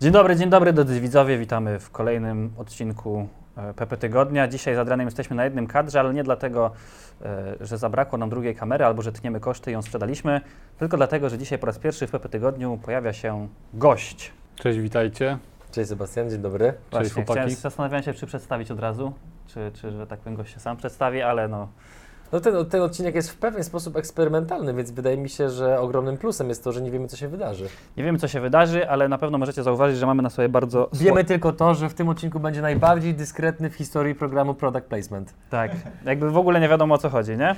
Dzień 0.00 0.12
dobry, 0.12 0.36
dzień 0.36 0.50
dobry 0.50 0.72
drodzy 0.72 1.00
widzowie, 1.00 1.38
witamy 1.38 1.78
w 1.78 1.90
kolejnym 1.90 2.52
odcinku 2.56 3.28
e, 3.56 3.74
PP 3.74 3.96
Tygodnia. 3.96 4.48
Dzisiaj 4.48 4.74
z 4.74 4.78
Adrianem 4.78 5.06
jesteśmy 5.06 5.36
na 5.36 5.44
jednym 5.44 5.66
kadrze, 5.66 6.00
ale 6.00 6.14
nie 6.14 6.24
dlatego, 6.24 6.70
e, 7.22 7.54
że 7.60 7.78
zabrakło 7.78 8.18
nam 8.18 8.30
drugiej 8.30 8.54
kamery 8.54 8.84
albo 8.84 9.02
że 9.02 9.12
tniemy 9.12 9.40
koszty 9.40 9.70
i 9.70 9.74
ją 9.74 9.82
sprzedaliśmy, 9.82 10.40
tylko 10.78 10.96
dlatego, 10.96 11.28
że 11.28 11.38
dzisiaj 11.38 11.58
po 11.58 11.66
raz 11.66 11.78
pierwszy 11.78 12.06
w 12.06 12.10
PP 12.10 12.28
Tygodniu 12.28 12.78
pojawia 12.84 13.12
się 13.12 13.48
gość. 13.74 14.32
Cześć, 14.56 14.78
witajcie. 14.78 15.38
Cześć 15.72 15.88
Sebastian, 15.88 16.30
dzień 16.30 16.42
dobry. 16.42 16.74
Właśnie, 16.90 17.10
chłopaki. 17.10 17.32
chciałem, 17.32 17.50
zastanawiałem 17.50 18.02
się, 18.02 18.14
czy 18.14 18.26
przedstawić 18.26 18.70
od 18.70 18.80
razu, 18.80 19.12
czy, 19.46 19.70
czy 19.74 19.90
że 19.90 20.06
tak 20.06 20.20
powiem 20.20 20.36
gość 20.36 20.54
się 20.54 20.60
sam 20.60 20.76
przedstawi, 20.76 21.22
ale 21.22 21.48
no 21.48 21.68
No 22.32 22.40
ten, 22.40 22.66
ten 22.66 22.82
odcinek 22.82 23.14
jest 23.14 23.30
w 23.30 23.36
pewien 23.36 23.64
sposób 23.64 23.96
eksperymentalny, 23.96 24.74
więc 24.74 24.90
wydaje 24.90 25.16
mi 25.16 25.28
się, 25.28 25.50
że 25.50 25.80
ogromnym 25.80 26.16
plusem 26.16 26.48
jest 26.48 26.64
to, 26.64 26.72
że 26.72 26.82
nie 26.82 26.90
wiemy, 26.90 27.08
co 27.08 27.16
się 27.16 27.28
wydarzy. 27.28 27.68
nie 27.96 28.04
wiemy 28.04 28.18
co 28.18 28.28
się 28.28 28.40
wydarzy, 28.40 28.88
ale 28.88 29.08
na 29.08 29.18
pewno 29.18 29.38
możecie 29.38 29.62
zauważyć, 29.62 29.98
że 29.98 30.06
mamy 30.06 30.22
na 30.22 30.30
sobie 30.30 30.48
bardzo... 30.48 30.88
Wiemy 30.92 31.24
tylko 31.24 31.52
to, 31.52 31.74
że 31.74 31.88
w 31.88 31.94
tym 31.94 32.08
odcinku 32.08 32.40
będzie 32.40 32.62
najbardziej 32.62 33.14
dyskretny 33.14 33.70
w 33.70 33.74
historii 33.74 34.14
programu 34.14 34.54
Product 34.54 34.84
Placement. 34.86 35.34
Tak, 35.50 35.70
jakby 36.04 36.30
w 36.30 36.36
ogóle 36.36 36.60
nie 36.60 36.68
wiadomo 36.68 36.94
o 36.94 36.98
co 36.98 37.08
chodzi, 37.10 37.36
nie? 37.36 37.54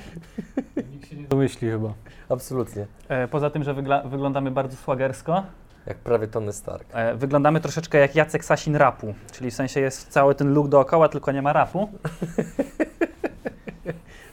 Nikt 0.93 1.09
się 1.11 1.17
nie 1.17 1.25
domyśli 1.29 1.71
chyba. 1.71 1.93
Absolutnie. 2.29 2.87
E, 3.09 3.29
Poza 3.29 3.51
tym, 3.51 3.63
że 3.65 3.75
wygla- 3.75 4.09
wyglądamy 4.09 4.51
bardzo 4.51 4.77
słagersko, 4.77 5.43
Jak 5.87 5.97
prawie 5.99 6.27
Tony 6.29 6.53
Stark. 6.53 6.85
E, 6.93 7.15
Wyglądamy 7.15 7.61
troszeczkę 7.61 7.99
jak 7.99 8.15
Jacek 8.15 8.45
Sasin 8.45 8.77
rapu, 8.77 9.15
czyli 9.33 9.51
w 9.51 9.55
sensie 9.55 9.81
jest 9.81 10.09
cały 10.09 10.35
ten 10.35 10.55
look 10.55 10.69
dookoła, 10.69 11.09
tylko 11.09 11.33
nie 11.33 11.43
ma 11.43 11.53
rapu. 11.53 11.89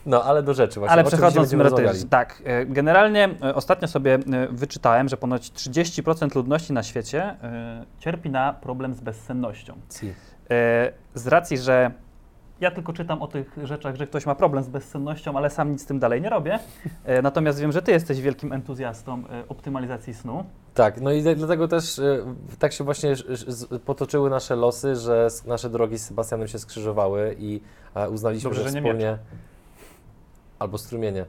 No, 0.06 0.24
ale 0.24 0.44
do 0.44 0.54
rzeczy 0.54 0.80
właśnie. 0.80 0.94
Ale 0.94 1.04
przechodząc 1.04 1.36
będziemy 1.36 1.64
merytorycznie, 1.64 2.10
tak, 2.10 2.42
e, 2.46 2.66
generalnie 2.66 3.30
e, 3.44 3.56
ostatnio 3.56 3.88
sobie 3.88 4.14
e, 4.14 4.20
wyczytałem, 4.52 5.10
że 5.10 5.18
ponoć 5.18 5.52
30% 5.52 6.36
ludności 6.36 6.74
na 6.74 6.84
świecie 6.84 7.36
cierpi 8.00 8.30
na 8.30 8.54
problem 8.54 8.94
z 8.94 9.00
bezsennością. 9.00 9.74
Si. 10.00 10.14
Z 11.14 11.28
racji, 11.28 11.58
że 11.58 11.92
ja 12.62 12.72
tylko 12.72 12.94
czytam 12.94 13.22
o 13.22 13.28
tych 13.28 13.58
rzeczach, 13.64 13.96
że 13.96 14.08
ktoś 14.08 14.26
ma 14.26 14.36
problem 14.36 14.64
z 14.64 14.70
bezsennością, 14.70 15.38
ale 15.38 15.50
sam 15.50 15.72
nic 15.72 15.82
z 15.82 15.86
tym 15.86 16.00
dalej 16.00 16.22
nie 16.22 16.30
robię. 16.30 16.60
Natomiast 17.24 17.60
wiem, 17.60 17.72
że 17.72 17.82
ty 17.82 17.92
jesteś 17.92 18.22
wielkim 18.22 18.54
entuzjastą 18.54 19.24
optymalizacji 19.50 20.14
snu. 20.14 20.46
Tak, 20.74 21.02
no 21.02 21.12
i 21.12 21.24
dlatego 21.36 21.68
też 21.68 22.02
tak 22.60 22.74
się 22.74 22.84
właśnie 22.84 23.14
potoczyły 23.86 24.30
nasze 24.30 24.56
losy, 24.56 24.96
że 24.96 25.28
nasze 25.46 25.70
drogi 25.70 25.98
z 25.98 26.06
Sebastianem 26.06 26.48
się 26.48 26.60
skrzyżowały 26.60 27.36
i 27.40 27.62
uznaliśmy, 28.12 28.50
Dobrze, 28.50 28.64
że 28.64 28.70
że 28.70 28.76
nie 28.76 28.82
wspólnie... 28.82 29.18
Albo 30.60 30.78
strumienie. 30.78 31.26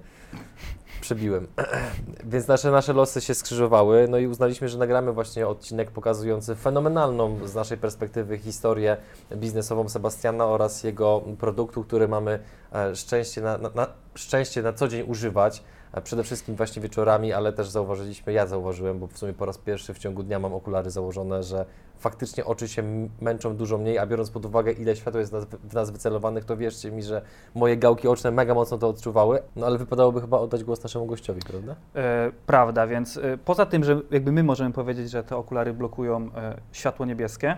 Przebiłem. 1.00 1.46
Więc 2.24 2.48
nasze, 2.48 2.70
nasze 2.70 2.92
losy 2.92 3.20
się 3.20 3.34
skrzyżowały, 3.34 4.06
no 4.10 4.18
i 4.18 4.26
uznaliśmy, 4.26 4.68
że 4.68 4.78
nagramy 4.78 5.12
właśnie 5.12 5.46
odcinek 5.46 5.90
pokazujący 5.90 6.54
fenomenalną 6.54 7.46
z 7.46 7.54
naszej 7.54 7.78
perspektywy 7.78 8.38
historię 8.38 8.96
biznesową 9.36 9.88
Sebastiana 9.88 10.46
oraz 10.46 10.84
jego 10.84 11.22
produktu, 11.38 11.84
który 11.84 12.08
mamy 12.08 12.38
e, 12.72 12.96
szczęście 12.96 13.40
na, 13.40 13.58
na, 13.58 13.70
na, 13.74 13.86
szczęście 14.14 14.62
na 14.62 14.72
co 14.72 14.88
dzień 14.88 15.10
używać. 15.10 15.62
Przede 16.04 16.24
wszystkim 16.24 16.56
właśnie 16.56 16.82
wieczorami, 16.82 17.32
ale 17.32 17.52
też 17.52 17.68
zauważyliśmy, 17.68 18.32
ja 18.32 18.46
zauważyłem, 18.46 18.98
bo 18.98 19.06
w 19.06 19.18
sumie 19.18 19.32
po 19.32 19.46
raz 19.46 19.58
pierwszy 19.58 19.94
w 19.94 19.98
ciągu 19.98 20.22
dnia 20.22 20.38
mam 20.38 20.54
okulary 20.54 20.90
założone, 20.90 21.42
że 21.42 21.66
faktycznie 21.98 22.44
oczy 22.44 22.68
się 22.68 23.08
męczą 23.20 23.56
dużo 23.56 23.78
mniej, 23.78 23.98
a 23.98 24.06
biorąc 24.06 24.30
pod 24.30 24.44
uwagę, 24.44 24.72
ile 24.72 24.96
światła 24.96 25.20
jest 25.20 25.34
w 25.64 25.74
nas 25.74 25.90
wycelowanych, 25.90 26.44
to 26.44 26.56
wierzcie 26.56 26.90
mi, 26.90 27.02
że 27.02 27.22
moje 27.54 27.76
gałki 27.76 28.08
oczne 28.08 28.30
mega 28.30 28.54
mocno 28.54 28.78
to 28.78 28.88
odczuwały, 28.88 29.42
no 29.56 29.66
ale 29.66 29.78
wypadałoby 29.78 30.20
chyba 30.20 30.38
oddać 30.38 30.64
głos 30.64 30.82
naszemu 30.82 31.06
gościowi, 31.06 31.40
prawda? 31.40 31.76
E, 31.94 32.32
Prawda, 32.46 32.86
więc 32.86 33.16
e, 33.16 33.38
poza 33.38 33.66
tym, 33.66 33.84
że 33.84 34.00
jakby 34.10 34.32
my 34.32 34.42
możemy 34.42 34.72
powiedzieć, 34.72 35.10
że 35.10 35.24
te 35.24 35.36
okulary 35.36 35.72
blokują 35.72 36.30
e, 36.36 36.60
światło 36.72 37.06
niebieskie, 37.06 37.56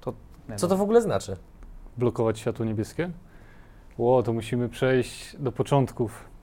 to... 0.00 0.12
nie 0.48 0.56
Co 0.56 0.66
no, 0.66 0.70
to 0.70 0.76
w 0.76 0.82
ogóle 0.82 1.02
znaczy? 1.02 1.36
Blokować 1.98 2.38
światło 2.38 2.64
niebieskie? 2.64 3.10
Ło, 3.98 4.22
to 4.22 4.32
musimy 4.32 4.68
przejść 4.68 5.36
do 5.36 5.52
początków. 5.52 6.33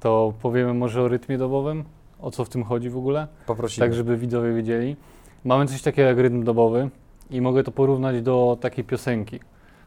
To 0.00 0.32
powiemy 0.42 0.74
może 0.74 1.02
o 1.02 1.08
rytmie 1.08 1.38
dobowym, 1.38 1.84
o 2.20 2.30
co 2.30 2.44
w 2.44 2.48
tym 2.48 2.64
chodzi 2.64 2.90
w 2.90 2.96
ogóle, 2.96 3.26
Poprosimy. 3.46 3.86
tak 3.86 3.94
żeby 3.94 4.16
widzowie 4.16 4.52
wiedzieli. 4.54 4.96
Mamy 5.44 5.66
coś 5.66 5.82
takiego 5.82 6.08
jak 6.08 6.18
rytm 6.18 6.44
dobowy 6.44 6.90
i 7.30 7.40
mogę 7.40 7.62
to 7.64 7.70
porównać 7.72 8.22
do 8.22 8.58
takiej 8.60 8.84
piosenki. 8.84 9.40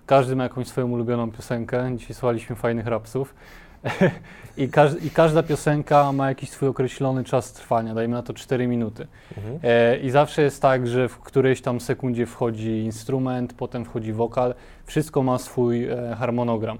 Każdy 0.06 0.36
ma 0.36 0.44
jakąś 0.44 0.68
swoją 0.68 0.92
ulubioną 0.92 1.32
piosenkę. 1.32 1.92
Dzisiaj 1.98 2.14
słuchaliśmy 2.16 2.56
fajnych 2.56 2.88
rapsów. 2.88 3.36
I, 4.58 4.70
każ- 4.70 5.06
I 5.06 5.10
każda 5.10 5.44
piosenka 5.44 6.12
ma 6.12 6.30
jakiś 6.30 6.50
swój 6.50 6.68
określony 6.68 7.24
czas 7.24 7.54
trwania, 7.54 7.94
dajmy 7.94 8.14
na 8.16 8.24
to 8.24 8.34
4 8.34 8.68
minuty. 8.68 9.08
Mhm. 9.38 9.60
E, 9.64 9.98
I 9.98 10.10
zawsze 10.10 10.42
jest 10.42 10.62
tak, 10.62 10.88
że 10.88 11.10
w 11.10 11.20
którejś 11.20 11.62
tam 11.62 11.80
sekundzie 11.82 12.26
wchodzi 12.26 12.70
instrument, 12.80 13.54
potem 13.54 13.86
wchodzi 13.86 14.14
wokal, 14.14 14.54
wszystko 14.86 15.24
ma 15.24 15.38
swój 15.38 15.84
e, 15.86 16.16
harmonogram. 16.20 16.78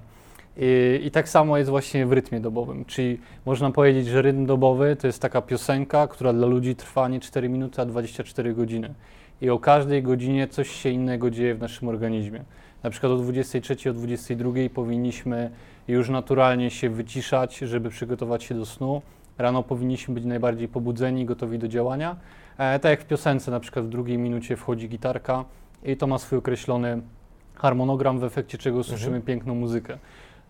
I, 0.56 1.00
I 1.04 1.10
tak 1.10 1.28
samo 1.28 1.58
jest 1.58 1.70
właśnie 1.70 2.06
w 2.06 2.12
rytmie 2.12 2.40
dobowym, 2.40 2.84
czyli 2.84 3.18
można 3.46 3.70
powiedzieć, 3.70 4.06
że 4.06 4.22
rytm 4.22 4.46
dobowy 4.46 4.96
to 4.96 5.06
jest 5.06 5.22
taka 5.22 5.42
piosenka, 5.42 6.06
która 6.06 6.32
dla 6.32 6.46
ludzi 6.46 6.76
trwa 6.76 7.08
nie 7.08 7.20
4 7.20 7.48
minuty, 7.48 7.82
a 7.82 7.84
24 7.84 8.54
godziny. 8.54 8.94
I 9.40 9.50
o 9.50 9.58
każdej 9.58 10.02
godzinie 10.02 10.48
coś 10.48 10.70
się 10.70 10.88
innego 10.88 11.30
dzieje 11.30 11.54
w 11.54 11.60
naszym 11.60 11.88
organizmie. 11.88 12.44
Na 12.82 12.90
przykład 12.90 13.12
o 13.12 13.16
23, 13.16 13.90
o 13.90 13.92
22 13.92 14.52
powinniśmy 14.74 15.50
już 15.88 16.08
naturalnie 16.08 16.70
się 16.70 16.90
wyciszać, 16.90 17.58
żeby 17.58 17.90
przygotować 17.90 18.44
się 18.44 18.54
do 18.54 18.66
snu. 18.66 19.02
Rano 19.38 19.62
powinniśmy 19.62 20.14
być 20.14 20.24
najbardziej 20.24 20.68
pobudzeni, 20.68 21.24
gotowi 21.24 21.58
do 21.58 21.68
działania. 21.68 22.16
E, 22.58 22.78
tak 22.78 22.90
jak 22.90 23.00
w 23.00 23.04
piosence, 23.04 23.50
na 23.50 23.60
przykład 23.60 23.84
w 23.84 23.88
drugiej 23.88 24.18
minucie 24.18 24.56
wchodzi 24.56 24.88
gitarka 24.88 25.44
i 25.84 25.96
to 25.96 26.06
ma 26.06 26.18
swój 26.18 26.38
określony 26.38 27.00
harmonogram, 27.54 28.18
w 28.18 28.24
efekcie 28.24 28.58
czego 28.58 28.84
słyszymy 28.84 29.20
piękną 29.20 29.54
muzykę. 29.54 29.98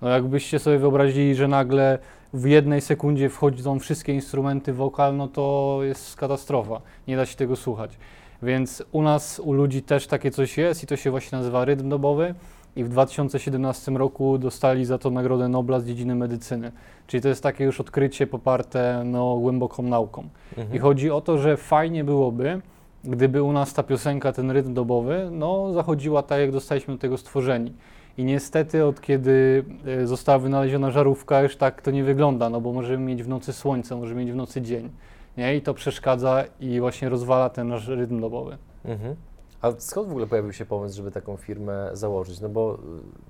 No 0.05 0.11
jakbyście 0.11 0.59
sobie 0.59 0.79
wyobrazili, 0.79 1.35
że 1.35 1.49
nagle 1.49 1.99
w 2.35 2.47
jednej 2.47 2.81
sekundzie 2.81 3.29
wchodzą 3.29 3.79
wszystkie 3.79 4.15
instrumenty 4.15 4.73
wokal, 4.73 5.17
no 5.17 5.29
to 5.29 5.79
jest 5.83 6.17
katastrofa. 6.17 6.81
Nie 7.09 7.17
da 7.17 7.27
się 7.27 7.37
tego 7.37 7.57
słuchać. 7.57 7.99
Więc 8.43 8.83
u 8.93 9.03
nas, 9.03 9.41
u 9.45 9.53
ludzi 9.53 9.83
też 9.83 10.07
takie 10.07 10.31
coś 10.31 10.59
jest 10.59 10.83
i 10.83 10.87
to 10.87 10.97
się 10.97 11.11
właśnie 11.11 11.39
nazywa 11.39 11.65
rytm 11.65 11.89
dobowy. 11.89 12.35
I 12.77 12.85
w 12.85 12.89
2017 12.89 13.93
roku 13.93 14.39
dostali 14.39 14.85
za 14.85 14.99
to 14.99 15.11
Nagrodę 15.11 15.49
Nobla 15.49 15.81
z 15.81 15.87
dziedziny 15.87 16.15
medycyny. 16.15 16.73
Czyli 17.07 17.21
to 17.21 17.29
jest 17.29 17.43
takie 17.43 17.65
już 17.65 17.81
odkrycie 17.81 18.27
poparte 18.27 19.03
no, 19.05 19.37
głęboką 19.37 19.83
nauką. 19.83 20.29
Mhm. 20.59 20.77
I 20.77 20.79
chodzi 20.79 21.11
o 21.11 21.21
to, 21.21 21.39
że 21.39 21.57
fajnie 21.57 22.05
byłoby, 22.05 22.61
gdyby 23.05 23.43
u 23.43 23.53
nas 23.53 23.75
ta 23.75 23.83
piosenka, 23.83 24.33
ten 24.33 24.51
rytm 24.51 24.75
dobowy, 24.75 25.29
no 25.31 25.73
zachodziła 25.73 26.23
tak, 26.23 26.41
jak 26.41 26.53
zostaliśmy 26.53 26.95
do 26.95 27.01
tego 27.01 27.19
stworzeni. 27.19 27.73
I 28.19 28.25
niestety 28.25 28.85
od 28.85 29.01
kiedy 29.01 29.65
e, 29.87 30.07
została 30.07 30.39
wynaleziona 30.39 30.91
żarówka, 30.91 31.43
już 31.43 31.57
tak 31.57 31.83
to 31.83 31.91
nie 31.91 32.05
wygląda, 32.05 32.51
no 32.51 32.61
bo 32.61 32.73
możemy 32.73 33.05
mieć 33.05 33.23
w 33.23 33.29
nocy 33.29 33.53
słońce, 33.53 33.97
możemy 33.97 34.21
mieć 34.21 34.33
w 34.33 34.37
nocy 34.37 34.63
dzień. 34.63 34.91
Nie? 35.37 35.57
I 35.57 35.63
to 35.63 35.75
przeszkadza 35.75 36.45
i 36.61 36.81
właśnie 36.81 37.09
rozwala 37.09 37.51
ten 37.51 37.69
nasz 37.69 37.89
rytm 37.89 38.21
dobowy. 38.21 38.59
Mhm. 38.85 39.17
A 39.63 39.73
skąd 39.79 40.09
w 40.09 40.11
ogóle 40.11 40.27
pojawił 40.27 40.53
się 40.53 40.67
pomysł, 40.67 40.97
żeby 40.97 41.11
taką 41.11 41.37
firmę 41.37 41.91
założyć? 41.93 42.41
No 42.41 42.49
bo 42.49 42.75
y, 42.75 42.79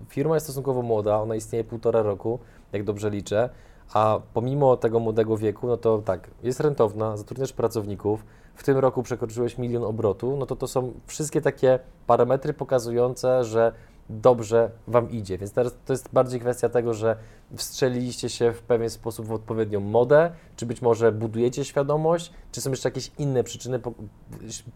firma 0.09 0.34
jest 0.34 0.47
stosunkowo 0.47 0.83
młoda, 0.83 1.17
ona 1.17 1.34
istnieje 1.34 1.65
półtora 1.65 2.03
roku, 2.03 2.39
jak 2.73 2.84
dobrze 2.84 3.11
liczę, 3.11 3.50
a 3.93 4.21
pomimo 4.34 4.77
tego 4.77 5.00
młodego 5.00 5.37
wieku, 5.37 5.67
no 5.67 5.77
to 5.77 5.99
tak, 5.99 6.31
jest 6.43 6.61
rentowna, 6.61 7.17
zatrudniasz 7.17 7.53
pracowników, 7.53 8.25
w 8.55 8.65
tym 8.65 8.78
roku 8.78 9.03
przekroczyłeś 9.03 9.59
milion 9.59 9.84
obrotu, 9.84 10.37
no 10.37 10.47
to 10.47 10.56
to 10.56 10.67
są 10.67 10.93
wszystkie 11.06 11.41
takie 11.41 11.78
parametry 12.06 12.55
pokazujące, 12.55 13.44
że 13.44 13.73
dobrze 14.10 14.70
Wam 14.87 15.10
idzie. 15.10 15.38
Więc 15.38 15.53
teraz 15.53 15.76
to 15.87 15.92
jest 15.92 16.09
bardziej 16.12 16.41
kwestia 16.41 16.69
tego, 16.69 16.94
że 16.94 17.16
wstrzeliliście 17.56 18.28
się 18.28 18.53
w 18.53 18.62
pewien 18.62 18.91
sposób 18.91 19.26
w 19.26 19.32
odpowiednią 19.32 19.81
modę, 19.81 20.31
czy 20.56 20.66
być 20.66 20.82
może 20.82 21.12
budujecie 21.12 21.65
świadomość, 21.65 22.32
czy 22.53 22.60
są 22.60 22.70
jeszcze 22.70 22.88
jakieś 22.88 23.10
inne 23.19 23.44
przyczyny 23.44 23.78
po, 23.78 23.93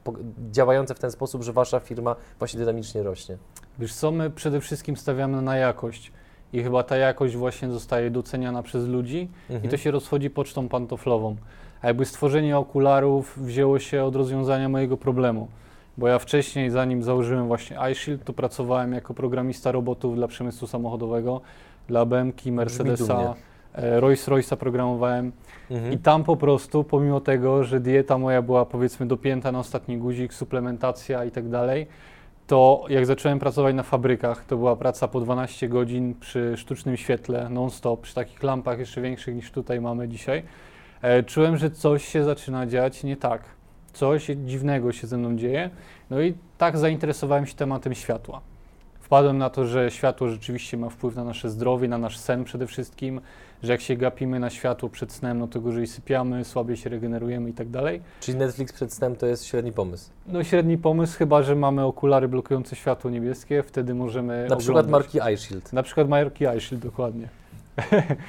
po, 0.05 0.13
działające 0.51 0.95
w 0.95 0.99
ten 0.99 1.11
sposób, 1.11 1.43
że 1.43 1.53
Wasza 1.53 1.81
firma 1.81 2.17
właśnie 2.39 2.61
dynamicznie 2.61 3.03
rośnie. 3.03 3.37
Wiesz 3.79 3.95
co, 3.95 4.11
my 4.11 4.31
przede 4.31 4.61
wszystkim 4.61 4.97
stawiamy 4.97 5.43
na 5.43 5.57
jakość 5.57 6.13
i 6.53 6.63
chyba 6.63 6.83
ta 6.83 6.97
jakość 6.97 7.37
właśnie 7.37 7.71
zostaje 7.71 8.11
doceniana 8.11 8.63
przez 8.63 8.87
ludzi 8.87 9.29
i 9.65 9.69
to 9.69 9.77
się 9.77 9.91
rozchodzi 9.91 10.31
pocztą 10.31 10.69
pantoflową. 10.69 11.37
A 11.83 11.87
jakby 11.87 12.05
stworzenie 12.05 12.59
okularów 12.59 13.39
wzięło 13.39 13.79
się 13.79 14.05
od 14.05 14.17
rozwiązania 14.17 14.69
mojego 14.69 14.97
problemu. 14.97 15.49
Bo 15.99 16.09
ja 16.09 16.19
wcześniej, 16.19 16.71
zanim 16.71 17.03
założyłem 17.03 17.47
właśnie 17.47 17.77
iShield, 17.93 18.25
to 18.25 18.33
pracowałem 18.33 18.93
jako 18.93 19.15
programista 19.15 19.73
robotów 19.73 20.15
dla 20.15 20.29
przemysłu 20.29 20.69
samochodowego, 20.69 21.41
dla 21.89 22.05
BMW. 22.05 22.53
Mercedesa, 22.53 23.35
e, 23.75 24.01
Rolls-Royce'a 24.01 24.57
programowałem. 24.57 25.33
Mhm. 25.71 25.93
I 25.93 25.99
tam 25.99 26.25
po 26.25 26.37
prostu, 26.37 26.85
pomimo 26.85 27.21
tego, 27.21 27.65
że 27.65 27.81
dieta 27.81 28.19
moja 28.19 28.43
była 28.43 28.67
powiedzmy 28.67 29.07
dopięta 29.07 29.53
na 29.53 29.59
ostatni 29.59 29.99
guzik, 29.99 30.35
suplementacja 30.35 31.25
i 31.25 31.31
tak 31.31 31.49
dalej, 31.49 31.87
to 32.47 32.85
jak 32.89 33.07
zacząłem 33.07 33.39
pracować 33.39 33.75
na 33.75 33.83
fabrykach, 33.83 34.45
to 34.45 34.57
była 34.57 34.77
praca 34.77 35.09
po 35.09 35.21
12 35.21 35.69
godzin 35.69 36.15
przy 36.21 36.57
sztucznym 36.57 36.97
świetle, 36.97 37.49
non-stop, 37.49 38.01
przy 38.01 38.15
takich 38.15 38.43
lampach 38.43 38.79
jeszcze 38.79 39.01
większych 39.01 39.35
niż 39.35 39.51
tutaj 39.51 39.81
mamy 39.81 40.09
dzisiaj. 40.09 40.43
E, 41.03 41.23
czułem, 41.23 41.57
że 41.57 41.71
coś 41.71 42.05
się 42.05 42.25
zaczyna 42.25 42.67
dziać 42.67 43.05
nie 43.05 43.17
tak. 43.17 43.58
Coś 43.99 44.27
dziwnego 44.47 44.93
się 44.93 45.07
ze 45.07 45.19
mną 45.19 45.37
dzieje. 45.37 45.71
No 46.11 46.21
i 46.21 46.35
tak 46.59 46.79
zainteresowałem 46.79 47.47
się 47.47 47.55
tematem 47.55 47.95
światła. 47.95 48.41
Wpadłem 49.01 49.39
na 49.39 49.51
to, 49.51 49.67
że 49.67 49.91
światło 49.91 50.29
rzeczywiście 50.29 50.77
ma 50.77 50.89
wpływ 50.89 51.17
na 51.17 51.25
nasze 51.25 51.51
zdrowie, 51.51 51.89
na 51.89 51.99
nasz 51.99 52.19
sen 52.19 52.45
przede 52.45 52.67
wszystkim, 52.67 53.21
że 53.63 53.73
jak 53.73 53.81
się 53.81 53.97
gapimy 53.97 54.41
na 54.41 54.51
światło 54.51 54.89
przed 54.89 55.13
snem, 55.13 55.39
no 55.39 55.47
to 55.49 55.61
gorzej 55.61 55.87
sypiamy, 55.87 56.45
słabiej 56.45 56.77
się 56.77 56.91
regenerujemy 56.91 57.51
i 57.51 57.53
tak 57.53 57.69
dalej. 57.69 58.01
Czyli 58.21 58.39
Netflix 58.39 58.73
przed 58.73 58.93
snem 58.93 59.17
to 59.17 59.27
jest 59.27 59.45
średni 59.47 59.73
pomysł. 59.73 60.11
No 60.27 60.45
średni 60.45 60.79
pomysł, 60.79 61.19
chyba 61.19 61.43
że 61.43 61.57
mamy 61.57 61.85
okulary 61.85 62.29
blokujące 62.29 62.77
światło 62.77 63.11
niebieskie, 63.11 63.63
wtedy 63.63 63.95
możemy 63.95 64.47
Na 64.49 64.57
przykład 64.57 64.87
oglądać. 64.87 65.15
marki 65.15 65.35
iShield. 65.35 65.73
Na 65.73 65.83
przykład 65.83 66.09
marki 66.09 66.45
iShield, 66.59 66.83
dokładnie. 66.83 67.29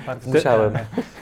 Bardzo 0.07 0.31
Musiałem. 0.31 0.73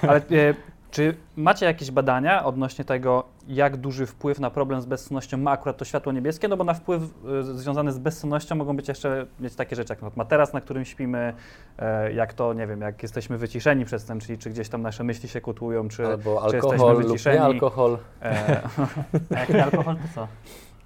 Ale 0.01 0.17
e, 0.17 0.53
czy 0.97 1.15
macie 1.35 1.65
jakieś 1.65 1.91
badania 1.91 2.45
odnośnie 2.45 2.85
tego, 2.85 3.23
jak 3.47 3.77
duży 3.77 4.05
wpływ 4.05 4.39
na 4.39 4.49
problem 4.49 4.81
z 4.81 4.85
bezsennością 4.85 5.37
ma 5.37 5.51
akurat 5.51 5.77
to 5.77 5.85
światło 5.85 6.11
niebieskie? 6.11 6.47
No 6.47 6.57
bo 6.57 6.63
na 6.63 6.73
wpływ 6.73 7.01
e, 7.03 7.43
związany 7.43 7.91
z 7.91 7.97
bezsennością 7.97 8.55
mogą 8.55 8.75
być 8.75 8.87
jeszcze 8.87 9.25
mieć 9.39 9.55
takie 9.55 9.75
rzeczy 9.75 9.95
jak 10.01 10.17
materac, 10.17 10.53
na 10.53 10.61
którym 10.61 10.85
śpimy, 10.85 11.33
e, 11.79 12.13
jak 12.13 12.33
to, 12.33 12.53
nie 12.53 12.67
wiem, 12.67 12.81
jak 12.81 13.03
jesteśmy 13.03 13.37
wyciszeni 13.37 13.85
przez 13.85 14.05
ten, 14.05 14.19
czyli 14.19 14.37
czy 14.37 14.49
gdzieś 14.49 14.69
tam 14.69 14.81
nasze 14.81 15.03
myśli 15.03 15.29
się 15.29 15.41
kotłują, 15.41 15.87
czy... 15.87 16.05
Albo 16.07 16.49
czy 16.49 16.55
jesteśmy 16.55 16.69
alkohol 16.69 16.93
lub 16.93 17.07
wyciszeni? 17.07 17.35
nie 17.37 17.43
alkohol. 17.43 17.97
E, 18.21 18.61
a 19.35 19.39
jak 19.39 19.49
nie 19.49 19.63
alkohol, 19.63 19.95
to 19.95 20.01
co? 20.15 20.27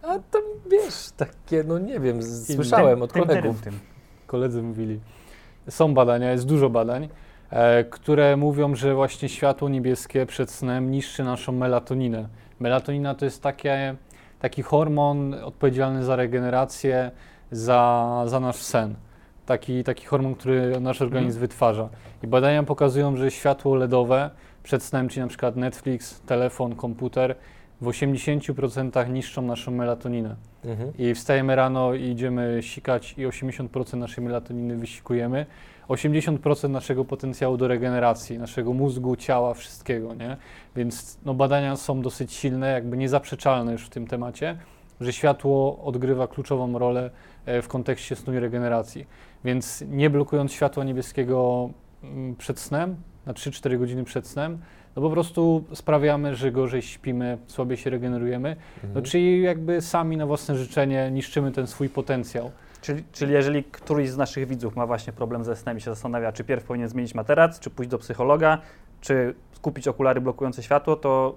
A 0.08 0.20
to 0.32 0.40
wiesz, 0.72 1.10
takie, 1.18 1.64
no 1.64 1.80
nie 1.80 2.00
wiem, 2.00 2.22
z- 2.22 2.56
słyszałem 2.56 3.02
od 3.02 3.14
Tym, 3.14 3.22
tym, 3.22 3.30
kolegów. 3.30 3.62
tym. 3.62 3.80
Koledzy 4.28 4.62
mówili. 4.64 5.00
Są 5.70 5.94
badania, 5.94 6.32
jest 6.32 6.48
dużo 6.48 6.70
badań, 6.70 7.10
które 7.90 8.38
mówią, 8.38 8.76
że 8.76 8.96
właśnie 8.96 9.30
światło 9.30 9.70
niebieskie 9.70 10.26
przed 10.26 10.52
snem 10.52 10.92
niszczy 10.92 11.24
naszą 11.24 11.52
melatoninę. 11.52 12.28
Melatonina 12.60 13.16
to 13.16 13.26
jest 13.26 13.44
takie, 13.44 13.96
taki 14.40 14.62
hormon 14.62 15.34
odpowiedzialny 15.34 16.04
za 16.04 16.16
regenerację, 16.16 17.12
za, 17.52 18.24
za 18.26 18.40
nasz 18.40 18.56
sen. 18.56 18.96
Taki, 19.46 19.84
taki 19.84 20.06
hormon, 20.06 20.36
który 20.36 20.80
nasz 20.80 21.02
organizm 21.02 21.40
wytwarza. 21.40 21.90
I 22.24 22.28
badania 22.28 22.64
pokazują, 22.64 23.16
że 23.16 23.32
światło 23.32 23.76
LEDowe 23.76 24.30
przed 24.64 24.84
snem, 24.84 25.10
czyli 25.10 25.22
na 25.22 25.28
przykład 25.28 25.56
Netflix, 25.56 26.22
telefon, 26.22 26.76
komputer, 26.76 27.36
w 27.82 27.86
80% 27.86 29.10
niszczą 29.10 29.42
naszą 29.42 29.72
melatoninę. 29.72 30.36
Mhm. 30.66 30.94
I 30.98 31.16
wstajemy 31.16 31.56
rano 31.56 31.94
i 31.94 32.04
idziemy 32.04 32.60
sikać 32.62 33.14
i 33.18 33.28
80% 33.28 33.98
naszej 33.98 34.24
melatoniny 34.24 34.78
wysikujemy. 34.78 35.46
80% 35.90 36.70
naszego 36.70 37.06
potencjału 37.06 37.58
do 37.58 37.68
regeneracji, 37.68 38.40
naszego 38.40 38.74
mózgu, 38.74 39.16
ciała, 39.16 39.54
wszystkiego, 39.54 40.16
nie? 40.16 40.38
Więc 40.76 41.20
no, 41.26 41.34
badania 41.34 41.76
są 41.76 42.02
dosyć 42.02 42.34
silne, 42.34 42.72
jakby 42.72 42.98
niezaprzeczalne 42.98 43.72
już 43.72 43.86
w 43.86 43.90
tym 43.90 44.08
temacie, 44.08 44.58
że 45.02 45.14
światło 45.14 45.80
odgrywa 45.84 46.28
kluczową 46.28 46.80
rolę 46.80 47.10
e, 47.46 47.62
w 47.62 47.68
kontekście 47.68 48.16
snu 48.16 48.34
i 48.34 48.40
regeneracji. 48.40 49.08
Więc 49.44 49.84
nie 49.88 50.10
blokując 50.10 50.52
światła 50.52 50.84
niebieskiego 50.84 51.70
mm, 52.04 52.36
przed 52.36 52.60
snem, 52.60 52.96
na 53.26 53.34
3-4 53.34 53.80
godziny 53.80 54.04
przed 54.04 54.28
snem, 54.28 54.58
no 54.96 55.02
po 55.02 55.10
prostu 55.10 55.64
sprawiamy, 55.74 56.36
że 56.36 56.52
gorzej 56.52 56.82
śpimy, 56.82 57.38
słabiej 57.48 57.78
się 57.78 57.90
regenerujemy, 57.90 58.56
no, 58.84 58.88
Mhm. 58.90 59.06
czyli 59.06 59.42
jakby 59.42 59.82
sami 59.82 60.18
na 60.18 60.26
własne 60.26 60.56
życzenie 60.56 61.12
niszczymy 61.12 61.52
ten 61.52 61.68
swój 61.68 61.90
potencjał. 61.90 62.52
Czyli, 62.82 63.04
czyli 63.12 63.34
jeżeli 63.34 63.64
któryś 63.64 64.10
z 64.10 64.18
naszych 64.18 64.48
widzów 64.48 64.76
ma 64.76 64.88
właśnie 64.88 65.14
problem 65.14 65.44
ze 65.44 65.56
snem 65.56 65.78
i 65.78 65.82
się 65.82 65.92
zastanawia, 65.92 66.32
czy 66.32 66.44
pierw 66.44 66.64
powinien 66.64 66.90
zmienić 66.90 67.16
materac, 67.16 67.60
czy 67.60 67.70
pójść 67.70 67.92
do 67.92 67.98
psychologa, 67.98 68.58
czy 69.02 69.34
kupić 69.62 69.88
okulary 69.88 70.22
blokujące 70.22 70.64
światło, 70.64 70.96
to 70.96 71.36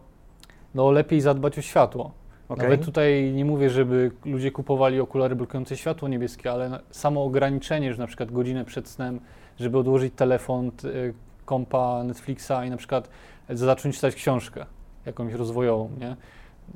No 0.75 0.91
lepiej 0.91 1.21
zadbać 1.21 1.59
o 1.59 1.63
światło. 1.63 2.13
okej. 2.49 2.65
Nawet 2.65 2.85
tutaj 2.85 3.33
nie 3.33 3.45
mówię, 3.45 3.71
żeby 3.71 4.11
ludzie 4.25 4.51
kupowali 4.51 5.01
okulary 5.01 5.37
blokujące 5.37 5.77
światło 5.77 6.09
niebieskie, 6.09 6.53
ale 6.53 6.81
samo 6.91 7.25
ograniczenie, 7.25 7.93
że 7.93 7.99
na 7.99 8.07
przykład 8.07 8.33
godzinę 8.33 8.65
przed 8.65 8.89
snem, 8.89 9.21
żeby 9.61 9.79
odłożyć 9.79 10.15
telefon, 10.17 10.71
y, 10.85 11.15
kompa, 11.45 12.05
Netflixa 12.05 12.53
i 12.67 12.71
na 12.71 12.77
przykład 12.77 13.09
zacząć 13.51 13.95
czytać 13.95 14.15
książkę 14.15 14.67
jakąś 15.07 15.33
rozwojową, 15.33 15.91
nie? 16.01 16.17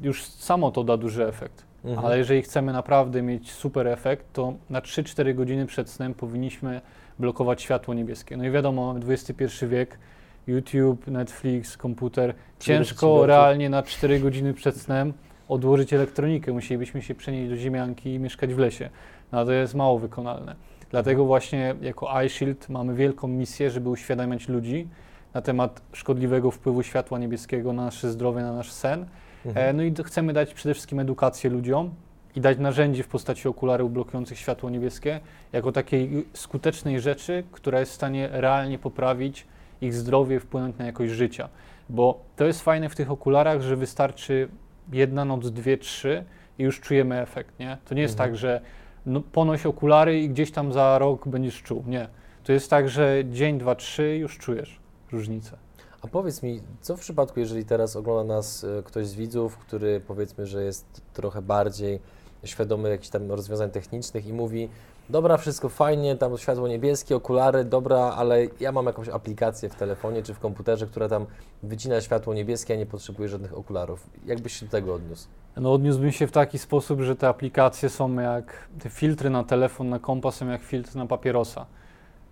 Już 0.03 0.25
samo 0.25 0.71
to 0.71 0.85
da 0.85 0.97
duży 0.97 1.27
efekt. 1.27 1.65
Mhm. 1.85 2.07
Ale 2.07 2.19
jeżeli 2.19 2.43
chcemy 2.43 2.73
naprawdę 2.73 3.23
mieć 3.23 3.53
super 3.53 3.87
efekt, 3.87 4.27
to 4.33 4.53
na 4.71 4.81
3-4 4.81 5.35
godziny 5.35 5.67
przed 5.67 5.91
snem 5.91 6.15
powinniśmy 6.15 6.81
blokować 7.19 7.63
światło 7.63 7.95
niebieskie. 7.95 8.37
No 8.37 8.45
i 8.45 8.51
wiadomo, 8.51 8.95
XXI 9.09 9.67
wiek, 9.67 9.99
YouTube, 10.47 11.07
Netflix, 11.07 11.77
komputer. 11.77 12.35
Ciężko 12.59 13.27
realnie 13.27 13.71
na 13.71 13.83
4 13.83 14.21
godziny 14.21 14.55
przed 14.55 14.77
snem 14.77 15.13
odłożyć 15.49 15.93
elektronikę. 15.93 16.53
Musielibyśmy 16.53 17.03
się 17.03 17.15
przenieść 17.15 17.51
do 17.51 17.57
ziemianki 17.57 18.15
i 18.15 18.19
mieszkać 18.19 18.55
w 18.55 18.59
lesie. 18.59 18.91
No 19.33 19.45
to 19.45 19.53
jest 19.53 19.75
mało 19.75 19.99
wykonalne. 19.99 20.57
Dlatego 20.91 21.25
właśnie 21.25 21.75
jako 21.81 22.23
iShield 22.23 22.69
mamy 22.69 22.95
wielką 22.95 23.29
misję, 23.29 23.71
żeby 23.71 23.89
uświadamiać 23.89 24.49
ludzi 24.49 24.89
na 25.35 25.43
temat 25.43 25.83
szkodliwego 25.93 26.51
wpływu 26.51 26.83
światła 26.83 27.19
niebieskiego 27.19 27.73
na 27.73 27.85
nasze 27.85 28.11
zdrowie, 28.11 28.43
na 28.43 28.53
nasz 28.53 28.73
sen. 28.73 29.03
E, 29.03 29.07
Mhm. 29.45 29.77
No 29.77 29.83
i 29.83 29.95
chcemy 30.05 30.33
dać 30.33 30.55
przede 30.55 30.75
wszystkim 30.75 31.01
edukację 31.01 31.51
ludziom 31.51 31.91
i 32.37 32.41
dać 32.41 32.59
narzędzie 32.59 33.03
w 33.03 33.09
postaci 33.09 33.49
okularów 33.49 33.93
blokujących 33.93 34.39
światło 34.39 34.71
niebieskie 34.71 35.21
jako 35.53 35.73
takiej 35.73 36.27
skutecznej 36.33 37.01
rzeczy, 37.01 37.45
która 37.53 37.81
jest 37.81 37.93
w 37.93 37.95
stanie 37.95 38.29
realnie 38.33 38.79
poprawić 38.79 39.47
ich 39.81 39.95
zdrowie, 39.95 40.41
wpłynąć 40.41 40.79
na 40.79 40.87
jakość 40.87 41.13
życia. 41.13 41.49
Bo 41.89 42.21
to 42.37 42.45
jest 42.45 42.63
fajne 42.63 42.89
w 42.89 42.95
tych 42.95 43.11
okularach, 43.11 43.61
że 43.61 43.77
wystarczy 43.77 44.49
jedna 44.93 45.25
noc, 45.25 45.51
dwie, 45.51 45.79
trzy 45.79 46.25
i 46.59 46.63
już 46.63 46.81
czujemy 46.81 47.21
efekt, 47.21 47.59
nie? 47.59 47.79
To 47.85 47.95
nie 47.95 48.03
jest 48.03 48.15
Mhm. 48.15 48.31
tak, 48.31 48.37
że 48.37 48.61
no, 49.07 49.21
ponoś 49.21 49.67
okulary 49.67 50.21
i 50.21 50.29
gdzieś 50.29 50.51
tam 50.51 50.73
za 50.73 50.99
rok 50.99 51.29
będziesz 51.29 51.63
czuł. 51.63 51.85
Nie. 51.87 52.09
To 52.45 52.53
jest 52.53 52.71
tak, 52.71 52.89
że 52.89 53.23
dzień, 53.31 53.59
dwa, 53.59 53.75
trzy 53.75 54.17
już 54.17 54.39
czujesz 54.39 54.81
różnicę. 55.13 55.57
A 56.03 56.07
powiedz 56.07 56.43
mi, 56.43 56.61
co 56.81 56.97
w 56.97 57.01
przypadku, 57.01 57.41
jeżeli 57.41 57.65
teraz 57.65 57.97
ogląda 57.97 58.35
nas 58.35 58.65
e, 58.65 58.83
ktoś 58.83 59.07
z 59.07 59.15
widzów, 59.15 59.59
który 59.59 60.01
powiedzmy, 60.01 60.47
że 60.47 60.65
jest 60.65 61.03
trochę 61.13 61.43
bardziej 61.43 62.01
świadomy 62.45 62.91
jakichś 62.91 63.09
tam 63.09 63.31
rozwiązań 63.33 63.71
technicznych 63.71 64.27
i 64.27 64.33
mówi, 64.33 64.69
dobra, 65.11 65.37
wszystko 65.37 65.69
fajnie, 65.69 66.17
tam 66.17 66.39
światło 66.39 66.69
niebieskie, 66.69 67.17
okulary, 67.17 67.65
dobra, 67.65 67.99
ale 67.99 68.47
ja 68.61 68.73
mam 68.73 68.87
jakąś 68.87 69.09
aplikację 69.09 69.69
w 69.69 69.75
telefonie 69.75 70.23
czy 70.23 70.35
w 70.35 70.39
komputerze, 70.39 70.87
która 70.87 71.09
tam 71.09 71.27
wycina 71.63 72.01
światło 72.01 72.35
niebieskie, 72.35 72.75
a 72.75 72.77
nie 72.77 72.87
potrzebuje 72.87 73.29
żadnych 73.29 73.59
okularów. 73.59 74.11
Jak 74.27 74.41
byś 74.41 74.53
się 74.53 74.67
do 74.67 74.73
tego 74.73 74.95
odniósł? 74.95 75.29
No 75.57 75.73
odniósłbym 75.73 76.13
się 76.13 76.27
w 76.27 76.33
taki 76.33 76.59
sposób, 76.59 77.01
że 77.01 77.17
te 77.17 77.29
aplikacje 77.29 77.89
są 77.89 78.15
jak, 78.15 78.69
te 78.79 78.91
filtry 78.91 79.31
na 79.31 79.45
telefon, 79.45 79.89
na 79.89 79.99
kompa 79.99 80.31
są 80.31 80.49
jak 80.49 80.63
filtr 80.63 80.97
na 80.97 81.07
papierosa. 81.07 81.67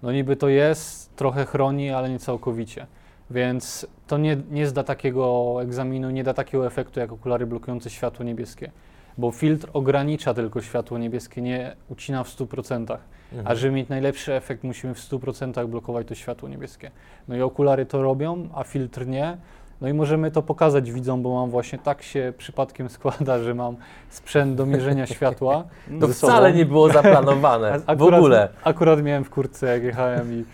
No 0.03 0.13
niby 0.13 0.37
to 0.37 0.49
jest, 0.49 1.17
trochę 1.17 1.47
chroni, 1.47 1.91
ale 1.91 2.11
nie 2.11 2.19
całkowicie. 2.19 2.87
Więc 3.31 3.87
to 4.07 4.19
nie, 4.19 4.37
nie 4.51 4.67
zda 4.67 4.85
takiego 4.85 5.57
egzaminu, 5.63 6.11
nie 6.11 6.25
da 6.25 6.35
takiego 6.35 6.67
efektu 6.67 7.01
jak 7.01 7.13
okulary 7.13 7.47
blokujące 7.47 7.91
światło 7.91 8.25
niebieskie. 8.25 8.71
Bo 9.19 9.31
filtr 9.31 9.69
ogranicza 9.73 10.35
tylko 10.35 10.63
światło 10.63 10.99
niebieskie, 10.99 11.43
nie 11.43 11.77
ucina 11.89 12.25
w 12.25 12.29
100%. 12.29 12.99
A 13.45 13.55
żeby 13.55 13.75
mieć 13.75 13.89
najlepszy 13.89 14.35
efekt, 14.35 14.65
musimy 14.65 14.95
w 14.95 14.99
100% 14.99 15.69
blokować 15.69 16.07
to 16.07 16.15
światło 16.15 16.49
niebieskie. 16.49 16.91
No 17.29 17.37
i 17.37 17.43
okulary 17.43 17.87
to 17.87 18.03
robią, 18.03 18.49
a 18.55 18.65
filtr 18.65 19.07
nie. 19.07 19.37
No 19.81 19.89
i 19.89 19.93
możemy 19.93 20.31
to 20.31 20.43
pokazać 20.43 20.93
widzom, 20.93 21.23
bo 21.23 21.35
mam 21.35 21.51
właśnie 21.51 21.79
tak 21.79 22.03
się 22.03 22.33
przypadkiem 22.39 22.89
składa, 22.89 23.39
że 23.39 23.55
mam 23.55 23.77
sprzęt 24.09 24.55
do 24.55 24.67
mierzenia 24.67 25.07
światła. 25.17 25.65
To 26.01 26.07
ze 26.07 26.15
wcale 26.15 26.53
nie 26.53 26.67
było 26.67 26.89
zaplanowane, 26.89 27.81
w 27.97 28.03
ogóle. 28.03 28.49
Akurat 28.65 29.03
miałem 29.03 29.25
w 29.25 29.31
kurtce, 29.31 29.67
jak 29.67 29.83
jechałem 29.83 30.33
i 30.33 30.45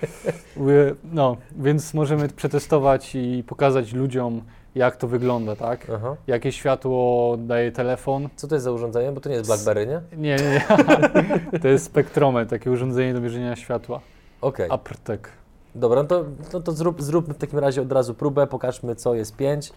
no, 1.13 1.37
więc 1.57 1.95
możemy 1.95 2.29
przetestować 2.29 3.15
i 3.15 3.45
pokazać 3.47 3.93
ludziom, 3.93 4.43
jak 4.75 4.97
to 4.97 5.09
wygląda, 5.09 5.57
tak? 5.57 5.87
Aha. 5.95 6.17
Jakie 6.27 6.53
światło 6.53 7.37
daje 7.39 7.73
telefon. 7.73 8.29
Co 8.37 8.49
to 8.49 8.55
jest 8.55 8.65
za 8.65 8.73
urządzenie? 8.73 9.13
Bo 9.13 9.21
to 9.21 9.29
nie 9.29 9.35
jest 9.35 9.47
BlackBerry, 9.47 9.87
nie? 9.87 10.01
Nie, 10.17 10.37
nie, 10.37 10.51
nie. 10.51 11.59
To 11.63 11.69
jest 11.69 11.85
spektrometr, 11.85 12.51
takie 12.51 12.71
urządzenie 12.71 13.15
do 13.15 13.21
mierzenia 13.21 13.57
światła. 13.57 14.01
Okej. 14.41 14.67
Aprtek. 14.71 15.29
Dobra, 15.75 16.03
no 16.03 16.09
to, 16.09 16.25
no 16.53 16.61
to 16.61 16.73
zrób, 16.73 17.03
zróbmy 17.03 17.35
w 17.35 17.39
takim 17.39 17.59
razie 17.59 17.83
od 17.83 17.93
razu 17.93 18.15
próbę, 18.15 18.47
pokażmy 18.47 18.95
co 18.95 19.15
jest 19.15 19.37
5. 19.37 19.73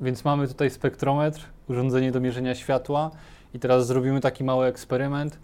Więc 0.00 0.24
mamy 0.24 0.48
tutaj 0.48 0.70
spektrometr, 0.70 1.40
urządzenie 1.68 2.12
do 2.12 2.20
mierzenia 2.20 2.54
światła 2.54 3.10
i 3.54 3.58
teraz 3.58 3.86
zrobimy 3.86 4.20
taki 4.20 4.44
mały 4.44 4.66
eksperyment. 4.66 5.38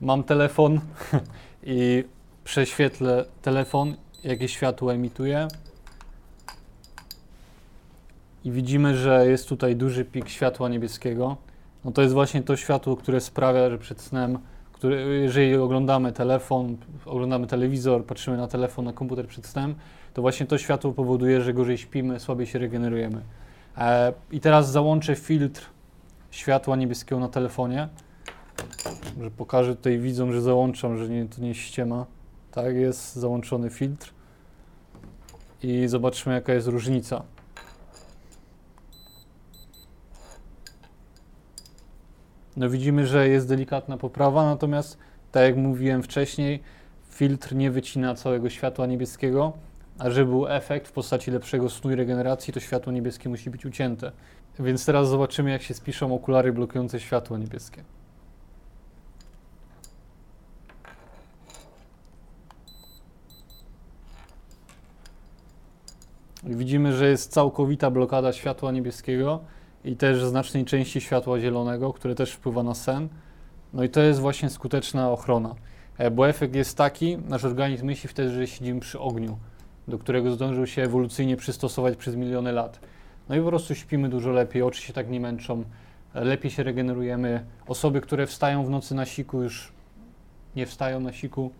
Mam 0.00 0.24
telefon 0.24 0.80
i 1.62 2.04
prześwietlę 2.44 3.24
telefon, 3.42 3.96
jakie 4.24 4.48
światło 4.48 4.94
emituje. 4.94 5.48
I 8.46 8.50
widzimy, 8.50 8.96
że 8.96 9.26
jest 9.28 9.48
tutaj 9.48 9.76
duży 9.76 10.04
pik 10.04 10.28
światła 10.28 10.68
niebieskiego. 10.68 11.36
No 11.84 11.92
to 11.92 12.02
jest 12.02 12.14
właśnie 12.14 12.42
to 12.42 12.56
światło, 12.56 12.96
które 12.96 13.20
sprawia, 13.20 13.70
że 13.70 13.78
przed 13.78 14.00
snem, 14.00 14.38
które, 14.72 14.96
jeżeli 15.02 15.56
oglądamy 15.56 16.12
telefon, 16.12 16.76
oglądamy 17.06 17.46
telewizor, 17.46 18.04
patrzymy 18.04 18.36
na 18.36 18.48
telefon, 18.48 18.84
na 18.84 18.92
komputer 18.92 19.26
przed 19.26 19.46
snem, 19.46 19.74
to 20.14 20.22
właśnie 20.22 20.46
to 20.46 20.58
światło 20.58 20.92
powoduje, 20.92 21.40
że 21.42 21.54
gorzej 21.54 21.78
śpimy, 21.78 22.20
słabiej 22.20 22.46
się 22.46 22.58
regenerujemy. 22.58 23.22
E, 23.78 24.12
I 24.32 24.40
teraz 24.40 24.70
załączę 24.70 25.14
filtr 25.14 25.66
światła 26.30 26.76
niebieskiego 26.76 27.20
na 27.20 27.28
telefonie. 27.28 27.88
Że 29.22 29.30
pokażę 29.30 29.76
tutaj 29.76 29.98
widzom, 29.98 30.32
że 30.32 30.42
załączam, 30.42 30.98
że 30.98 31.08
nie, 31.08 31.26
to 31.28 31.42
nie 31.42 31.54
ściema. 31.54 32.06
Tak, 32.52 32.74
jest 32.74 33.16
załączony 33.16 33.70
filtr. 33.70 34.12
I 35.62 35.88
zobaczmy 35.88 36.32
jaka 36.32 36.54
jest 36.54 36.68
różnica. 36.68 37.22
No 42.56 42.70
widzimy, 42.70 43.06
że 43.06 43.28
jest 43.28 43.48
delikatna 43.48 43.96
poprawa, 43.96 44.44
natomiast 44.44 44.98
tak 45.32 45.42
jak 45.42 45.56
mówiłem 45.56 46.02
wcześniej, 46.02 46.62
filtr 47.10 47.54
nie 47.54 47.70
wycina 47.70 48.14
całego 48.14 48.50
światła 48.50 48.86
niebieskiego, 48.86 49.52
a 49.98 50.10
żeby 50.10 50.30
był 50.30 50.48
efekt 50.48 50.88
w 50.88 50.92
postaci 50.92 51.30
lepszego 51.30 51.70
snu 51.70 51.90
i 51.90 51.94
regeneracji, 51.94 52.52
to 52.52 52.60
światło 52.60 52.92
niebieskie 52.92 53.28
musi 53.28 53.50
być 53.50 53.66
ucięte. 53.66 54.12
Więc 54.58 54.86
teraz 54.86 55.08
zobaczymy, 55.08 55.50
jak 55.50 55.62
się 55.62 55.74
spiszą 55.74 56.14
okulary 56.14 56.52
blokujące 56.52 57.00
światło 57.00 57.38
niebieskie. 57.38 57.84
Widzimy, 66.44 66.92
że 66.92 67.08
jest 67.08 67.32
całkowita 67.32 67.90
blokada 67.90 68.32
światła 68.32 68.72
niebieskiego 68.72 69.40
i 69.86 69.96
też 69.96 70.24
znacznej 70.24 70.64
części 70.64 71.00
światła 71.00 71.40
zielonego, 71.40 71.92
które 71.92 72.14
też 72.14 72.32
wpływa 72.32 72.62
na 72.62 72.74
sen. 72.74 73.08
No 73.72 73.84
i 73.84 73.88
to 73.88 74.00
jest 74.00 74.20
właśnie 74.20 74.50
skuteczna 74.50 75.10
ochrona. 75.10 75.54
E, 75.98 76.10
Bo 76.10 76.28
efekt 76.28 76.54
jest 76.54 76.76
taki, 76.76 77.18
nasz 77.18 77.44
organizm 77.44 77.86
myśli 77.86 78.08
wtedy, 78.08 78.30
że 78.30 78.46
siedzimy 78.46 78.80
przy 78.80 79.00
ogniu, 79.00 79.38
do 79.88 79.98
którego 79.98 80.30
zdążył 80.30 80.66
się 80.66 80.82
ewolucyjnie 80.82 81.36
przystosować 81.36 81.96
przez 81.96 82.16
miliony 82.16 82.52
lat. 82.52 82.80
No 83.28 83.36
i 83.36 83.40
po 83.40 83.48
prostu 83.48 83.74
śpimy 83.74 84.08
dużo 84.08 84.30
lepiej, 84.30 84.62
oczy 84.62 84.82
się 84.82 84.92
tak 84.92 85.10
nie 85.10 85.20
męczą, 85.20 85.64
e, 86.14 86.24
lepiej 86.24 86.50
się 86.50 86.62
regenerujemy. 86.62 87.44
Osoby, 87.66 88.00
które 88.00 88.26
wstają 88.26 88.64
w 88.64 88.70
nocy 88.70 88.94
na 88.94 89.04
siku, 89.04 89.42
już 89.42 89.72
nie 90.56 90.66
wstają 90.66 91.00
na 91.00 91.12
siku. 91.12 91.50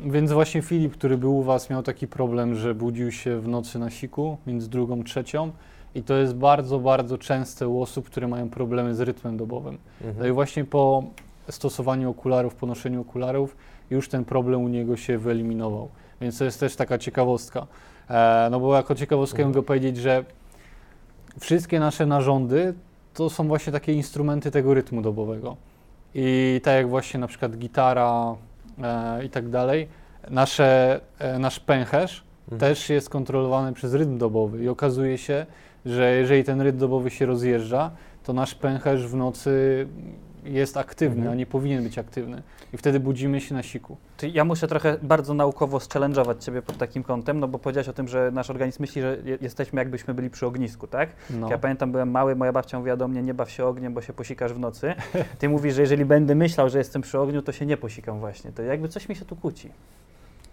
Więc 0.00 0.32
właśnie 0.32 0.62
Filip, 0.62 0.92
który 0.92 1.18
był 1.18 1.38
u 1.38 1.42
Was, 1.42 1.70
miał 1.70 1.82
taki 1.82 2.08
problem, 2.08 2.54
że 2.54 2.74
budził 2.74 3.12
się 3.12 3.40
w 3.40 3.48
nocy 3.48 3.78
na 3.78 3.90
siku, 3.90 4.38
między 4.46 4.70
drugą, 4.70 5.04
trzecią. 5.04 5.52
I 5.94 6.02
to 6.02 6.14
jest 6.14 6.34
bardzo, 6.34 6.78
bardzo 6.78 7.18
częste 7.18 7.68
u 7.68 7.82
osób, 7.82 8.06
które 8.06 8.28
mają 8.28 8.50
problemy 8.50 8.94
z 8.94 9.00
rytmem 9.00 9.36
dobowym. 9.36 9.78
No 10.00 10.06
i 10.06 10.10
Mhm. 10.10 10.34
właśnie 10.34 10.64
po 10.64 11.02
stosowaniu 11.48 12.10
okularów, 12.10 12.54
po 12.54 12.66
noszeniu 12.66 13.00
okularów, 13.00 13.56
już 13.90 14.08
ten 14.08 14.24
problem 14.24 14.62
u 14.64 14.68
niego 14.68 14.96
się 14.96 15.18
wyeliminował. 15.18 15.88
Więc 16.20 16.38
to 16.38 16.44
jest 16.44 16.60
też 16.60 16.76
taka 16.76 16.98
ciekawostka. 16.98 17.66
E, 18.10 18.48
no 18.50 18.60
bo 18.60 18.76
jako 18.76 18.94
ciekawostkę 18.94 19.36
Mhm. 19.38 19.48
mogę 19.48 19.66
powiedzieć, 19.66 19.96
że 19.96 20.24
wszystkie 21.40 21.80
nasze 21.80 22.06
narządy 22.06 22.74
to 23.14 23.30
są 23.30 23.48
właśnie 23.48 23.72
takie 23.72 23.92
instrumenty 23.92 24.50
tego 24.50 24.74
rytmu 24.74 25.02
dobowego. 25.02 25.56
I 26.14 26.60
tak 26.64 26.74
jak 26.74 26.88
właśnie 26.88 27.20
na 27.20 27.26
przykład 27.26 27.56
gitara 27.58 28.34
e, 28.82 29.24
i 29.24 29.30
tak 29.30 29.48
dalej, 29.48 29.88
nasze, 30.30 31.00
e, 31.18 31.38
nasz 31.38 31.60
pęcherz 31.60 32.24
Mhm. 32.52 32.60
też 32.60 32.90
jest 32.90 33.08
kontrolowany 33.10 33.72
przez 33.72 33.94
rytm 33.94 34.18
dobowy 34.18 34.64
i 34.64 34.68
okazuje 34.68 35.18
się, 35.18 35.46
że 35.86 36.12
jeżeli 36.12 36.44
ten 36.44 36.60
rytm 36.60 36.78
dobowy 36.78 37.10
się 37.10 37.26
rozjeżdża, 37.26 37.90
to 38.24 38.32
nasz 38.32 38.54
pęcherz 38.54 39.06
w 39.06 39.14
nocy 39.16 39.86
jest 40.44 40.76
aktywny, 40.76 41.16
Mhm. 41.16 41.32
a 41.32 41.34
nie 41.34 41.46
powinien 41.46 41.82
być 41.84 41.98
aktywny. 41.98 42.42
I 42.72 42.76
wtedy 42.76 43.00
budzimy 43.00 43.40
się 43.40 43.54
na 43.54 43.62
siku. 43.62 43.96
Ja 44.32 44.44
muszę 44.44 44.68
trochę 44.68 44.96
bardzo 45.02 45.34
naukowo 45.34 45.78
challenge'ować 45.78 46.38
Ciebie 46.44 46.62
pod 46.62 46.76
takim 46.78 47.02
kątem, 47.02 47.40
no 47.40 47.48
bo 47.48 47.58
powiedziałeś 47.58 47.88
o 47.88 47.92
tym, 47.92 48.08
że 48.08 48.30
nasz 48.32 48.50
organizm 48.50 48.82
myśli, 48.82 49.02
że 49.02 49.16
je- 49.24 49.38
jesteśmy 49.40 49.78
jakbyśmy 49.80 50.14
byli 50.14 50.30
przy 50.30 50.46
ognisku, 50.46 50.86
tak? 50.86 51.08
No. 51.30 51.50
Ja 51.50 51.58
pamiętam, 51.58 51.92
byłem 51.92 52.10
mały, 52.10 52.36
moja 52.36 52.52
babcia 52.52 52.78
mówiła 52.78 52.96
do 52.96 53.08
mnie, 53.08 53.22
nie 53.22 53.34
baw 53.34 53.50
się 53.50 53.64
ogniem, 53.66 53.94
bo 53.94 54.00
się 54.02 54.12
posikasz 54.12 54.52
w 54.52 54.58
nocy. 54.58 54.94
Ty 55.38 55.48
mówisz, 55.48 55.74
że 55.74 55.80
jeżeli 55.80 56.04
będę 56.04 56.34
myślał, 56.34 56.68
że 56.68 56.78
jestem 56.78 57.02
przy 57.02 57.18
ogniu, 57.18 57.42
to 57.42 57.52
się 57.52 57.66
nie 57.66 57.76
posikam 57.76 58.20
właśnie. 58.20 58.52
To 58.52 58.62
jakby 58.62 58.88
coś 58.88 59.08
mi 59.08 59.16
się 59.16 59.24
tu 59.24 59.36
kłóci. 59.36 59.70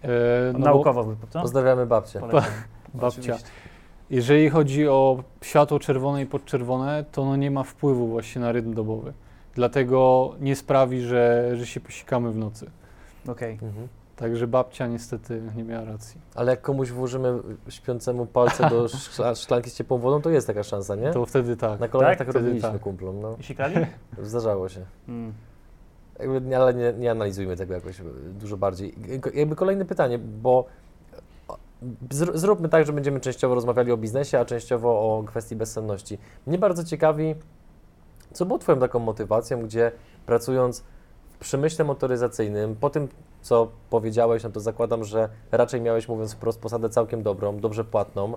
E, 0.02 0.08
no 0.52 0.58
bo 0.58 0.64
Naukowo 0.64 1.04
by, 1.04 1.16
co? 1.30 1.42
Pozdrawiamy 1.42 1.86
babcię. 1.86 2.20
Polecam. 2.20 2.42
babcia. 2.94 3.06
Oczywiście. 3.20 3.48
Jeżeli 4.10 4.50
chodzi 4.50 4.88
o 4.88 5.22
światło 5.42 5.78
czerwone 5.78 6.22
i 6.22 6.26
podczerwone, 6.26 7.04
to 7.12 7.22
ono 7.22 7.36
nie 7.36 7.50
ma 7.50 7.62
wpływu 7.62 8.06
właśnie 8.08 8.40
na 8.40 8.52
rytm 8.52 8.74
dobowy. 8.74 9.12
Dlatego 9.54 10.30
nie 10.40 10.56
sprawi, 10.56 11.00
że, 11.00 11.52
że 11.56 11.66
się 11.66 11.80
posikamy 11.80 12.32
w 12.32 12.36
nocy. 12.36 12.70
Okej. 13.28 13.52
Mhm. 13.62 13.88
Także 14.16 14.46
babcia 14.46 14.86
niestety 14.86 15.42
nie 15.56 15.64
miała 15.64 15.84
racji. 15.84 16.20
Ale 16.34 16.50
jak 16.50 16.60
komuś 16.62 16.90
włożymy 16.90 17.38
śpiącemu 17.68 18.26
palce 18.26 18.70
do 18.70 18.88
szkla, 18.98 19.34
szklanki 19.34 19.70
z 19.70 19.74
ciepłą 19.74 19.98
wodą, 19.98 20.22
to 20.22 20.30
jest 20.30 20.46
taka 20.46 20.62
szansa, 20.62 20.94
nie? 20.94 21.10
To 21.12 21.26
wtedy 21.26 21.56
tak. 21.56 21.80
Na 21.80 21.88
kolanach 21.88 22.10
Tak? 22.18 22.26
tak, 22.26 22.28
Wtedy 22.34 22.46
robiliśmy 22.46 22.72
tak. 22.72 22.80
kumplom, 22.80 23.20
no. 23.20 23.36
I 23.40 23.42
sikali? 23.42 23.74
Zdarzało 24.22 24.68
się. 24.68 24.80
Mm. 25.08 25.32
Jakby, 26.18 26.40
nie- 26.40 26.56
ale 26.58 26.74
nie, 26.74 26.92
nie 26.92 27.10
analizujmy 27.10 27.56
tego 27.56 27.74
jakoś 27.74 28.00
e, 28.00 28.04
dużo 28.40 28.56
bardziej. 28.56 28.94
Ko- 29.20 29.30
Jakby 29.34 29.56
kolejne 29.56 29.84
pytanie, 29.84 30.18
bo 30.18 30.64
zróbmy 32.34 32.68
tak, 32.68 32.86
że 32.86 32.92
będziemy 32.92 33.20
częściowo 33.20 33.54
rozmawiali 33.54 33.92
o 33.92 33.96
biznesie, 33.96 34.38
a 34.38 34.44
częściowo 34.44 34.88
o 34.90 35.22
kwestii 35.26 35.56
bezsenności. 35.56 36.18
Mnie 36.46 36.58
bardzo 36.58 36.84
ciekawi, 36.84 37.34
co 38.32 38.46
było 38.46 38.58
Twoją 38.58 38.78
taką 38.78 38.98
motywacją, 38.98 39.62
gdzie 39.62 39.92
pracując 40.26 40.84
w 41.30 41.38
przemyśle 41.38 41.84
motoryzacyjnym, 41.84 42.76
po 42.76 42.90
tym, 42.90 43.08
co 43.42 43.68
powiedziałeś, 43.90 44.42
no 44.44 44.50
to 44.50 44.60
zakładam, 44.60 45.04
że 45.04 45.28
raczej 45.52 45.80
miałeś, 45.80 46.08
mówiąc 46.08 46.32
wprost, 46.32 46.60
posadę 46.60 46.88
całkiem 46.88 47.22
dobrą, 47.22 47.60
dobrze 47.60 47.84
płatną, 47.84 48.34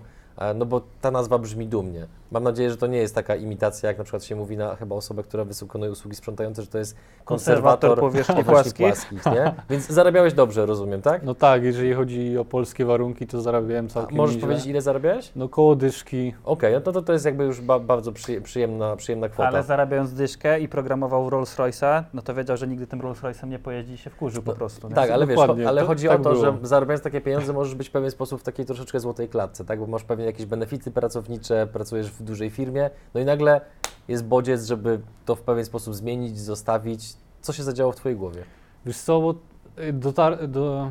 no 0.56 0.66
bo 0.66 0.82
ta 1.02 1.12
nazwa 1.12 1.38
brzmi 1.38 1.68
dumnie. 1.68 2.08
Mam 2.32 2.44
nadzieję, 2.44 2.72
że 2.72 2.78
to 2.78 2.88
nie 2.88 2.98
jest 2.98 3.16
taka 3.16 3.36
imitacja, 3.36 3.90
jak 3.90 3.98
na 3.98 4.04
przykład 4.04 4.24
się 4.24 4.36
mówi 4.36 4.58
na 4.58 4.76
chyba 4.76 4.96
osobę, 4.96 5.24
która 5.24 5.44
wykonuje 5.46 5.92
usługi 5.92 6.16
sprzątające, 6.16 6.62
że 6.62 6.68
to 6.68 6.78
jest 6.78 6.96
konserwator, 7.26 8.00
powierzchni 8.00 8.36
powierzchni 8.44 8.54
płaskich. 8.54 8.88
płaskich, 8.88 9.26
nie? 9.26 9.54
Więc 9.70 9.88
zarabiałeś 9.88 10.34
dobrze, 10.34 10.66
rozumiem, 10.66 11.02
tak? 11.02 11.24
No 11.24 11.36
tak, 11.36 11.64
jeżeli 11.64 11.94
chodzi 11.94 12.38
o 12.38 12.46
polskie 12.46 12.86
warunki, 12.86 13.28
to 13.28 13.42
zarabiałem 13.42 13.86
A 13.86 13.90
całkiem 13.90 14.18
Możesz 14.18 14.36
nieźle. 14.36 14.48
powiedzieć, 14.48 14.68
ile 14.68 14.82
zarabiałeś? 14.82 15.32
No 15.36 15.50
koło 15.50 15.76
dyszki. 15.76 16.34
Okej, 16.44 16.74
no 16.74 16.82
to, 16.82 16.92
to 16.92 17.02
to 17.02 17.14
jest 17.14 17.26
jakby 17.26 17.44
już 17.44 17.62
ba 17.62 17.80
bardzo 17.80 18.12
przyje- 18.12 18.42
przyjemna, 18.42 18.96
przyjemna 18.96 19.30
kwota. 19.30 19.50
Ale 19.50 19.64
zarabiając 19.64 20.14
dyszkę 20.14 20.60
i 20.60 20.68
programował 20.68 21.30
Rolls 21.30 21.58
Royce'a, 21.58 22.04
no 22.14 22.22
to 22.22 22.34
wiedział, 22.34 22.58
że 22.58 22.68
nigdy 22.68 22.88
tym 22.88 23.02
Rolls 23.02 23.22
Royce'em 23.22 23.48
nie 23.48 23.60
pojeździ 23.60 23.94
i 23.94 23.98
się 23.98 24.10
wkurzył 24.10 24.44
po 24.44 24.52
No, 24.52 24.58
prostu. 24.58 24.90
nie? 24.90 24.96
Tak, 24.96 25.12
ale 25.12 25.28
wiesz, 25.28 25.36
Dokładnie, 25.38 25.64
cho- 25.64 25.68
ale 25.70 25.82
to- 25.82 25.88
chodzi 25.88 26.08
tak 26.08 26.20
o 26.20 26.24
to, 26.24 26.30
było. 26.32 26.46
że 26.46 26.54
zarabiając 26.64 27.04
takie 27.04 27.22
pieniądze 27.22 27.54
możesz 27.54 27.76
być 27.76 27.90
w 27.90 27.92
pewien 27.92 28.12
sposób 28.12 28.40
w 28.42 28.44
takiej 28.44 28.66
troszeczkę 28.66 29.00
złotej 29.00 29.30
klatce, 29.30 29.66
tak? 29.66 29.80
Bo 29.80 29.88
masz 29.88 30.04
pewnie 30.22 30.32
jakieś 30.32 30.46
benefity 30.46 30.92
pracownicze, 30.92 31.68
pracujesz 31.74 32.12
w 32.12 32.24
dużej 32.24 32.50
firmie, 32.50 32.90
no 33.14 33.22
i 33.22 33.26
nagle 33.26 33.62
jest 34.08 34.26
bodziec, 34.26 34.66
żeby 34.66 35.00
to 35.26 35.36
w 35.36 35.42
pewien 35.42 35.66
sposób 35.66 35.96
zmienić, 35.96 36.40
zostawić. 36.40 37.14
Co 37.42 37.54
się 37.54 37.64
zadziało 37.64 37.92
w 37.92 37.96
Twojej 37.96 38.18
głowie? 38.18 38.44
Wiesz 38.86 38.98
co, 38.98 39.22
bo 39.22 39.36
y, 39.84 39.94
dotar- 39.94 40.48
do, 40.48 40.90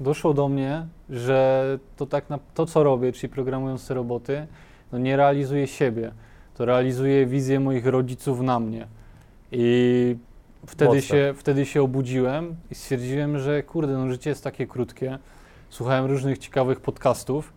doszło 0.00 0.34
do 0.34 0.48
mnie, 0.48 0.86
że 1.10 1.78
to 1.96 2.06
tak 2.06 2.30
na, 2.30 2.38
to, 2.54 2.66
co 2.66 2.82
robię, 2.82 3.12
czyli 3.12 3.32
programując 3.32 3.86
te 3.86 3.94
roboty, 3.94 4.46
no 4.92 4.98
nie 4.98 5.16
realizuję 5.16 5.66
siebie. 5.66 6.12
To 6.54 6.64
realizuje 6.64 7.26
wizję 7.26 7.60
moich 7.60 7.86
rodziców 7.86 8.40
na 8.40 8.60
mnie. 8.60 8.86
I 9.52 10.16
wtedy 10.66 11.02
się, 11.02 11.34
wtedy 11.36 11.66
się 11.66 11.82
obudziłem 11.82 12.56
i 12.70 12.74
stwierdziłem, 12.74 13.38
że 13.38 13.62
kurde, 13.62 13.92
no 13.92 14.08
życie 14.08 14.30
jest 14.30 14.44
takie 14.44 14.66
krótkie. 14.66 15.18
Słuchałem 15.70 16.04
różnych 16.04 16.38
ciekawych 16.38 16.80
podcastów, 16.80 17.52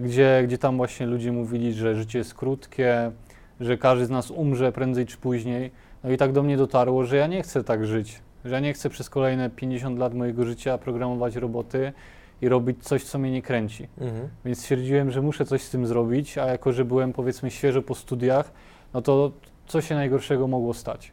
gdzie, 0.00 0.42
gdzie 0.44 0.58
tam 0.58 0.76
właśnie 0.76 1.06
ludzie 1.06 1.32
mówili, 1.32 1.72
że 1.72 1.94
życie 1.94 2.18
jest 2.18 2.34
krótkie, 2.34 3.10
że 3.60 3.78
każdy 3.78 4.06
z 4.06 4.10
nas 4.10 4.30
umrze 4.30 4.72
prędzej 4.72 5.06
czy 5.06 5.16
później. 5.16 5.70
No 6.04 6.10
i 6.10 6.16
tak 6.16 6.32
do 6.32 6.42
mnie 6.42 6.56
dotarło, 6.56 7.04
że 7.04 7.16
ja 7.16 7.26
nie 7.26 7.42
chcę 7.42 7.64
tak 7.64 7.86
żyć, 7.86 8.22
że 8.44 8.54
ja 8.54 8.60
nie 8.60 8.72
chcę 8.72 8.90
przez 8.90 9.10
kolejne 9.10 9.50
50 9.50 9.98
lat 9.98 10.14
mojego 10.14 10.44
życia 10.44 10.78
programować 10.78 11.36
roboty 11.36 11.92
i 12.42 12.48
robić 12.48 12.84
coś, 12.84 13.04
co 13.04 13.18
mnie 13.18 13.30
nie 13.30 13.42
kręci. 13.42 13.88
Mhm. 13.98 14.28
Więc 14.44 14.58
stwierdziłem, 14.58 15.10
że 15.10 15.22
muszę 15.22 15.44
coś 15.44 15.62
z 15.62 15.70
tym 15.70 15.86
zrobić, 15.86 16.38
a 16.38 16.46
jako, 16.46 16.72
że 16.72 16.84
byłem 16.84 17.12
powiedzmy 17.12 17.50
świeżo 17.50 17.82
po 17.82 17.94
studiach, 17.94 18.52
no 18.94 19.02
to 19.02 19.32
co 19.66 19.80
się 19.80 19.94
najgorszego 19.94 20.48
mogło 20.48 20.74
stać? 20.74 21.12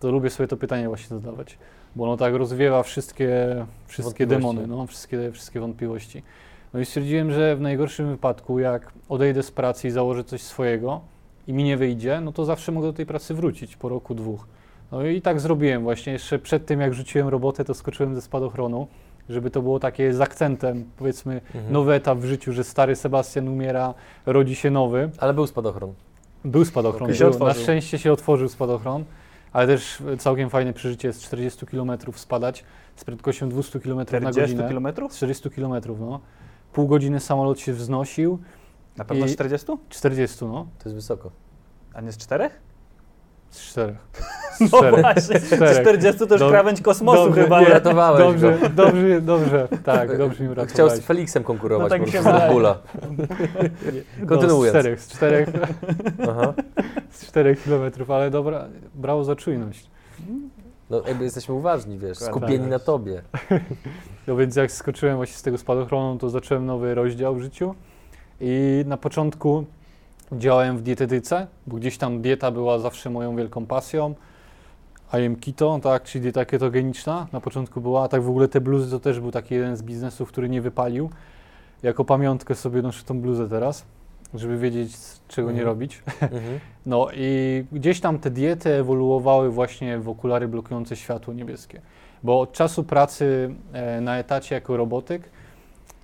To 0.00 0.10
lubię 0.10 0.30
sobie 0.30 0.46
to 0.46 0.56
pytanie 0.56 0.88
właśnie 0.88 1.08
zadawać, 1.08 1.58
bo 1.96 2.04
ono 2.04 2.16
tak 2.16 2.34
rozwiewa 2.34 2.82
wszystkie, 2.82 3.66
wszystkie 3.86 4.26
demony, 4.26 4.66
no, 4.66 4.86
wszystkie, 4.86 5.32
wszystkie 5.32 5.60
wątpliwości. 5.60 6.22
No 6.76 6.82
i 6.82 6.84
stwierdziłem, 6.84 7.32
że 7.32 7.56
w 7.56 7.60
najgorszym 7.60 8.08
wypadku, 8.08 8.58
jak 8.58 8.92
odejdę 9.08 9.42
z 9.42 9.50
pracy 9.50 9.88
i 9.88 9.90
założę 9.90 10.24
coś 10.24 10.42
swojego 10.42 11.00
i 11.46 11.52
mi 11.52 11.64
nie 11.64 11.76
wyjdzie, 11.76 12.20
no 12.20 12.32
to 12.32 12.44
zawsze 12.44 12.72
mogę 12.72 12.86
do 12.86 12.92
tej 12.92 13.06
pracy 13.06 13.34
wrócić 13.34 13.76
po 13.76 13.88
roku, 13.88 14.14
dwóch. 14.14 14.46
No 14.92 15.06
i 15.06 15.22
tak 15.22 15.40
zrobiłem 15.40 15.82
właśnie. 15.82 16.12
Jeszcze 16.12 16.38
przed 16.38 16.66
tym, 16.66 16.80
jak 16.80 16.94
rzuciłem 16.94 17.28
robotę, 17.28 17.64
to 17.64 17.74
skoczyłem 17.74 18.14
ze 18.14 18.22
spadochronu, 18.22 18.86
żeby 19.28 19.50
to 19.50 19.62
było 19.62 19.80
takie 19.80 20.14
z 20.14 20.20
akcentem, 20.20 20.84
powiedzmy, 20.96 21.40
Mhm. 21.54 21.72
nowy 21.72 21.94
etap 21.94 22.18
w 22.18 22.24
życiu, 22.24 22.52
że 22.52 22.64
stary 22.64 22.96
Sebastian 22.96 23.48
umiera, 23.48 23.94
rodzi 24.26 24.54
się 24.54 24.70
nowy. 24.70 25.10
Ale 25.18 25.34
był 25.34 25.46
spadochron. 25.46 25.94
Był 26.44 26.64
spadochron, 26.64 27.10
był, 27.18 27.38
na 27.46 27.54
szczęście 27.54 27.98
się 27.98 28.12
otworzył 28.12 28.48
spadochron, 28.48 29.04
ale 29.52 29.66
też 29.66 30.02
całkiem 30.18 30.50
fajne 30.50 30.72
przeżycie 30.72 31.12
z 31.12 31.20
40 31.20 31.66
km 31.66 31.90
spadać 32.14 32.64
z 32.96 33.04
prędkością 33.04 33.48
200 33.48 33.80
km 33.80 33.96
na 33.98 34.04
40 34.04 34.40
godzinę. 34.40 34.68
kilometrów? 34.68 35.12
Z 35.12 35.16
40 35.16 35.50
km, 35.50 35.72
no. 36.00 36.20
Pół 36.76 36.86
godziny 36.88 37.20
samolot 37.20 37.60
się 37.60 37.72
wznosił, 37.72 38.38
Na 38.96 39.04
pewno 39.04 39.26
I- 39.26 39.30
40? 39.30 39.66
40, 39.88 40.44
no. 40.44 40.66
To 40.78 40.84
jest 40.88 40.94
wysoko. 40.94 41.30
A 41.94 42.00
nie 42.00 42.12
z 42.12 42.16
czterech? 42.16 42.60
Z 43.50 43.60
czterech. 43.60 43.96
Z 44.56 44.60
No 44.72 44.78
czterech. 44.78 45.00
właśnie, 45.00 45.40
Z 45.40 45.46
czterech. 45.46 45.80
40 45.80 46.18
to 46.26 46.34
już 46.34 46.40
Dob- 46.42 46.50
krawędź 46.50 46.80
kosmosu 46.80 47.24
dobrze, 47.24 47.42
chyba. 47.42 47.60
nie, 47.60 47.66
Uratowałeś 47.66 48.18
Dobrze, 48.20 48.58
go. 48.58 48.68
dobrze, 48.68 49.20
dobrze, 49.20 49.68
tak, 49.84 50.18
dobrze 50.18 50.44
mi 50.44 50.50
Chciał 50.54 50.66
z 50.66 50.68
uratowałeś. 50.68 51.04
Felixem 51.04 51.44
konkurować 51.44 51.84
No 51.84 51.88
tak 51.90 52.00
po 52.04 52.10
prostu 52.10 52.28
z 52.28 52.32
wydaje. 52.32 52.52
Bula. 52.52 52.78
No, 54.20 54.26
kontynuując. 54.26 54.76
z 54.76 54.78
czterech, 54.80 55.00
z 55.00 55.08
czterech, 55.08 55.48
Aha. 56.30 56.54
z 57.10 57.26
czterech 57.26 57.64
kilometrów, 57.64 58.10
ale 58.10 58.30
dobra, 58.30 58.68
brawo 58.94 59.24
za 59.24 59.36
czujność. 59.36 59.90
No 60.90 61.02
jakby 61.08 61.24
jesteśmy 61.24 61.54
uważni, 61.54 61.98
wiesz, 61.98 62.18
Tak, 62.18 62.28
skupieni 62.28 62.58
tak. 62.58 62.70
na 62.70 62.78
tobie. 62.78 63.22
No 64.26 64.36
więc 64.36 64.56
jak 64.56 64.72
skoczyłem 64.72 65.16
właśnie 65.16 65.36
z 65.36 65.42
tego 65.42 65.58
spadochronu, 65.58 66.18
to 66.18 66.30
zacząłem 66.30 66.66
nowy 66.66 66.94
rozdział 66.94 67.34
w 67.34 67.40
życiu 67.40 67.74
i 68.40 68.84
na 68.86 68.96
początku 68.96 69.64
działałem 70.32 70.78
w 70.78 70.82
dietetyce, 70.82 71.46
bo 71.66 71.76
gdzieś 71.76 71.98
tam 71.98 72.22
dieta 72.22 72.50
była 72.50 72.78
zawsze 72.78 73.10
moją 73.10 73.36
wielką 73.36 73.66
pasją. 73.66 74.14
I 75.12 75.26
am 75.26 75.36
keto, 75.36 75.78
tak, 75.82 76.02
czyli 76.02 76.22
dieta 76.22 76.44
ketogeniczna 76.44 77.26
na 77.32 77.40
początku 77.40 77.80
była, 77.80 78.04
a 78.04 78.08
tak 78.08 78.22
w 78.22 78.28
ogóle 78.28 78.48
te 78.48 78.60
bluzy 78.60 78.90
to 78.90 79.00
też 79.00 79.20
był 79.20 79.30
taki 79.30 79.54
jeden 79.54 79.76
z 79.76 79.82
biznesów, 79.82 80.28
który 80.28 80.48
nie 80.48 80.62
wypalił. 80.62 81.10
Jako 81.82 82.04
pamiątkę 82.04 82.54
sobie 82.54 82.82
noszę 82.82 83.04
tą 83.04 83.20
bluzę 83.20 83.48
teraz, 83.48 83.84
żeby 84.38 84.58
wiedzieć, 84.58 84.92
czego 85.28 85.48
nie 85.48 85.58
Mhm. 85.60 85.66
robić. 85.66 86.02
Mhm. 86.20 86.42
No 86.86 87.08
i 87.14 87.64
gdzieś 87.72 88.00
tam 88.00 88.18
te 88.18 88.30
diety 88.30 88.70
ewoluowały 88.74 89.50
właśnie 89.50 89.98
w 89.98 90.08
okulary 90.08 90.48
blokujące 90.48 90.96
światło 90.96 91.34
niebieskie. 91.34 91.80
Bo 92.22 92.40
od 92.40 92.52
czasu 92.52 92.84
pracy 92.84 93.54
e, 93.72 94.00
na 94.00 94.18
etacie 94.18 94.54
jako 94.54 94.76
robotyk 94.76 95.22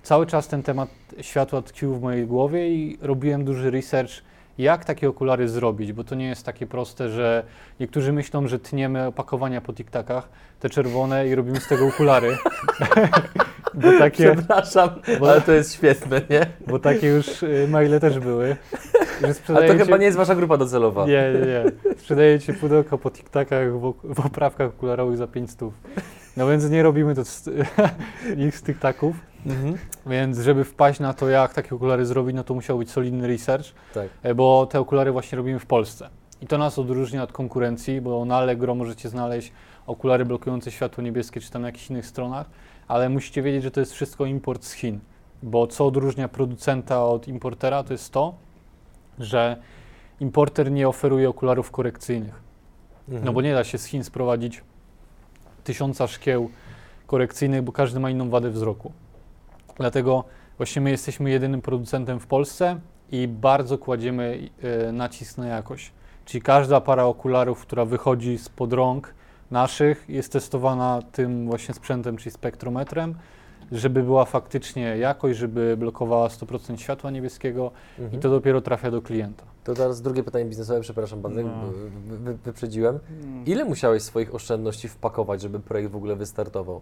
cały 0.03 0.25
czas 0.27 0.47
ten 0.47 0.63
temat 0.63 0.89
światła 1.21 1.61
tkwił 1.61 1.93
w 1.95 2.01
mojej 2.01 2.27
głowie 2.27 2.69
i 2.75 2.97
robiłem 3.01 3.45
duży 3.45 3.71
research, 3.71 4.11
jak 4.57 4.85
takie 4.85 5.09
okulary 5.09 5.47
zrobić, 5.47 5.93
bo 5.93 6.03
to 6.03 6.15
nie 6.15 6.27
jest 6.27 6.45
takie 6.45 6.67
proste, 6.67 7.09
że 7.09 7.43
niektórzy 7.79 8.13
myślą, 8.13 8.47
że 8.47 8.59
tniemy 8.59 9.05
opakowania 9.07 9.61
po 9.61 9.73
tiktakach, 9.73 10.29
te 10.59 10.69
czerwone 10.69 11.27
i 11.27 11.35
robimy 11.35 11.59
z 11.59 11.67
tego 11.67 11.87
okulary. 11.87 12.37
bo, 13.73 13.91
takie, 13.99 14.33
Przepraszam, 14.35 14.89
Bo- 15.19 15.31
ale 15.31 15.41
to 15.41 15.51
jest 15.51 15.73
świetne, 15.73 16.21
nie? 16.29 16.45
bo 16.67 16.79
takie 16.79 17.07
już 17.07 17.43
e, 17.43 17.67
maile 17.67 17.99
też 17.99 18.19
były. 18.19 18.55
Że 19.21 19.57
A 19.57 19.67
to 19.67 19.77
chyba 19.77 19.97
nie 19.97 20.05
jest 20.05 20.17
wasza 20.17 20.35
grupa 20.35 20.57
docelowa. 20.57 21.05
nie, 21.05 21.33
nie, 21.33 21.45
nie. 21.45 21.95
Sprzedajecie 21.97 22.53
pudełko 22.53 22.97
po 22.97 23.11
tiktakach 23.11 23.73
w, 23.73 23.93
w 24.03 24.25
oprawkach 24.25 24.67
okularowych 24.69 25.17
za 25.17 25.27
5 25.27 25.51
stów. 25.51 25.73
No 26.37 26.47
więc 26.47 26.69
nie 26.69 26.83
robimy 26.83 27.15
to 27.15 27.25
z, 27.25 27.49
ich 28.47 28.57
z 28.57 28.63
tiktaków. 28.63 29.15
Mhm. 29.45 29.77
Więc 30.05 30.39
żeby 30.39 30.63
wpaść 30.63 30.99
na 30.99 31.13
to, 31.13 31.29
jak 31.29 31.53
takie 31.53 31.75
okulary 31.75 32.05
zrobić, 32.05 32.35
no 32.35 32.43
to 32.43 32.53
musiał 32.53 32.77
być 32.77 32.91
solidny 32.91 33.27
research, 33.27 33.65
Tak. 33.93 34.07
e, 34.23 34.35
bo 34.35 34.65
te 34.65 34.79
okulary 34.79 35.11
właśnie 35.11 35.35
robimy 35.35 35.59
w 35.59 35.65
Polsce. 35.65 36.09
I 36.41 36.47
to 36.47 36.57
nas 36.57 36.79
odróżnia 36.79 37.23
od 37.23 37.31
konkurencji, 37.31 38.01
bo 38.01 38.25
na 38.25 38.37
Allegro 38.37 38.75
możecie 38.75 39.09
znaleźć 39.09 39.51
okulary 39.87 40.25
blokujące 40.25 40.71
światło 40.71 41.03
niebieskie, 41.03 41.41
czy 41.41 41.51
tam 41.51 41.61
na 41.61 41.67
jakichś 41.67 41.89
innych 41.89 42.05
stronach, 42.05 42.49
ale 42.87 43.09
musicie 43.09 43.41
wiedzieć, 43.41 43.63
że 43.63 43.71
to 43.71 43.79
jest 43.79 43.93
wszystko 43.93 44.25
import 44.25 44.63
z 44.63 44.73
Chin. 44.73 44.99
Bo 45.43 45.67
co 45.67 45.85
odróżnia 45.85 46.27
producenta 46.27 47.05
od 47.05 47.27
importera, 47.27 47.83
to 47.83 47.93
jest 47.93 48.11
to, 48.13 48.33
że 49.19 49.57
importer 50.19 50.71
nie 50.71 50.87
oferuje 50.87 51.29
okularów 51.29 51.71
korekcyjnych. 51.71 52.41
Mhm. 53.07 53.25
No 53.25 53.33
bo 53.33 53.41
nie 53.41 53.53
da 53.53 53.63
się 53.63 53.77
z 53.77 53.85
Chin 53.85 54.03
sprowadzić 54.03 54.61
tysiąca 55.63 56.07
szkieł 56.07 56.49
korekcyjnych, 57.07 57.61
bo 57.61 57.71
każdy 57.71 57.99
ma 57.99 58.09
inną 58.09 58.29
wadę 58.29 58.49
wzroku. 58.49 58.91
Dlatego 59.77 60.23
właśnie 60.57 60.81
my 60.81 60.91
jesteśmy 60.91 61.29
jedynym 61.29 61.61
producentem 61.61 62.19
w 62.19 62.27
Polsce 62.27 62.79
i 63.11 63.27
bardzo 63.27 63.77
kładziemy 63.77 64.49
e, 64.87 64.91
nacisk 64.91 65.37
na 65.37 65.47
jakość. 65.47 65.91
Czyli 66.25 66.41
każda 66.41 66.81
para 66.81 67.05
okularów, 67.05 67.61
która 67.61 67.85
wychodzi 67.85 68.37
spod 68.37 68.73
rąk 68.73 69.13
naszych, 69.51 70.05
jest 70.09 70.31
testowana 70.31 70.99
tym 71.11 71.45
właśnie 71.47 71.73
sprzętem, 71.73 72.17
czyli 72.17 72.31
spektrometrem, 72.31 73.15
żeby 73.71 74.03
była 74.03 74.25
faktycznie 74.25 74.97
jakość, 74.97 75.39
żeby 75.39 75.77
blokowała 75.77 76.27
100% 76.27 76.77
światła 76.77 77.11
niebieskiego 77.11 77.71
Mhm. 77.99 78.19
i 78.19 78.21
to 78.21 78.29
dopiero 78.29 78.61
trafia 78.61 78.91
do 78.91 79.01
klienta. 79.01 79.43
To 79.63 79.73
teraz 79.73 80.01
drugie 80.01 80.23
pytanie 80.23 80.45
biznesowe, 80.45 80.81
przepraszam 80.81 81.21
bardzo, 81.21 81.41
No. 81.41 81.49
wy, 82.07 82.17
wy, 82.17 82.33
wyprzedziłem. 82.33 82.99
Ile 83.45 83.65
musiałeś 83.65 84.03
swoich 84.03 84.35
oszczędności 84.35 84.89
wpakować, 84.89 85.41
żeby 85.41 85.59
projekt 85.59 85.91
w 85.91 85.95
ogóle 85.95 86.15
wystartował? 86.15 86.81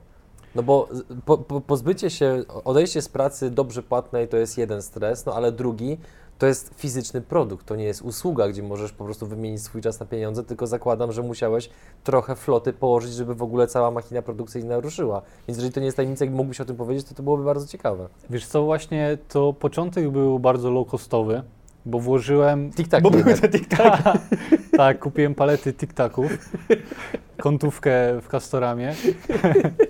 No 0.56 0.64
bo 0.64 0.90
po, 1.26 1.38
po, 1.38 1.62
pozbycie 1.62 2.10
się, 2.10 2.44
odejście 2.64 3.02
z 3.02 3.10
pracy 3.10 3.50
dobrze 3.52 3.84
płatnej 3.84 4.28
to 4.28 4.38
jest 4.38 4.58
jeden 4.58 4.82
stres, 4.82 5.26
no 5.26 5.34
ale 5.34 5.52
drugi 5.52 5.98
to 6.38 6.48
jest 6.48 6.74
fizyczny 6.76 7.22
produkt, 7.22 7.66
to 7.66 7.76
nie 7.76 7.84
jest 7.84 8.02
usługa, 8.02 8.48
gdzie 8.48 8.64
możesz 8.64 8.92
po 8.92 9.06
prostu 9.06 9.28
wymienić 9.28 9.64
swój 9.64 9.82
czas 9.82 10.00
na 10.00 10.06
pieniądze, 10.06 10.44
tylko 10.44 10.68
zakładam, 10.68 11.12
że 11.12 11.22
musiałeś 11.24 11.70
trochę 12.04 12.36
floty 12.36 12.74
położyć, 12.74 13.14
żeby 13.14 13.36
w 13.36 13.44
ogóle 13.44 13.68
cała 13.68 13.92
machina 13.92 14.22
produkcyjna 14.22 14.80
ruszyła. 14.80 15.22
Więc 15.48 15.58
jeżeli 15.58 15.74
to 15.74 15.80
nie 15.80 15.86
jest 15.86 15.98
tajemnica, 15.98 16.26
jak 16.26 16.34
mógłbyś 16.34 16.62
o 16.62 16.66
tym 16.66 16.76
powiedzieć, 16.76 17.08
to 17.08 17.16
to 17.16 17.24
byłoby 17.24 17.44
bardzo 17.44 17.68
ciekawe. 17.68 18.08
Wiesz 18.30 18.48
co, 18.48 18.64
właśnie 18.64 19.18
to 19.28 19.54
początek 19.54 20.10
był 20.10 20.40
bardzo 20.40 20.72
low 20.72 20.88
costowy, 20.88 21.44
bo 21.86 22.00
włożyłem 22.00 22.72
Tik-tak 22.72 23.04
Bo 23.04 23.12
były 23.12 23.34
te 23.34 23.50
TikTok. 23.50 23.94
Tak, 24.78 25.00
kupiłem 25.00 25.36
palety 25.36 25.74
tiktaków, 25.74 26.50
kątówkę 27.38 28.22
w 28.22 28.28
Castoramie 28.28 28.94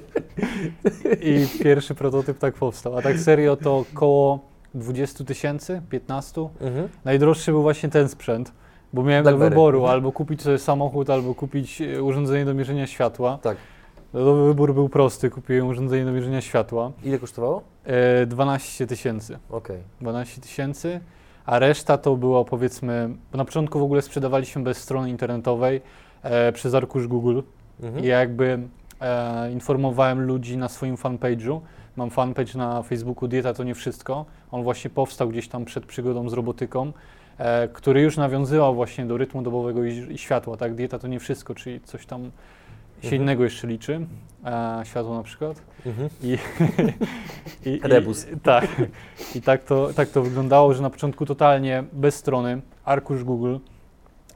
i 1.22 1.48
pierwszy 1.64 1.96
prototyp 1.96 2.38
tak 2.38 2.54
powstał. 2.54 2.98
A 2.98 3.02
tak 3.02 3.20
serio 3.20 3.56
to 3.56 3.78
około 3.94 4.40
20 4.74 5.24
tysięcy, 5.24 5.82
15. 5.90 6.42
Mhm. 6.62 6.90
Najdroższy 7.06 7.52
był 7.52 7.62
właśnie 7.62 7.90
ten 7.90 8.10
sprzęt, 8.10 8.52
bo 8.94 9.04
miałem 9.04 9.24
do 9.24 9.30
Blackberry. 9.30 9.50
wyboru 9.50 9.78
Mhm. 9.78 9.94
albo 9.94 10.12
kupić 10.12 10.42
sobie 10.42 10.58
samochód, 10.58 11.10
albo 11.10 11.36
kupić 11.36 11.82
e, 11.82 12.04
urządzenie 12.04 12.46
do 12.46 12.54
mierzenia 12.54 12.88
światła. 12.88 13.40
Tak. 13.42 13.58
No 14.14 14.34
wybór 14.34 14.74
był 14.74 14.90
prosty, 14.90 15.30
kupiłem 15.30 15.68
urządzenie 15.68 16.06
do 16.06 16.12
mierzenia 16.12 16.42
światła. 16.42 16.92
Ile 17.04 17.20
kosztowało? 17.20 17.62
E, 17.86 18.26
12 18.26 18.88
tysięcy. 18.88 19.40
Okej. 19.50 19.78
12 20.02 20.42
tysięcy, 20.42 21.00
a 21.46 21.60
reszta 21.60 21.98
to 21.98 22.16
było 22.16 22.46
powiedzmy, 22.46 23.10
bo 23.32 23.38
na 23.38 23.46
początku 23.46 23.80
w 23.80 23.84
ogóle 23.84 24.02
sprzedawaliśmy 24.02 24.64
bez 24.64 24.78
strony 24.78 25.10
internetowej 25.10 25.82
e, 26.24 26.52
przez 26.52 26.74
arkusz 26.74 27.08
Google 27.08 27.42
Mhm. 27.84 28.04
i 28.06 28.08
jakby 28.08 28.60
e, 29.02 29.52
informowałem 29.52 30.22
ludzi 30.22 30.58
na 30.58 30.70
swoim 30.70 30.96
fanpage'u. 30.96 31.60
Mam 31.96 32.10
fanpage 32.10 32.58
na 32.58 32.84
Facebooku 32.84 33.28
Dieta 33.28 33.54
to 33.54 33.64
nie 33.64 33.76
wszystko. 33.76 34.26
On 34.52 34.64
właśnie 34.64 34.90
powstał 34.90 35.30
gdzieś 35.30 35.48
tam 35.48 35.66
przed 35.66 35.86
przygodą 35.86 36.30
z 36.30 36.34
robotyką, 36.34 36.94
e, 37.38 37.68
który 37.68 38.02
już 38.02 38.18
nawiązywał 38.18 38.76
właśnie 38.76 39.06
do 39.06 39.18
rytmu 39.18 39.42
dobowego 39.42 39.84
i, 39.84 39.90
i 40.14 40.18
światła, 40.18 40.58
tak? 40.58 40.76
Dieta 40.76 41.00
to 41.00 41.08
nie 41.08 41.20
wszystko, 41.20 41.56
czyli 41.56 41.82
coś 41.82 42.06
tam 42.06 42.32
się 43.02 43.08
Mhm. 43.08 43.22
innego 43.22 43.44
jeszcze 43.44 43.68
liczy, 43.68 44.08
e, 44.46 44.82
światło 44.84 45.16
na 45.16 45.24
przykład. 45.24 45.62
Mhm. 45.86 46.10
I, 46.24 46.38
i, 47.70 47.80
Rebus. 47.84 48.28
I, 48.32 48.40
tak. 48.40 48.68
I 49.36 49.42
tak 49.42 49.64
to, 49.64 49.90
tak 49.96 50.10
to 50.10 50.22
wyglądało, 50.22 50.74
że 50.74 50.82
na 50.82 50.90
początku 50.90 51.26
totalnie 51.26 51.84
bez 51.94 52.16
strony, 52.16 52.62
arkusz 52.86 53.24
Google, 53.24 53.58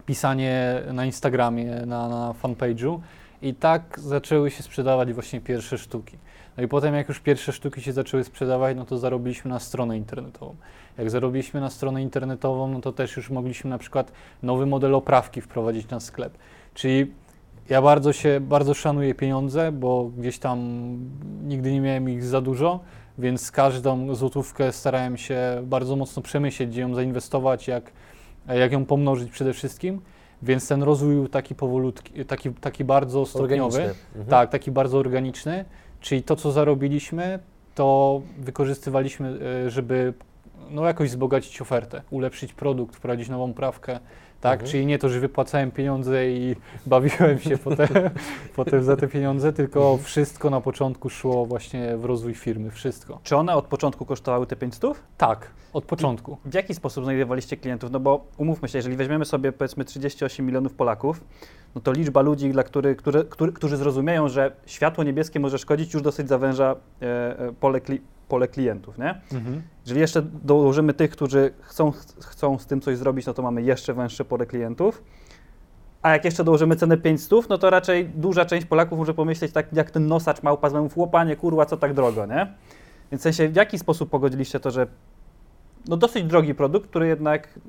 pisanie 0.05 0.81
na 0.93 1.05
Instagramie, 1.05 1.71
na, 1.85 2.09
na 2.09 2.33
fanpage'u 2.43 2.99
i 3.41 3.53
tak 3.53 3.99
zaczęły 3.99 4.51
się 4.51 4.63
sprzedawać 4.63 5.13
właśnie 5.13 5.41
pierwsze 5.41 5.77
sztuki. 5.77 6.17
No 6.57 6.63
i 6.63 6.67
potem 6.67 6.95
jak 6.95 7.07
już 7.09 7.19
pierwsze 7.19 7.53
sztuki 7.53 7.81
się 7.81 7.93
zaczęły 7.93 8.23
sprzedawać, 8.23 8.77
no 8.77 8.85
to 8.85 8.97
zarobiliśmy 8.97 9.49
na 9.49 9.59
stronę 9.59 9.97
internetową. 9.97 10.55
Jak 10.97 11.09
zarobiliśmy 11.09 11.61
na 11.61 11.69
stronę 11.69 12.01
internetową, 12.01 12.67
no 12.67 12.81
to 12.81 12.91
też 12.91 13.17
już 13.17 13.29
mogliśmy 13.29 13.69
na 13.69 13.77
przykład 13.77 14.11
nowy 14.43 14.65
model 14.65 14.95
oprawki 14.95 15.41
wprowadzić 15.41 15.89
na 15.89 15.99
sklep. 15.99 16.37
Czyli 16.73 17.11
ja 17.69 17.81
bardzo 17.81 18.13
się, 18.13 18.39
bardzo 18.41 18.73
szanuję 18.73 19.15
pieniądze, 19.15 19.71
bo 19.71 20.11
gdzieś 20.17 20.39
tam 20.39 20.59
nigdy 21.43 21.71
nie 21.71 21.81
miałem 21.81 22.09
ich 22.09 22.23
za 22.23 22.41
dużo, 22.41 22.79
więc 23.17 23.51
każdą 23.51 24.15
złotówkę 24.15 24.71
starałem 24.71 25.17
się 25.17 25.39
bardzo 25.63 25.95
mocno 25.95 26.21
przemyśleć, 26.21 26.69
gdzie 26.69 26.81
ją 26.81 26.95
zainwestować, 26.95 27.67
jak, 27.67 27.91
jak 28.47 28.71
ją 28.71 28.85
pomnożyć 28.85 29.31
przede 29.31 29.53
wszystkim. 29.53 30.01
Więc 30.41 30.67
ten 30.67 30.83
rozwój 30.83 31.15
był 31.15 31.27
taki 31.27 31.55
powolutki, 31.55 32.25
taki, 32.25 32.53
taki 32.53 32.83
bardzo 32.83 33.25
stopniowy. 33.25 33.81
Mhm. 33.81 34.25
Tak, 34.29 34.49
taki 34.49 34.71
bardzo 34.71 34.97
organiczny, 34.97 35.65
czyli 36.01 36.23
to, 36.23 36.35
co 36.35 36.51
zarobiliśmy, 36.51 37.39
to 37.75 38.21
wykorzystywaliśmy, 38.37 39.39
e, 39.65 39.69
żeby 39.69 40.13
no, 40.69 40.85
jakoś 40.85 41.09
wzbogacić 41.09 41.61
ofertę, 41.61 42.01
ulepszyć 42.09 42.53
produkt, 42.53 42.95
wprowadzić 42.95 43.29
nową 43.29 43.53
prawkę, 43.53 43.99
tak, 44.49 44.53
Mhm. 44.53 44.71
czyli 44.71 44.85
nie 44.85 44.99
to, 44.99 45.09
że 45.09 45.19
wypłacałem 45.19 45.71
pieniądze 45.71 46.29
i 46.29 46.55
bawiłem 46.85 47.39
się 47.39 47.57
potem, 47.57 47.87
potem 48.55 48.83
za 48.83 48.95
te 48.97 49.07
pieniądze, 49.07 49.53
tylko 49.53 49.79
Mhm. 49.79 50.03
wszystko 50.03 50.49
na 50.49 50.61
początku 50.61 51.09
szło 51.09 51.45
właśnie 51.45 51.97
w 51.97 52.05
rozwój 52.05 52.33
firmy, 52.33 52.71
wszystko. 52.71 53.19
Czy 53.23 53.35
one 53.35 53.55
od 53.55 53.65
początku 53.67 54.05
kosztowały 54.05 54.47
te 54.47 54.55
500? 54.55 54.93
Tak, 55.17 55.47
od 55.73 55.85
początku. 55.85 56.37
W 56.45 56.53
jaki 56.53 56.73
sposób 56.75 57.03
znajdowaliście 57.03 57.57
klientów? 57.57 57.91
No 57.91 57.99
bo 57.99 58.25
umówmy 58.37 58.67
się, 58.69 58.77
jeżeli 58.77 58.95
weźmiemy 58.95 59.25
sobie 59.25 59.51
powiedzmy 59.51 59.85
38 59.85 60.45
milionów 60.45 60.73
Polaków, 60.73 61.21
no 61.75 61.81
to 61.81 61.91
liczba 61.91 62.21
ludzi, 62.21 62.49
dla 62.51 62.63
których, 62.63 62.97
które, 62.97 63.23
którzy, 63.23 63.51
którzy 63.53 63.77
zrozumieją, 63.77 64.29
że 64.29 64.51
światło 64.65 65.03
niebieskie 65.03 65.39
może 65.39 65.57
szkodzić, 65.57 65.93
już 65.93 66.03
dosyć 66.03 66.27
zawęża 66.27 66.75
e, 67.01 67.39
e, 67.39 67.53
pole, 67.59 67.81
kli, 67.81 68.01
pole 68.27 68.47
klientów, 68.47 68.97
nie? 68.97 69.21
Mhm. 69.33 69.61
Jeżeli 69.85 70.01
jeszcze 70.01 70.21
dołożymy 70.21 70.93
tych, 70.93 71.11
którzy 71.11 71.53
chcą, 71.61 71.91
chcą 72.21 72.59
z 72.59 72.65
tym 72.65 72.81
coś 72.81 72.97
zrobić, 72.97 73.25
no 73.25 73.33
to 73.33 73.41
mamy 73.41 73.61
jeszcze 73.61 73.93
węższe 73.93 74.25
pole 74.25 74.45
klientów. 74.45 75.03
A 76.01 76.11
jak 76.11 76.25
jeszcze 76.25 76.43
dołożymy 76.43 76.75
cenę 76.75 76.97
500, 76.97 77.49
no 77.49 77.57
to 77.57 77.69
raczej 77.69 78.05
duża 78.05 78.45
część 78.45 78.65
Polaków 78.65 78.99
może 78.99 79.13
pomyśleć 79.13 79.51
tak 79.51 79.73
jak 79.73 79.91
ten 79.91 80.07
nosacz 80.07 80.43
małpa 80.43 80.69
z 80.69 80.73
memów, 80.73 80.97
łopanie, 80.97 81.35
kurwa, 81.35 81.65
co 81.65 81.77
tak 81.77 81.93
drogo, 81.93 82.25
nie? 82.25 82.53
Więc 83.11 83.21
w 83.21 83.23
sensie, 83.23 83.49
w 83.49 83.55
jaki 83.55 83.79
sposób 83.79 84.09
pogodziliście 84.09 84.59
to, 84.59 84.71
że 84.71 84.87
no 85.87 85.97
dosyć 85.97 86.23
drogi 86.23 86.55
produkt, 86.55 86.89
który 86.89 87.07
jednak 87.07 87.59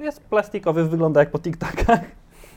jest 0.00 0.20
plastikowy, 0.20 0.88
wygląda 0.88 1.20
jak 1.20 1.30
po 1.30 1.38
TikTokach, 1.38 2.00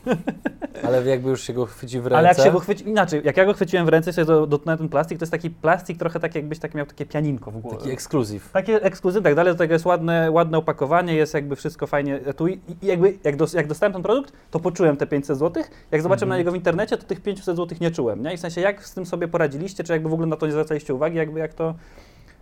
Ale 0.86 1.04
jakby 1.06 1.30
już 1.30 1.42
się 1.42 1.52
go 1.52 1.66
chwyci 1.66 2.00
w 2.00 2.06
ręce. 2.06 2.18
ale 2.18 2.28
jak 2.28 2.38
się 2.40 2.50
go 2.52 2.60
chwyci, 2.60 2.88
inaczej, 2.88 3.22
jak 3.24 3.36
ja 3.36 3.44
go 3.44 3.54
chwyciłem 3.54 3.86
w 3.86 3.88
ręce 3.88 4.24
do- 4.24 4.46
dotknąłem 4.46 4.78
ten 4.78 4.88
plastik, 4.88 5.18
to 5.18 5.22
jest 5.22 5.32
taki 5.32 5.50
plastik 5.50 5.98
trochę 5.98 6.20
tak 6.20 6.34
jakbyś 6.34 6.58
tak 6.58 6.74
miał 6.74 6.86
takie 6.86 7.06
pianinko 7.06 7.50
w 7.50 7.58
głowie. 7.58 7.78
Taki 7.78 7.90
ekskluzyw. 7.90 8.50
Takie 8.52 8.82
ekskluzyw, 8.82 9.22
tak 9.24 9.34
dalej, 9.34 9.52
do 9.52 9.58
tego 9.58 9.72
jest 9.72 9.84
ładne, 9.86 10.30
ładne 10.30 10.58
opakowanie, 10.58 11.14
jest 11.14 11.34
jakby 11.34 11.56
wszystko 11.56 11.86
fajnie 11.86 12.18
tu 12.36 12.48
i, 12.48 12.60
jakby 12.82 13.18
jak, 13.24 13.36
dos, 13.36 13.52
jak 13.52 13.66
dostałem 13.66 13.92
ten 13.92 14.02
produkt, 14.02 14.32
to 14.50 14.60
poczułem 14.60 14.96
te 14.96 15.06
500 15.06 15.38
zł, 15.38 15.62
jak 15.90 16.02
zobaczyłem 16.02 16.28
na 16.28 16.34
Mhm. 16.34 16.40
niego 16.40 16.52
w 16.52 16.56
internecie, 16.56 16.96
to 16.96 17.04
tych 17.06 17.20
500 17.20 17.56
zł 17.56 17.78
nie 17.80 17.90
czułem, 17.90 18.22
nie? 18.22 18.34
I 18.34 18.36
w 18.36 18.40
sensie 18.40 18.60
jak 18.60 18.86
z 18.86 18.94
tym 18.94 19.06
sobie 19.06 19.28
poradziliście, 19.28 19.84
czy 19.84 19.92
jakby 19.92 20.08
w 20.08 20.12
ogóle 20.12 20.26
na 20.28 20.36
to 20.36 20.46
nie 20.46 20.52
zwracaliście 20.52 20.94
uwagi, 20.94 21.16
jakby 21.16 21.38
jak 21.40 21.54
to, 21.54 21.74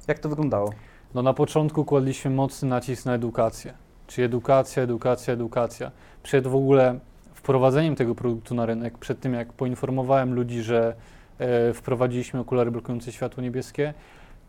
jak 0.08 0.18
to 0.18 0.28
wyglądało? 0.28 0.72
No 1.14 1.22
na 1.22 1.32
początku 1.34 1.84
kładliśmy 1.84 2.30
mocny 2.30 2.68
nacisk 2.68 3.04
na 3.06 3.14
edukację. 3.14 3.74
Czyli 4.06 4.24
edukacja, 4.24 4.82
edukacja, 4.82 5.34
edukacja. 5.34 5.90
Przed 6.22 6.46
w 6.46 6.54
ogóle 6.54 6.98
wprowadzeniem 7.48 7.96
tego 7.96 8.14
produktu 8.14 8.54
na 8.54 8.66
rynek, 8.66 8.98
przed 8.98 9.20
tym 9.20 9.34
jak 9.34 9.52
poinformowałem 9.52 10.34
ludzi, 10.34 10.62
że 10.62 10.94
e, 11.38 11.72
wprowadziliśmy 11.72 12.40
okulary 12.40 12.70
blokujące 12.70 13.12
światło 13.12 13.42
niebieskie, 13.42 13.94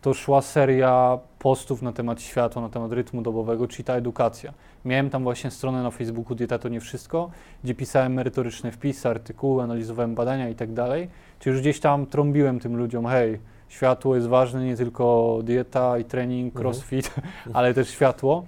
to 0.01 0.13
szła 0.13 0.41
seria 0.41 1.19
postów 1.39 1.81
na 1.81 1.91
temat 1.93 2.21
światła, 2.21 2.61
na 2.61 2.69
temat 2.69 2.91
rytmu 2.91 3.21
dobowego, 3.21 3.67
czyli 3.67 3.83
ta 3.83 3.93
edukacja. 3.93 4.53
Miałem 4.85 5.09
tam 5.09 5.23
właśnie 5.23 5.51
stronę 5.51 5.83
na 5.83 5.91
Facebooku 5.91 6.35
Dieta 6.35 6.59
to 6.59 6.69
nie 6.69 6.79
wszystko, 6.79 7.29
gdzie 7.63 7.75
pisałem 7.75 8.13
merytoryczne 8.13 8.71
wpisy, 8.71 9.09
artykuły, 9.09 9.63
analizowałem 9.63 10.15
badania 10.15 10.49
i 10.49 10.55
tak 10.55 10.73
dalej. 10.73 11.09
Czyli 11.39 11.53
już 11.53 11.61
gdzieś 11.61 11.79
tam 11.79 12.05
trąbiłem 12.05 12.59
tym 12.59 12.77
ludziom, 12.77 13.05
hej, 13.05 13.39
światło 13.69 14.15
jest 14.15 14.27
ważne, 14.27 14.65
nie 14.65 14.75
tylko 14.75 15.39
dieta 15.43 15.97
i 15.97 16.05
trening, 16.05 16.55
Mhm. 16.55 16.65
crossfit, 16.65 17.13
ale 17.53 17.73
też 17.73 17.89
światło. 17.89 18.43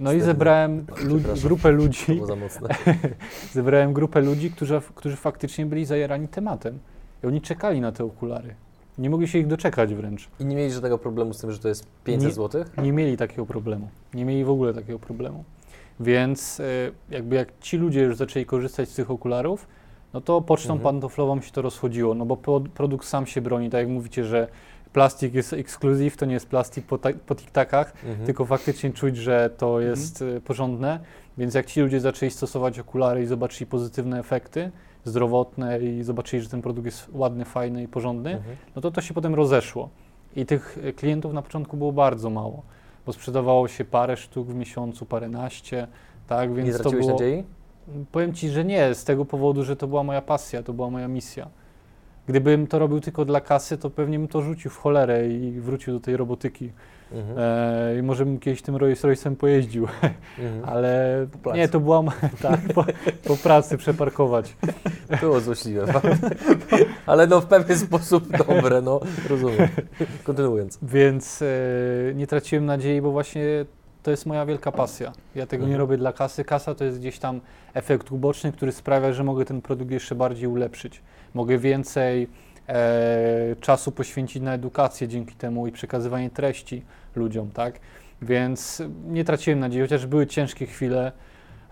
No 0.00 0.12
i 0.12 0.20
zebrałem 0.20 0.86
grupę 1.44 1.70
ludzi, 1.70 2.14
było 2.14 2.26
za 2.26 2.36
mocne. 2.36 2.68
zebrałem 3.52 3.92
grupę 3.92 4.20
ludzi, 4.20 4.50
którzy, 4.50 4.80
którzy 4.94 5.16
faktycznie 5.16 5.66
byli 5.66 5.84
zajarani 5.84 6.28
tematem. 6.28 6.78
I 7.24 7.26
oni 7.26 7.40
czekali 7.40 7.80
na 7.80 7.92
te 7.92 8.04
okulary. 8.04 8.54
Nie 8.98 9.10
mogli 9.10 9.28
się 9.28 9.38
ich 9.38 9.46
doczekać 9.46 9.94
wręcz. 9.94 10.28
I 10.40 10.44
nie 10.44 10.56
mieli 10.56 10.72
żadnego 10.72 10.98
problemu 10.98 11.34
z 11.34 11.38
tym, 11.40 11.52
że 11.52 11.58
to 11.58 11.68
jest 11.68 11.86
500 12.04 12.28
Nie- 12.28 12.34
zł? 12.34 12.64
Nie 12.82 12.92
mieli 12.92 13.16
takiego 13.16 13.46
problemu. 13.46 13.88
Nie 14.14 14.24
mieli 14.24 14.44
w 14.44 14.50
ogóle 14.50 14.74
takiego 14.74 14.98
problemu. 14.98 15.44
Więc 16.00 16.60
e, 16.60 16.64
jakby 17.10 17.36
jak 17.36 17.48
ci 17.60 17.76
ludzie 17.76 18.00
już 18.02 18.16
zaczęli 18.16 18.46
korzystać 18.46 18.88
z 18.88 18.94
tych 18.94 19.10
okularów, 19.10 19.66
no 20.14 20.20
to 20.20 20.40
pocztą 20.40 20.72
Mhm. 20.74 20.82
pantoflową 20.94 21.40
się 21.40 21.52
to 21.52 21.62
rozchodziło, 21.62 22.14
no 22.14 22.26
bo 22.26 22.36
pro, 22.36 22.60
produkt 22.60 23.06
sam 23.06 23.26
się 23.26 23.40
broni, 23.40 23.70
tak 23.70 23.78
jak 23.80 23.88
mówicie, 23.88 24.24
że 24.24 24.48
plastik 24.92 25.34
jest 25.34 25.52
ekskluzyw, 25.52 26.16
to 26.16 26.26
nie 26.26 26.34
jest 26.34 26.48
plastik 26.48 26.86
po, 26.86 26.98
ta, 26.98 27.08
po 27.26 27.34
tiktakach, 27.34 27.92
Mhm. 28.04 28.26
tylko 28.26 28.44
faktycznie 28.44 28.90
czuć, 28.92 29.16
że 29.16 29.50
to 29.58 29.80
jest 29.80 30.22
e, 30.22 30.40
porządne, 30.40 31.00
więc 31.38 31.54
jak 31.54 31.66
ci 31.66 31.80
ludzie 31.80 32.00
zaczęli 32.00 32.30
stosować 32.30 32.78
okulary 32.78 33.22
i 33.22 33.26
zobaczyli 33.26 33.66
pozytywne 33.66 34.18
efekty 34.20 34.70
zdrowotne 35.04 35.78
i 35.80 36.02
zobaczyli, 36.02 36.42
że 36.42 36.48
ten 36.48 36.62
produkt 36.62 36.86
jest 36.86 37.08
ładny, 37.12 37.44
fajny 37.44 37.82
i 37.82 37.88
porządny, 37.88 38.30
Mhm. 38.36 38.56
no 38.76 38.82
to 38.82 38.90
to 38.90 39.00
się 39.00 39.14
potem 39.14 39.34
rozeszło. 39.34 39.88
I 40.36 40.46
tych 40.46 40.78
e, 40.84 40.92
klientów 40.92 41.32
na 41.32 41.42
początku 41.42 41.76
było 41.76 41.92
bardzo 41.92 42.30
mało, 42.30 42.62
bo 43.06 43.12
sprzedawało 43.12 43.68
się 43.68 43.84
parę 43.84 44.16
sztuk 44.16 44.48
w 44.48 44.54
miesiącu, 44.54 45.06
paręnaście, 45.06 45.86
tak, 46.26 46.54
więc 46.54 46.66
Nie 46.66 46.72
to 46.72 46.78
straciłeś 46.78 47.06
było... 47.06 47.18
nadziei? 47.18 47.44
Powiem 48.12 48.34
Ci, 48.34 48.48
że 48.48 48.64
nie, 48.64 48.94
z 48.94 49.04
tego 49.04 49.24
powodu, 49.24 49.64
że 49.64 49.76
to 49.76 49.86
była 49.86 50.02
moja 50.02 50.22
pasja, 50.22 50.62
to 50.62 50.72
była 50.72 50.90
moja 50.90 51.08
misja. 51.08 51.48
Gdybym 52.30 52.66
to 52.66 52.78
robił 52.78 53.00
tylko 53.00 53.24
dla 53.24 53.40
kasy, 53.40 53.78
to 53.78 53.90
pewnie 53.90 54.18
bym 54.18 54.28
to 54.28 54.42
rzucił 54.42 54.70
w 54.70 54.76
cholerę 54.76 55.28
i 55.28 55.60
wrócił 55.60 55.94
do 55.94 56.00
tej 56.00 56.16
robotyki. 56.16 56.72
Mhm. 57.12 57.38
E, 57.38 57.98
I 57.98 58.02
może 58.02 58.24
bym 58.24 58.38
kiedyś 58.38 58.62
tym 58.62 58.76
Rolls 58.76 59.02
Royce'em 59.04 59.36
pojeździł, 59.36 59.86
Mhm. 60.38 60.64
ale 60.74 61.26
pracy. 61.42 61.58
nie, 61.58 61.68
to 61.68 61.80
była, 61.80 62.02
tak, 62.42 62.60
po, 62.74 62.84
po 63.24 63.36
pracy 63.36 63.76
przeparkować. 63.78 64.56
Było 65.20 65.40
złośliwe. 65.40 65.84
Ale 67.06 67.26
no 67.26 67.40
w 67.40 67.46
pewien 67.46 67.78
sposób 67.78 68.36
dobre, 68.46 68.82
no 68.82 69.00
rozumiem. 69.28 69.68
Kontynuując. 70.24 70.78
Więc 70.82 71.42
e, 71.42 71.46
nie 72.14 72.26
traciłem 72.26 72.66
nadziei, 72.66 73.00
bo 73.00 73.10
właśnie 73.10 73.42
to 74.02 74.10
jest 74.10 74.26
moja 74.26 74.46
wielka 74.46 74.72
pasja. 74.72 75.12
Ja 75.34 75.46
tego 75.46 75.62
nie 75.64 75.72
Mhm. 75.72 75.80
robię 75.80 75.96
dla 75.96 76.12
kasy. 76.12 76.44
Kasa 76.44 76.74
to 76.74 76.84
jest 76.84 76.98
gdzieś 76.98 77.18
tam 77.18 77.40
efekt 77.74 78.12
uboczny, 78.12 78.52
który 78.52 78.72
sprawia, 78.72 79.12
że 79.12 79.24
mogę 79.24 79.44
ten 79.44 79.62
produkt 79.62 79.90
jeszcze 79.90 80.14
bardziej 80.14 80.48
ulepszyć. 80.48 81.02
Mogę 81.34 81.58
więcej 81.58 82.28
e, 82.68 83.56
czasu 83.60 83.92
poświęcić 83.92 84.42
na 84.42 84.54
edukację 84.54 85.08
dzięki 85.08 85.34
temu 85.34 85.66
i 85.66 85.72
przekazywanie 85.72 86.30
treści 86.30 86.82
ludziom, 87.16 87.50
tak? 87.50 87.80
Więc 88.22 88.82
nie 89.08 89.24
traciłem 89.24 89.60
nadziei, 89.60 89.82
chociaż 89.82 90.06
były 90.06 90.26
ciężkie 90.26 90.66
chwile. 90.66 91.12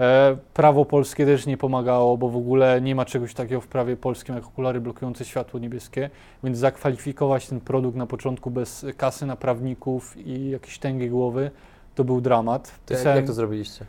E, 0.00 0.36
prawo 0.54 0.84
polskie 0.84 1.26
też 1.26 1.46
nie 1.46 1.56
pomagało, 1.56 2.16
bo 2.16 2.28
w 2.28 2.36
ogóle 2.36 2.80
nie 2.80 2.94
ma 2.94 3.04
czegoś 3.04 3.34
takiego 3.34 3.60
w 3.60 3.66
prawie 3.66 3.96
polskim 3.96 4.34
jak 4.34 4.44
okulary 4.44 4.80
blokujące 4.80 5.24
światło 5.24 5.60
niebieskie, 5.60 6.10
więc 6.44 6.58
zakwalifikować 6.58 7.46
ten 7.46 7.60
produkt 7.60 7.96
na 7.96 8.06
początku 8.06 8.50
bez 8.50 8.86
kasy 8.96 9.26
na 9.26 9.36
prawników 9.36 10.16
i 10.16 10.50
jakiejś 10.50 10.78
tęgiej 10.78 11.10
głowy 11.10 11.50
to 11.98 12.04
był 12.04 12.20
dramat. 12.20 12.72
Jak, 12.90 13.04
jak 13.04 13.26
to 13.26 13.32
zrobiliście? 13.32 13.84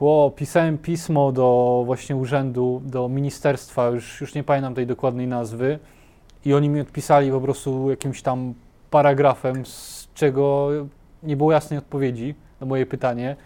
Ło, 0.00 0.30
pisałem 0.30 0.78
pismo 0.78 1.32
do 1.32 1.82
właśnie 1.86 2.16
urzędu, 2.16 2.82
do 2.84 3.08
ministerstwa, 3.08 3.86
już, 3.88 4.20
już 4.20 4.34
nie 4.34 4.44
pamiętam 4.44 4.74
tej 4.74 4.86
dokładnej 4.86 5.26
nazwy, 5.26 5.78
i 6.44 6.54
oni 6.54 6.68
mi 6.68 6.80
odpisali 6.80 7.30
po 7.30 7.40
prostu 7.40 7.90
jakimś 7.90 8.22
tam 8.22 8.54
paragrafem, 8.90 9.66
z 9.66 10.08
czego 10.14 10.70
nie 11.22 11.36
było 11.36 11.52
jasnej 11.52 11.78
odpowiedzi 11.78 12.34
na 12.60 12.66
moje 12.66 12.86
pytanie. 12.86 13.36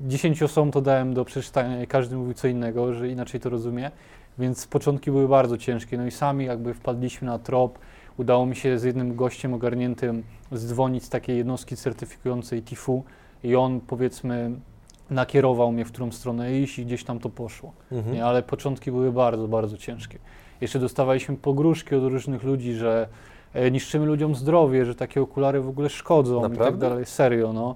Dziesięciu 0.00 0.44
osobom 0.44 0.70
to 0.70 0.80
dałem 0.80 1.14
do 1.14 1.24
przeczytania 1.24 1.82
i 1.82 1.86
każdy 1.86 2.16
mówił 2.16 2.34
co 2.34 2.48
innego, 2.48 2.94
że 2.94 3.08
inaczej 3.08 3.40
to 3.40 3.50
rozumie, 3.50 3.90
więc 4.38 4.66
początki 4.66 5.10
były 5.10 5.28
bardzo 5.28 5.58
ciężkie. 5.58 5.98
No 5.98 6.06
i 6.06 6.10
sami 6.10 6.44
jakby 6.44 6.74
wpadliśmy 6.74 7.26
na 7.26 7.38
trop. 7.38 7.78
Udało 8.16 8.46
mi 8.46 8.56
się 8.56 8.78
z 8.78 8.84
jednym 8.84 9.16
gościem 9.16 9.54
ogarniętym 9.54 10.22
zdzwonić 10.52 11.04
z 11.04 11.08
takiej 11.08 11.36
jednostki 11.36 11.76
certyfikującej 11.76 12.62
TIFU 12.62 13.04
i 13.44 13.56
on 13.56 13.80
powiedzmy 13.80 14.50
nakierował 15.10 15.72
mnie, 15.72 15.84
w 15.84 15.92
którą 15.92 16.12
stronę 16.12 16.58
iść 16.58 16.78
i 16.78 16.86
gdzieś 16.86 17.04
tam 17.04 17.18
to 17.18 17.28
poszło. 17.28 17.72
Mhm. 17.92 18.14
Nie, 18.14 18.24
ale 18.24 18.42
początki 18.42 18.90
były 18.90 19.12
bardzo, 19.12 19.48
bardzo 19.48 19.76
ciężkie. 19.76 20.18
Jeszcze 20.60 20.78
dostawaliśmy 20.78 21.36
pogróżki 21.36 21.94
od 21.94 22.02
różnych 22.02 22.42
ludzi, 22.42 22.74
że 22.74 23.08
e, 23.54 23.70
niszczymy 23.70 24.06
ludziom 24.06 24.34
zdrowie, 24.34 24.84
że 24.84 24.94
takie 24.94 25.22
okulary 25.22 25.60
w 25.60 25.68
ogóle 25.68 25.88
szkodzą 25.88 26.38
i 26.38 26.42
tak 26.42 26.50
Naprawdę? 26.50 26.88
dalej. 26.88 27.06
Serio, 27.06 27.52
no. 27.52 27.74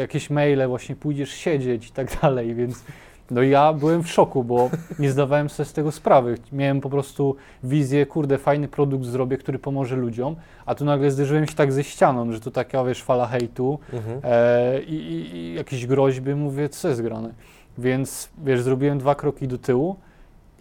Jakieś 0.00 0.30
maile, 0.30 0.68
właśnie 0.68 0.96
pójdziesz 0.96 1.30
siedzieć 1.30 1.88
i 1.88 1.92
tak 1.92 2.20
dalej, 2.22 2.54
więc 2.54 2.84
no 3.30 3.42
ja 3.42 3.72
byłem 3.72 4.02
w 4.02 4.08
szoku, 4.10 4.44
bo 4.44 4.70
nie 4.98 5.10
zdawałem 5.10 5.48
sobie 5.48 5.66
z 5.68 5.72
tego 5.72 5.92
sprawy. 5.92 6.38
Miałem 6.52 6.80
po 6.80 6.90
prostu 6.90 7.36
wizję, 7.64 8.06
kurde, 8.06 8.38
fajny 8.38 8.68
produkt 8.68 9.04
zrobię, 9.04 9.36
który 9.36 9.58
pomoże 9.58 9.96
ludziom, 9.96 10.36
a 10.66 10.74
tu 10.74 10.84
nagle 10.84 11.10
zderzyłem 11.10 11.46
się 11.46 11.54
tak 11.54 11.72
ze 11.72 11.84
ścianą, 11.84 12.32
że 12.32 12.40
to 12.40 12.50
taka, 12.50 12.84
wiesz, 12.84 13.02
fala 13.02 13.26
hejtu, 13.26 13.78
Mhm. 13.92 14.20
e, 14.24 14.82
i, 14.82 14.94
i, 14.94 15.36
i 15.36 15.54
jakieś 15.54 15.86
groźby, 15.86 16.34
mówię, 16.34 16.68
co 16.68 16.88
jest 16.88 17.02
grane. 17.02 17.30
Więc 17.78 18.28
wiesz, 18.44 18.62
zrobiłem 18.62 18.98
dwa 18.98 19.14
kroki 19.14 19.48
do 19.48 19.58
tyłu, 19.58 19.96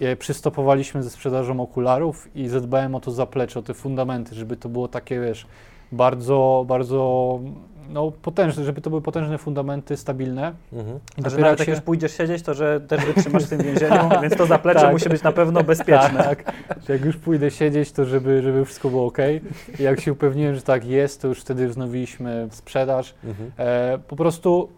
e, 0.02 0.16
przystopowaliśmy 0.16 1.04
ze 1.04 1.10
sprzedażą 1.10 1.60
okularów 1.60 2.36
i 2.36 2.48
zadbałem 2.48 2.96
o 2.96 3.00
to 3.00 3.12
zaplecze, 3.12 3.60
o 3.60 3.64
te 3.64 3.74
fundamenty, 3.74 4.36
żeby 4.36 4.58
to 4.58 4.70
było 4.70 4.88
takie, 4.88 5.20
wiesz, 5.22 5.46
bardzo, 5.92 6.66
bardzo 6.68 7.40
no, 7.90 8.12
potężne, 8.12 8.64
żeby 8.64 8.82
to 8.82 8.90
były 8.90 9.02
potężne 9.02 9.38
fundamenty, 9.38 9.98
stabilne. 9.98 10.54
Mhm. 10.74 11.00
I 11.18 11.22
A 11.26 11.30
że 11.30 11.38
nawet 11.38 11.52
jak 11.52 11.60
jak 11.60 11.66
się- 11.66 11.72
już 11.72 11.82
pójdziesz 11.82 12.18
siedzieć, 12.18 12.44
to 12.44 12.54
że 12.54 12.82
też 12.82 13.06
wytrzymasz 13.06 13.44
w 13.44 13.50
tym 13.50 13.64
więzieniu, 13.64 14.10
więc 14.22 14.38
to 14.38 14.46
zaplecze 14.46 14.80
Tak. 14.80 14.92
musi 14.92 15.10
być 15.10 15.24
na 15.24 15.32
pewno 15.32 15.64
bezpieczne. 15.64 16.24
Tak, 16.24 16.52
że 16.88 16.94
jak 16.94 17.06
już 17.06 17.18
pójdę 17.18 17.52
siedzieć, 17.52 17.92
to 17.92 18.06
żeby, 18.06 18.42
żeby 18.42 18.66
wszystko 18.66 18.90
było 18.90 19.06
ok. 19.06 19.18
I 19.80 19.84
jak 19.84 20.00
się 20.02 20.12
upewniłem, 20.14 20.56
że 20.56 20.62
tak 20.62 20.86
jest, 20.86 21.22
to 21.22 21.28
już 21.28 21.42
wtedy 21.42 21.68
wznowiliśmy 21.68 22.48
sprzedaż. 22.52 23.14
Mhm. 23.24 23.52
E, 23.58 23.98
po 24.08 24.16
prostu, 24.16 24.70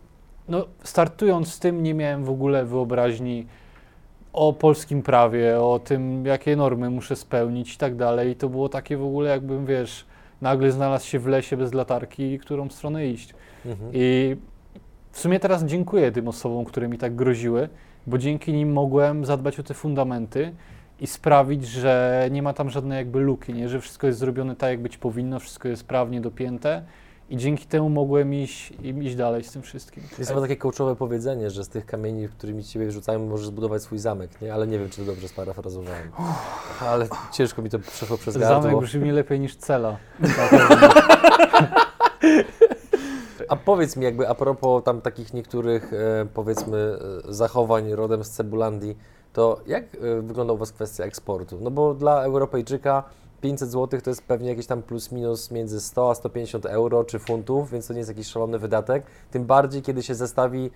no, 0.49 0.65
startując 0.83 1.53
z 1.53 1.59
tym, 1.59 1.83
nie 1.83 1.93
miałem 1.93 2.23
w 2.23 2.29
ogóle 2.29 2.65
wyobraźni 2.65 3.47
o 4.33 4.53
polskim 4.53 5.01
prawie, 5.01 5.61
o 5.61 5.79
tym, 5.79 6.25
jakie 6.25 6.55
normy 6.55 6.89
muszę 6.89 7.15
spełnić 7.15 7.73
i 7.73 7.77
tak 7.77 7.95
dalej. 7.95 8.29
I 8.31 8.35
to 8.35 8.49
było 8.49 8.69
takie 8.69 8.97
w 8.97 9.03
ogóle, 9.03 9.29
jakbym, 9.29 9.65
wiesz, 9.65 10.05
nagle 10.41 10.71
znalazł 10.71 11.07
się 11.07 11.19
w 11.19 11.27
lesie 11.27 11.57
bez 11.57 11.73
latarki, 11.73 12.39
którą 12.39 12.69
stronę 12.69 13.07
iść. 13.07 13.33
Mhm. 13.65 13.91
I 13.93 14.35
w 15.11 15.19
sumie 15.19 15.39
teraz 15.39 15.65
dziękuję 15.65 16.11
tym 16.11 16.27
osobom, 16.27 16.65
które 16.65 16.87
mi 16.87 16.97
tak 16.97 17.15
groziły, 17.15 17.69
bo 18.07 18.17
dzięki 18.17 18.53
nim 18.53 18.73
mogłem 18.73 19.25
zadbać 19.25 19.59
o 19.59 19.63
te 19.63 19.73
fundamenty 19.73 20.53
i 20.99 21.07
sprawić, 21.07 21.67
że 21.67 22.27
nie 22.31 22.41
ma 22.41 22.53
tam 22.53 22.69
żadnej 22.69 22.97
jakby 22.97 23.19
luki, 23.19 23.53
nie? 23.53 23.69
że 23.69 23.81
wszystko 23.81 24.07
jest 24.07 24.19
zrobione 24.19 24.55
tak, 24.55 24.69
jak 24.69 24.81
być 24.81 24.97
powinno, 24.97 25.39
wszystko 25.39 25.67
jest 25.67 25.87
prawnie 25.87 26.21
dopięte 26.21 26.83
I 27.29 27.37
dzięki 27.37 27.65
temu 27.65 27.89
mogłem 27.89 28.33
iść, 28.33 28.73
iść 29.01 29.15
dalej 29.15 29.43
z 29.43 29.51
tym 29.51 29.61
wszystkim. 29.61 30.03
Jest 30.17 30.29
chyba 30.29 30.41
takie 30.41 30.57
coachowe 30.57 30.95
powiedzenie, 30.95 31.49
że 31.49 31.63
z 31.63 31.69
tych 31.69 31.85
kamieni, 31.85 32.29
którymi 32.29 32.63
ciebie 32.63 32.91
rzucają, 32.91 33.25
możesz 33.25 33.47
zbudować 33.47 33.81
swój 33.81 33.97
zamek, 33.97 34.41
nie? 34.41 34.53
Ale 34.53 34.67
nie 34.67 34.79
wiem, 34.79 34.89
czy 34.89 34.97
to 34.97 35.05
dobrze 35.05 35.27
sparafrazowałem. 35.27 36.11
Ale 36.81 37.07
ciężko 37.31 37.61
mi 37.61 37.69
to 37.69 37.79
przeszło 37.79 38.17
przez 38.17 38.33
Zamek 38.33 38.63
gardło. 38.63 38.81
brzmi 38.81 39.11
lepiej 39.21 39.39
niż 39.39 39.55
cela. 39.55 39.97
A 43.49 43.55
powiedz 43.55 43.95
mi 43.97 44.03
jakby 44.03 44.29
a 44.29 44.35
propos 44.35 44.83
tam 44.83 45.01
takich 45.01 45.33
niektórych 45.33 45.93
e, 45.93 46.27
powiedzmy 46.33 46.77
e, 47.27 47.33
zachowań 47.33 47.91
rodem 47.91 48.23
z 48.23 48.29
Cebulandii, 48.29 48.97
to 49.33 49.59
jak 49.67 49.83
e, 49.83 50.21
wygląda 50.21 50.53
u 50.53 50.57
Was 50.57 50.71
kwestia 50.71 51.03
eksportu? 51.03 51.57
No 51.61 51.71
bo 51.71 51.93
dla 51.93 52.23
Europejczyka 52.23 53.03
500 53.45 53.71
zł 53.71 54.01
to 54.01 54.09
jest 54.09 54.23
pewnie 54.23 54.49
jakieś 54.49 54.65
tam 54.67 54.81
plus 54.83 55.11
minus 55.11 55.51
między 55.51 55.81
100 55.81 56.09
a 56.09 56.15
150 56.15 56.65
euro 56.65 57.03
czy 57.03 57.19
funtów, 57.19 57.71
więc 57.71 57.87
to 57.87 57.93
nie 57.93 57.99
jest 57.99 58.09
jakiś 58.09 58.27
szalony 58.27 58.59
wydatek. 58.59 59.05
Tym 59.31 59.45
bardziej, 59.45 59.81
kiedy 59.81 60.03
się 60.03 60.15
zestawi 60.15 60.71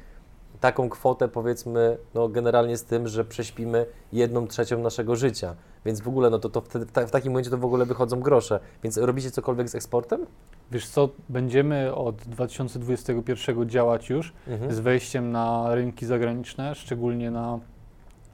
taką 0.60 0.90
kwotę 0.90 1.28
powiedzmy, 1.28 1.98
no 2.14 2.28
generalnie 2.30 2.78
z 2.78 2.84
tym, 2.84 3.08
że 3.08 3.26
prześpimy 3.26 3.86
jedną 4.14 4.48
trzecią 4.48 4.80
naszego 4.80 5.16
życia. 5.16 5.56
Więc 5.86 6.02
w 6.02 6.08
ogóle, 6.08 6.30
no 6.30 6.40
to, 6.40 6.50
to 6.50 6.62
w, 6.62 6.68
ta, 6.92 7.08
w 7.08 7.12
takim 7.12 7.32
momencie 7.32 7.50
to 7.52 7.58
w 7.58 7.66
ogóle 7.66 7.86
wychodzą 7.86 8.20
grosze. 8.20 8.60
Więc 8.84 8.98
robicie 8.98 9.32
cokolwiek 9.32 9.70
z 9.70 9.76
eksportem? 9.76 10.26
Wiesz 10.72 10.88
co, 10.88 11.10
będziemy 11.30 11.96
od 11.96 12.16
2021 12.16 13.70
działać 13.70 14.10
już 14.10 14.34
Mhm. 14.48 14.74
z 14.74 14.80
wejściem 14.80 15.32
na 15.32 15.76
rynki 15.76 16.06
zagraniczne, 16.06 16.76
szczególnie 16.76 17.32
na 17.32 17.60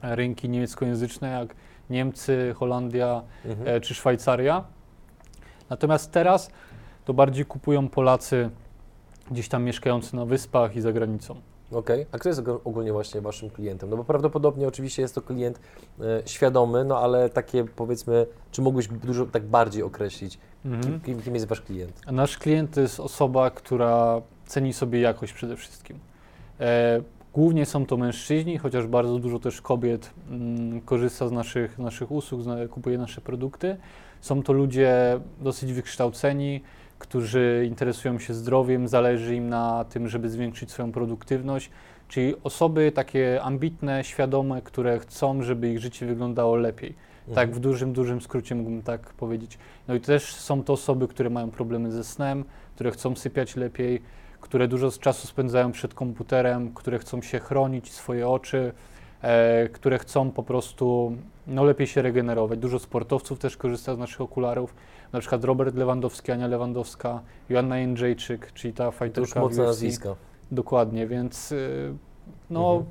rynki 0.02 0.48
niemieckojęzyczne 0.48 1.30
jak 1.30 1.54
Niemcy, 1.90 2.54
Holandia 2.56 3.22
Mhm. 3.44 3.68
e, 3.68 3.80
czy 3.80 3.94
Szwajcaria. 3.94 4.64
Natomiast 5.70 6.12
teraz 6.12 6.50
to 7.04 7.14
bardziej 7.14 7.44
kupują 7.44 7.88
Polacy 7.88 8.50
gdzieś 9.30 9.48
tam 9.48 9.64
mieszkający 9.64 10.16
na 10.16 10.24
wyspach 10.24 10.76
i 10.76 10.80
za 10.80 10.92
granicą. 10.92 11.34
Okej, 11.72 12.06
a 12.12 12.18
kto 12.18 12.28
jest 12.28 12.40
ogó- 12.40 12.60
ogólnie 12.64 12.92
właśnie 12.92 13.20
Waszym 13.20 13.50
klientem? 13.50 13.90
No 13.90 13.96
bo 13.96 14.04
prawdopodobnie 14.04 14.68
oczywiście 14.68 15.02
jest 15.02 15.14
to 15.14 15.22
klient 15.22 15.60
e, 16.00 16.22
świadomy, 16.26 16.84
no 16.84 16.98
ale 16.98 17.28
takie 17.30 17.64
powiedzmy, 17.64 18.26
czy 18.50 18.62
mógłbyś 18.62 18.88
dużo 18.88 19.26
tak 19.26 19.44
bardziej 19.44 19.82
określić, 19.82 20.38
Mhm. 20.64 21.00
kim, 21.00 21.22
kim 21.22 21.34
jest 21.34 21.46
Wasz 21.46 21.60
klient? 21.60 22.00
A 22.06 22.12
Nasz 22.12 22.38
klient 22.38 22.74
to 22.74 22.80
jest 22.80 23.00
osoba, 23.00 23.50
która 23.50 24.22
ceni 24.46 24.72
sobie 24.72 25.00
jakość 25.00 25.32
przede 25.32 25.56
wszystkim. 25.56 25.98
E, 26.60 27.00
głównie 27.36 27.66
są 27.66 27.86
to 27.86 27.96
mężczyźni, 27.96 28.58
chociaż 28.58 28.86
bardzo 28.86 29.18
dużo 29.18 29.38
też 29.38 29.60
kobiet 29.60 30.10
mm, 30.30 30.80
korzysta 30.80 31.28
z 31.28 31.32
naszych, 31.32 31.78
naszych 31.78 32.12
usług, 32.12 32.42
zna, 32.42 32.56
kupuje 32.70 32.98
nasze 32.98 33.20
produkty. 33.20 33.76
Są 34.20 34.42
to 34.42 34.52
ludzie 34.52 35.20
dosyć 35.40 35.72
wykształceni, 35.72 36.60
którzy 36.98 37.64
interesują 37.68 38.18
się 38.18 38.34
zdrowiem, 38.34 38.88
zależy 38.88 39.34
im 39.36 39.48
na 39.48 39.84
tym, 39.84 40.08
żeby 40.08 40.28
zwiększyć 40.28 40.70
swoją 40.70 40.92
produktywność, 40.92 41.70
czyli 42.08 42.34
osoby 42.44 42.92
takie 42.92 43.42
ambitne, 43.42 44.04
świadome, 44.04 44.62
które 44.62 44.98
chcą, 44.98 45.42
żeby 45.42 45.72
ich 45.72 45.78
życie 45.78 46.06
wyglądało 46.06 46.56
lepiej. 46.56 46.94
Tak, 47.34 47.48
Mhm. 47.48 47.52
w 47.52 47.60
dużym, 47.60 47.92
dużym 47.92 48.20
skrócie 48.20 48.54
mógłbym 48.54 48.82
tak 48.82 49.12
powiedzieć. 49.12 49.58
No 49.88 49.94
i 49.94 50.00
też 50.00 50.34
są 50.34 50.62
to 50.62 50.72
osoby, 50.72 51.08
które 51.08 51.30
mają 51.30 51.50
problemy 51.50 51.92
ze 51.92 52.04
snem, 52.04 52.44
które 52.74 52.90
chcą 52.90 53.16
sypiać 53.16 53.56
lepiej, 53.56 54.02
które 54.46 54.68
dużo 54.68 54.90
czasu 54.90 55.26
spędzają 55.26 55.72
przed 55.72 55.94
komputerem, 55.94 56.74
które 56.74 56.98
chcą 56.98 57.22
się 57.22 57.38
chronić, 57.40 57.92
swoje 57.92 58.28
oczy, 58.28 58.72
e, 59.22 59.68
które 59.68 59.98
chcą 59.98 60.30
po 60.30 60.42
prostu 60.42 61.12
no, 61.46 61.64
lepiej 61.64 61.86
się 61.86 62.02
regenerować. 62.02 62.58
Dużo 62.58 62.78
sportowców 62.78 63.38
też 63.38 63.56
korzysta 63.56 63.94
z 63.94 63.98
naszych 63.98 64.20
okularów, 64.20 64.74
na 65.12 65.20
przykład 65.20 65.44
Robert 65.44 65.74
Lewandowski, 65.74 66.32
Ania 66.32 66.46
Lewandowska, 66.46 67.20
Joanna 67.48 67.78
Jędrzejczyk, 67.78 68.52
czyli 68.52 68.74
ta 68.74 68.84
To 68.84 68.90
już 68.90 68.96
fajterka 68.96 69.40
mocne 69.40 69.64
nazwiska. 69.64 70.14
Dokładnie, 70.50 71.06
więc 71.06 71.52
y, 71.52 71.94
no, 72.50 72.72
Mhm. 72.72 72.90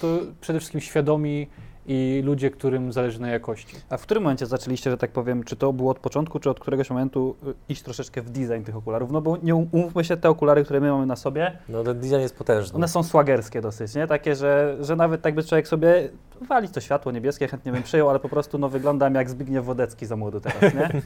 to 0.00 0.06
przede 0.40 0.58
wszystkim 0.58 0.80
świadomi 0.80 1.46
i 1.86 2.22
ludzie, 2.24 2.50
którym 2.50 2.92
zależy 2.92 3.20
na 3.20 3.28
jakości. 3.28 3.76
A 3.90 3.96
w 3.96 4.02
którym 4.02 4.22
momencie 4.22 4.46
zaczęliście, 4.46 4.90
że 4.90 4.96
tak 4.96 5.10
powiem, 5.10 5.44
czy 5.44 5.56
to 5.56 5.72
było 5.72 5.90
od 5.90 5.98
początku, 5.98 6.40
czy 6.40 6.50
od 6.50 6.60
któregoś 6.60 6.90
momentu 6.90 7.36
y, 7.48 7.54
iść 7.68 7.82
troszeczkę 7.82 8.22
w 8.22 8.30
design 8.30 8.62
tych 8.64 8.76
okularów? 8.76 9.10
No 9.10 9.20
bo 9.20 9.36
nie 9.42 9.54
um- 9.54 9.68
umówmy 9.72 10.04
się, 10.04 10.16
te 10.16 10.30
okulary, 10.30 10.64
które 10.64 10.80
my 10.80 10.90
mamy 10.90 11.06
na 11.06 11.16
sobie, 11.16 11.58
No 11.68 11.84
ten 11.84 12.00
design 12.00 12.20
jest 12.20 12.36
potężny. 12.36 12.76
one 12.76 12.88
są 12.88 13.02
swagerskie 13.02 13.60
dosyć, 13.60 13.94
nie? 13.94 14.06
Takie, 14.06 14.34
że, 14.36 14.76
że 14.80 14.96
nawet 14.96 15.22
tak 15.22 15.34
by 15.34 15.42
człowiek 15.44 15.68
sobie 15.68 16.08
wali 16.48 16.68
to 16.68 16.80
światło 16.80 17.12
niebieskie, 17.12 17.48
chętnie 17.48 17.72
bym 17.72 17.82
przyjął, 17.82 18.10
ale 18.10 18.18
po 18.18 18.28
prostu 18.28 18.58
no 18.58 18.68
wyglądam 18.68 19.14
jak 19.14 19.30
Zbigniew 19.30 19.64
Wodecki 19.64 20.06
za 20.06 20.16
młody 20.16 20.40
teraz, 20.40 20.74
nie? 20.74 20.88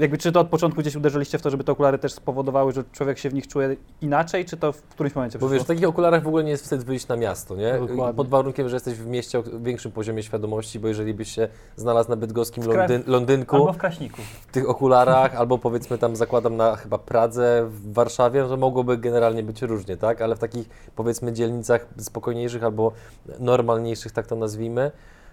Jakby 0.00 0.18
czy 0.18 0.32
to 0.32 0.40
od 0.40 0.48
początku 0.48 0.80
gdzieś 0.80 0.96
uderzyliście 0.96 1.38
w 1.38 1.42
to, 1.42 1.50
żeby 1.50 1.64
te 1.64 1.72
okulary 1.72 1.98
też 1.98 2.12
spowodowały, 2.12 2.72
że 2.72 2.84
człowiek 2.92 3.18
się 3.18 3.30
w 3.30 3.34
nich 3.34 3.48
czuje 3.48 3.76
inaczej, 4.00 4.44
czy 4.44 4.56
to 4.56 4.72
w 4.72 4.82
którymś 4.82 5.14
momencie 5.14 5.38
Bo 5.38 5.48
wiesz, 5.48 5.62
w 5.62 5.66
takich 5.66 5.88
okularach 5.88 6.22
w 6.22 6.26
ogóle 6.26 6.44
nie 6.44 6.50
jest 6.50 6.62
wstyd 6.62 6.84
wyjść 6.84 7.08
na 7.08 7.16
miasto, 7.16 7.56
nie? 7.56 7.72
Dokładnie. 7.72 8.14
Pod 8.16 8.28
warunkiem, 8.28 8.68
że 8.68 8.76
jesteś 8.76 8.94
w 8.94 9.06
mieście 9.06 9.38
o 9.38 9.42
większym 9.42 9.92
poziomie 9.92 10.22
świadomości, 10.22 10.80
bo 10.80 10.88
jeżeli 10.88 11.14
byś 11.14 11.34
się 11.34 11.48
znalazł 11.76 12.10
na 12.10 12.16
bydgoskim 12.16 12.64
Londyn, 12.64 13.02
Londynku, 13.06 13.56
Albo 13.56 13.72
w 13.72 13.78
Kraśniku. 13.78 14.22
w 14.48 14.52
tych 14.52 14.68
okularach, 14.68 15.34
albo 15.34 15.58
powiedzmy 15.58 15.98
tam 15.98 16.16
zakładam 16.16 16.56
na 16.56 16.76
chyba 16.76 16.98
Pradze, 16.98 17.66
w 17.68 17.92
Warszawie, 17.92 18.42
no 18.42 18.48
to 18.48 18.56
mogłoby 18.56 18.98
generalnie 18.98 19.42
być 19.42 19.62
różnie, 19.62 19.96
tak? 19.96 20.22
Ale 20.22 20.36
w 20.36 20.38
takich 20.38 20.68
powiedzmy 20.96 21.32
dzielnicach 21.32 21.86
spokojniejszych 21.98 22.64
albo 22.64 22.92
normalniejszych, 23.38 24.12
tak 24.12 24.26
to 24.26 24.36
nazwijmy, 24.36 24.90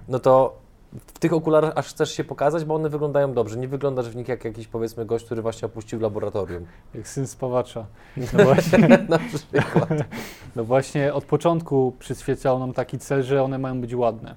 no 0.08 0.20
to 0.20 0.67
w 0.94 1.20
tych 1.20 1.34
okularach 1.34 1.74
aż 1.76 1.88
chcesz 1.88 2.12
się 2.12 2.24
pokazać, 2.24 2.66
bo 2.66 2.76
one 2.76 2.90
wyglądają 2.90 3.34
dobrze. 3.34 3.58
Nie 3.58 3.68
wyglądasz 3.68 4.10
w 4.10 4.16
nich 4.16 4.28
jak 4.28 4.46
jakiś 4.46 4.68
powiedzmy 4.68 5.06
gość, 5.06 5.26
który 5.26 5.42
właśnie 5.42 5.66
opuścił 5.66 6.00
laboratorium. 6.00 6.66
Jak 6.96 7.08
syn 7.08 7.28
spawacza. 7.28 7.86
No 8.34 8.44
właśnie, 8.44 8.88
na 9.10 9.20
przykład. 9.20 9.90
no 10.56 10.64
właśnie 10.64 11.14
od 11.14 11.26
początku 11.26 11.94
przyświecał 12.00 12.60
nam 12.60 12.74
taki 12.74 13.00
cel, 13.00 13.24
że 13.24 13.44
one 13.44 13.58
mają 13.58 13.82
być 13.82 13.96
ładne. 13.96 14.36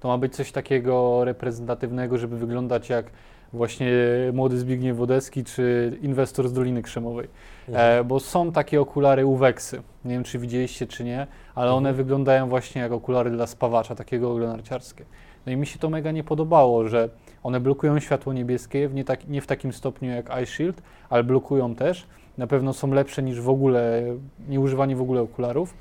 To 0.00 0.08
ma 0.08 0.18
być 0.18 0.36
coś 0.36 0.52
takiego 0.52 1.24
reprezentatywnego, 1.24 2.18
żeby 2.18 2.36
wyglądać 2.38 2.88
jak 2.88 3.06
właśnie 3.52 3.90
młody 4.32 4.58
Zbigniew 4.58 4.96
Wodecki 4.96 5.44
czy 5.44 5.98
inwestor 6.02 6.48
z 6.48 6.52
Doliny 6.52 6.82
Krzemowej. 6.82 7.28
E, 7.72 8.04
bo 8.04 8.20
są 8.20 8.52
takie 8.52 8.80
okulary 8.80 9.26
Uweksy. 9.26 9.82
Nie 10.04 10.14
wiem, 10.14 10.24
czy 10.24 10.38
widzieliście, 10.38 10.86
czy 10.86 11.04
nie, 11.04 11.26
ale 11.54 11.72
one 11.72 11.88
Mhm. 11.88 11.96
wyglądają 11.96 12.48
właśnie 12.48 12.82
jak 12.82 12.92
okulary 12.92 13.30
dla 13.30 13.46
spawacza, 13.46 13.94
takiego 13.94 14.38
narciarskie. 14.38 15.04
No 15.46 15.52
i 15.52 15.56
mi 15.56 15.66
się 15.66 15.78
to 15.78 15.90
mega 15.90 16.10
nie 16.12 16.24
podobało, 16.24 16.88
że 16.88 17.08
one 17.42 17.60
blokują 17.60 18.00
światło 18.00 18.32
niebieskie, 18.32 18.88
w 18.88 18.94
nie, 18.94 19.04
tak, 19.04 19.28
nie 19.28 19.40
w 19.40 19.46
takim 19.46 19.72
stopniu 19.72 20.10
jak 20.10 20.30
Eye 20.30 20.46
Shield, 20.46 20.82
ale 21.10 21.24
blokują 21.24 21.74
też. 21.74 22.06
Na 22.38 22.46
pewno 22.46 22.72
są 22.72 22.92
lepsze 22.92 23.22
niż 23.22 23.40
w 23.40 23.48
ogóle, 23.48 24.02
nieużywanie 24.48 24.96
w 24.96 25.02
ogóle 25.02 25.20
okularów. 25.20 25.74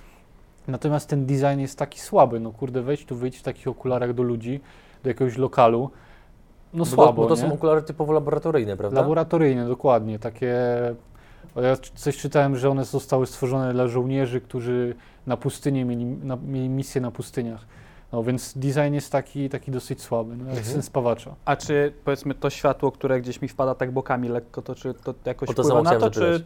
Natomiast 0.68 1.10
ten 1.10 1.26
design 1.26 1.60
jest 1.60 1.80
taki 1.80 2.00
słaby. 2.00 2.40
No 2.40 2.52
kurde, 2.52 2.82
wejdź 2.82 3.06
tu, 3.06 3.16
wyjdź 3.16 3.38
w 3.38 3.44
takich 3.44 3.68
okularach 3.68 4.14
do 4.14 4.24
ludzi, 4.24 4.60
do 5.04 5.10
jakiegoś 5.10 5.38
lokalu. 5.38 5.90
No 6.74 6.80
Bo 6.80 6.86
słabo, 6.86 7.12
to, 7.12 7.14
bo 7.14 7.36
to 7.36 7.36
nie? 7.36 7.50
są 7.50 7.54
okulary 7.54 7.82
typowo 7.82 8.14
laboratoryjne, 8.14 8.78
prawda? 8.78 9.02
Laboratoryjne, 9.02 9.68
dokładnie. 9.68 10.20
Takie. 10.20 10.56
Ja 11.56 11.76
coś 11.96 12.18
czytałem, 12.18 12.58
że 12.58 12.70
one 12.70 12.86
zostały 12.86 13.28
stworzone 13.28 13.74
dla 13.74 13.88
żołnierzy, 13.88 14.42
którzy 14.42 14.96
na 15.28 15.38
pustyni 15.38 15.86
mieli, 15.86 16.06
na, 16.06 16.38
mieli 16.48 16.70
misję 16.70 17.02
na 17.02 17.12
pustyniach. 17.12 17.66
No 18.14 18.24
więc 18.24 18.58
design 18.58 18.94
jest 18.94 19.12
taki, 19.12 19.50
taki 19.50 19.72
dosyć 19.72 20.02
słaby, 20.02 20.36
no, 20.38 20.44
jak 20.46 20.58
Mhm. 20.58 20.66
syn 20.66 20.82
spawacza. 20.82 21.36
A 21.46 21.56
czy 21.56 21.94
powiedzmy 22.06 22.34
to 22.34 22.50
światło, 22.50 22.92
które 22.92 23.22
gdzieś 23.22 23.42
mi 23.42 23.48
wpada 23.48 23.76
tak 23.76 23.92
bokami 23.92 24.30
lekko, 24.30 24.62
to 24.62 24.76
czy 24.76 24.94
to 24.94 25.14
jakoś 25.26 25.50
O 25.50 25.54
to 25.54 25.64
wpływa 25.64 25.82
na 25.82 25.96
to, 25.96 26.12
czy... 26.12 26.46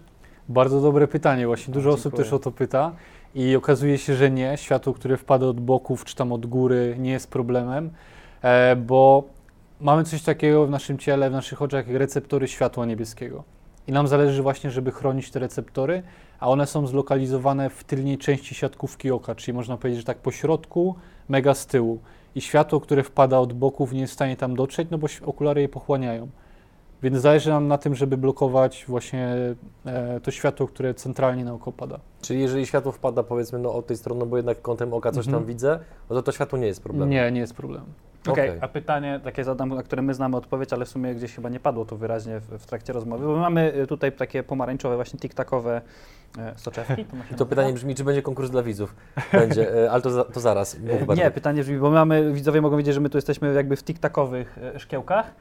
Bardzo 0.49 0.81
dobre 0.81 1.07
pytanie, 1.07 1.47
właśnie 1.47 1.73
dużo 1.73 1.89
A, 1.89 1.93
osób 1.93 2.15
też 2.15 2.33
o 2.33 2.39
to 2.39 2.51
pyta 2.51 2.91
i 3.35 3.55
okazuje 3.55 3.97
się, 3.97 4.15
że 4.15 4.31
nie. 4.31 4.57
Światło, 4.57 4.93
które 4.93 5.17
wpada 5.17 5.45
od 5.45 5.59
boków 5.59 6.05
czy 6.05 6.15
tam 6.15 6.31
od 6.31 6.45
góry 6.45 6.95
nie 6.99 7.11
jest 7.11 7.29
problemem, 7.29 7.89
e, 8.41 8.75
bo 8.75 9.23
mamy 9.81 10.03
coś 10.03 10.23
takiego 10.23 10.65
w 10.65 10.69
naszym 10.69 10.97
ciele, 10.97 11.29
w 11.29 11.33
naszych 11.33 11.61
oczach 11.61 11.87
jak 11.87 11.97
receptory 11.97 12.47
światła 12.47 12.85
niebieskiego. 12.85 13.43
I 13.87 13.91
nam 13.91 14.07
zależy 14.07 14.43
właśnie, 14.43 14.71
żeby 14.71 14.91
chronić 14.91 15.31
te 15.31 15.39
receptory, 15.39 16.03
a 16.39 16.49
one 16.49 16.67
są 16.67 16.87
zlokalizowane 16.87 17.69
w 17.69 17.83
tylnej 17.83 18.17
części 18.17 18.55
siatkówki 18.55 19.11
oka, 19.11 19.35
czyli 19.35 19.55
można 19.55 19.77
powiedzieć, 19.77 19.99
że 19.99 20.05
tak 20.05 20.17
po 20.17 20.31
środku, 20.31 20.95
mega 21.33 21.53
z 21.53 21.65
tyłu. 21.65 21.99
I 22.35 22.41
światło, 22.41 22.79
które 22.79 23.03
wpada 23.03 23.39
od 23.39 23.53
boków 23.53 23.93
nie 23.93 24.01
jest 24.01 24.13
w 24.13 24.19
stanie 24.19 24.37
tam 24.37 24.55
dotrzeć, 24.55 24.87
no 24.91 24.97
bo 24.97 25.07
okulary 25.25 25.61
je 25.61 25.69
pochłaniają. 25.69 26.27
Więc 27.03 27.17
zależy 27.17 27.49
nam 27.49 27.67
na 27.67 27.77
tym, 27.77 27.95
żeby 27.95 28.17
blokować 28.17 28.85
właśnie 28.87 29.35
e, 29.85 30.19
to 30.19 30.31
światło, 30.31 30.67
które 30.67 30.93
centralnie 30.93 31.45
na 31.45 31.53
oko 31.53 31.71
pada. 31.71 31.99
Czyli 32.21 32.41
jeżeli 32.41 32.65
światło 32.65 32.91
wpada 32.91 33.23
powiedzmy 33.23 33.59
no, 33.59 33.73
od 33.73 33.87
tej 33.87 33.97
strony, 33.97 34.25
bo 34.25 34.37
jednak 34.37 34.61
kątem 34.61 34.93
oka 34.93 35.11
coś 35.11 35.25
Mhm. 35.27 35.43
tam 35.43 35.47
widzę, 35.47 35.79
no 36.09 36.15
to 36.15 36.23
to 36.23 36.31
światło 36.31 36.59
nie 36.59 36.67
jest 36.67 36.83
problemem. 36.83 37.09
Nie, 37.09 37.31
nie 37.31 37.39
jest 37.39 37.53
problem. 37.53 37.83
Okej, 38.27 38.49
Okej. 38.49 38.59
a 38.61 38.67
pytanie 38.67 39.19
takie 39.23 39.43
zadam, 39.43 39.69
na 39.69 39.83
które 39.83 40.01
my 40.01 40.13
znamy 40.13 40.37
odpowiedź, 40.37 40.73
ale 40.73 40.85
w 40.85 40.89
sumie 40.89 41.15
gdzieś 41.15 41.35
chyba 41.35 41.49
nie 41.49 41.59
padło 41.59 41.85
to 41.85 41.97
wyraźnie 41.97 42.39
w, 42.39 42.59
w 42.59 42.65
trakcie 42.65 42.93
rozmowy, 42.93 43.25
bo 43.25 43.33
my 43.33 43.39
mamy 43.39 43.73
y, 43.75 43.87
tutaj 43.87 44.11
takie 44.11 44.43
pomarańczowe, 44.43 44.95
właśnie 44.95 45.19
tik-takowe 45.19 45.81
e, 46.37 46.53
soczewki. 46.55 47.05
To, 47.05 47.37
to 47.37 47.45
pytanie 47.45 47.73
brzmi, 47.73 47.95
czy 47.95 48.03
będzie 48.03 48.21
konkurs 48.21 48.49
dla 48.49 48.63
widzów? 48.63 48.95
Będzie, 49.31 49.83
e, 49.85 49.91
ale 49.91 50.01
to, 50.01 50.09
za, 50.09 50.23
to 50.23 50.39
zaraz. 50.39 50.77
E. 51.09 51.15
Nie, 51.15 51.31
pytanie 51.31 51.61
brzmi, 51.61 51.77
bo 51.77 51.91
mamy, 51.91 52.33
widzowie 52.33 52.61
mogą 52.61 52.77
wiedzieć, 52.77 52.93
że 52.93 53.01
my 53.01 53.09
tu 53.09 53.17
jesteśmy 53.17 53.53
jakby 53.53 53.75
w 53.75 53.83
tik-takowych 53.83 54.59
szkiełkach 54.77 55.33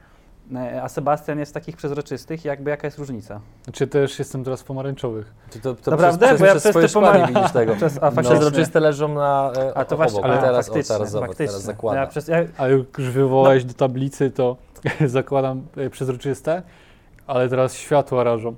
A 0.83 0.89
Sebastian 0.89 1.39
jest 1.39 1.53
takich 1.53 1.77
przezroczystych, 1.77 2.45
jakby 2.45 2.69
jaka 2.69 2.87
jest 2.87 2.97
różnica? 2.97 3.39
Czy 3.71 3.87
też 3.87 4.19
jestem 4.19 4.43
teraz 4.43 4.63
pomarańczowych? 4.63 5.33
Czy 5.49 5.59
to, 5.59 5.75
to 5.75 5.91
Naprawdę? 5.91 6.27
Przez, 6.27 6.39
Bo 6.39 6.45
ja 6.45 6.51
przez, 6.51 6.75
przez 6.75 6.91
swoje 6.91 7.27
widzisz 7.27 7.51
tego. 7.51 7.75
Przez, 7.83 7.97
a 7.97 8.01
No. 8.05 8.11
faktycznie. 8.11 8.39
Przezroczyste 8.39 8.79
leżą 8.79 9.07
na 9.07 9.51
e, 9.57 9.77
A 9.77 9.85
to 9.85 9.97
właśnie, 9.97 10.19
obok, 10.19 10.31
a, 10.31 10.33
a 10.33 10.41
teraz, 10.41 10.69
o, 10.69 10.73
faktycznie, 10.73 10.95
teraz 10.95 11.11
zobacz, 11.11 11.27
faktycznie. 11.29 11.47
teraz 11.47 11.63
zakłada. 11.63 11.99
Ja 11.99 12.07
przez, 12.07 12.27
ja, 12.27 12.37
A 12.57 12.67
już 12.67 12.85
wywołałeś 12.97 13.65
do 13.65 13.73
tablicy, 13.73 14.31
to 14.31 14.57
zakładam 15.05 15.61
e, 15.77 15.89
przezroczyste, 15.89 16.61
ale 17.27 17.49
teraz 17.49 17.75
światła 17.75 18.23
rażą. 18.23 18.55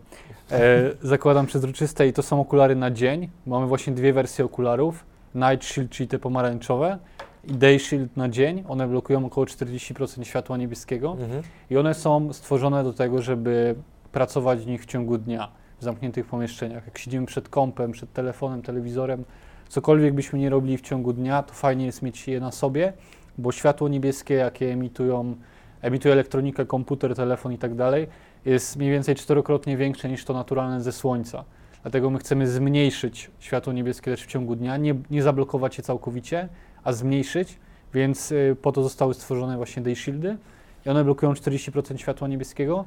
E, 0.51 0.81
zakładam 1.01 1.45
przezroczyste 1.45 2.07
i 2.07 2.13
to 2.13 2.23
są 2.23 2.41
okulary 2.41 2.75
na 2.75 2.91
dzień. 2.91 3.29
Mamy 3.45 3.67
właśnie 3.67 3.93
dwie 3.93 4.13
wersje 4.13 4.45
okularów. 4.45 5.05
Night 5.35 5.65
Shield, 5.65 5.91
czyli 5.91 6.09
te 6.09 6.19
pomarańczowe 6.19 6.97
i 7.47 7.53
Day 7.53 7.79
Shield 7.79 8.17
na 8.17 8.29
dzień. 8.29 8.63
One 8.67 8.87
blokują 8.87 9.25
około 9.25 9.45
40% 9.45 10.23
światła 10.23 10.57
niebieskiego 10.57 11.17
Mhm. 11.21 11.43
i 11.69 11.77
one 11.77 11.93
są 11.93 12.33
stworzone 12.33 12.83
do 12.83 12.93
tego, 12.93 13.21
żeby 13.21 13.75
pracować 14.11 14.59
w 14.59 14.67
nich 14.67 14.83
w 14.83 14.85
ciągu 14.85 15.17
dnia, 15.17 15.47
w 15.79 15.83
zamkniętych 15.83 16.25
pomieszczeniach. 16.25 16.85
Jak 16.85 16.97
siedzimy 16.97 17.25
przed 17.25 17.49
kompem, 17.49 17.91
przed 17.91 18.13
telefonem, 18.13 18.61
telewizorem, 18.61 19.23
cokolwiek 19.69 20.13
byśmy 20.13 20.39
nie 20.39 20.49
robili 20.49 20.77
w 20.77 20.81
ciągu 20.81 21.13
dnia, 21.13 21.43
to 21.43 21.53
fajnie 21.53 21.85
jest 21.85 22.01
mieć 22.01 22.27
je 22.27 22.39
na 22.39 22.51
sobie, 22.51 22.93
bo 23.37 23.51
światło 23.51 23.87
niebieskie, 23.87 24.33
jakie 24.33 24.71
emitują, 24.71 25.35
emituje 25.81 26.13
elektronika, 26.13 26.65
komputer, 26.65 27.15
telefon 27.15 27.53
i 27.53 27.57
tak 27.57 27.75
dalej, 27.75 28.07
jest 28.45 28.77
mniej 28.77 28.91
więcej 28.91 29.15
czterokrotnie 29.15 29.77
większe 29.77 30.09
niż 30.09 30.25
to 30.25 30.33
naturalne 30.33 30.81
ze 30.81 30.91
słońca. 30.91 31.43
Dlatego 31.81 32.09
my 32.09 32.19
chcemy 32.19 32.47
zmniejszyć 32.47 33.31
światło 33.39 33.73
niebieskie 33.73 34.11
też 34.11 34.23
w 34.23 34.27
ciągu 34.27 34.55
dnia, 34.55 34.77
nie, 34.77 34.95
nie 35.09 35.23
zablokować 35.23 35.77
je 35.77 35.83
całkowicie, 35.83 36.49
a 36.85 36.93
zmniejszyć, 36.93 37.59
więc 37.93 38.31
y, 38.31 38.55
po 38.61 38.71
to 38.71 38.83
zostały 38.83 39.13
stworzone 39.13 39.57
właśnie 39.57 39.83
day 39.83 39.95
shieldy 39.95 40.37
i 40.85 40.89
one 40.89 41.03
blokują 41.03 41.33
40% 41.33 41.97
światła 41.97 42.27
niebieskiego. 42.27 42.85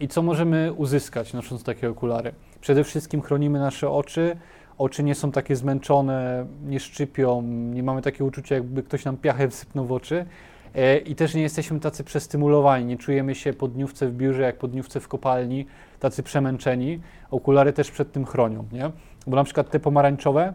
I 0.00 0.08
co 0.08 0.22
możemy 0.22 0.72
uzyskać 0.72 1.32
nosząc 1.32 1.64
takie 1.64 1.90
okulary? 1.90 2.32
Przede 2.60 2.84
wszystkim 2.84 3.22
chronimy 3.22 3.58
nasze 3.58 3.90
oczy, 3.90 4.36
oczy 4.78 5.02
nie 5.02 5.14
są 5.14 5.32
takie 5.32 5.56
zmęczone, 5.56 6.46
nie 6.66 6.80
szczypią, 6.80 7.42
nie 7.42 7.82
mamy 7.82 8.02
takiego 8.02 8.24
uczucia, 8.24 8.54
jakby 8.54 8.82
ktoś 8.82 9.04
nam 9.04 9.16
piachę 9.16 9.48
wsypnął 9.48 9.86
w 9.86 9.92
oczy. 9.92 10.26
E, 10.74 10.98
I 10.98 11.14
też 11.14 11.34
nie 11.34 11.42
jesteśmy 11.42 11.80
tacy 11.80 12.04
przestymulowani, 12.04 12.84
nie 12.84 12.96
czujemy 12.96 13.34
się 13.34 13.52
po 13.52 13.68
dniówce 13.68 14.06
w 14.06 14.12
biurze, 14.12 14.42
jak 14.42 14.58
po 14.58 14.68
dniówce 14.68 15.00
w 15.00 15.08
kopalni, 15.08 15.66
tacy 16.00 16.22
przemęczeni. 16.22 17.00
Okulary 17.30 17.72
też 17.72 17.90
przed 17.90 18.12
tym 18.12 18.26
chronią, 18.26 18.64
nie? 18.72 18.90
Bo 19.26 19.36
na 19.36 19.44
przykład 19.44 19.70
te 19.70 19.80
pomarańczowe 19.80 20.52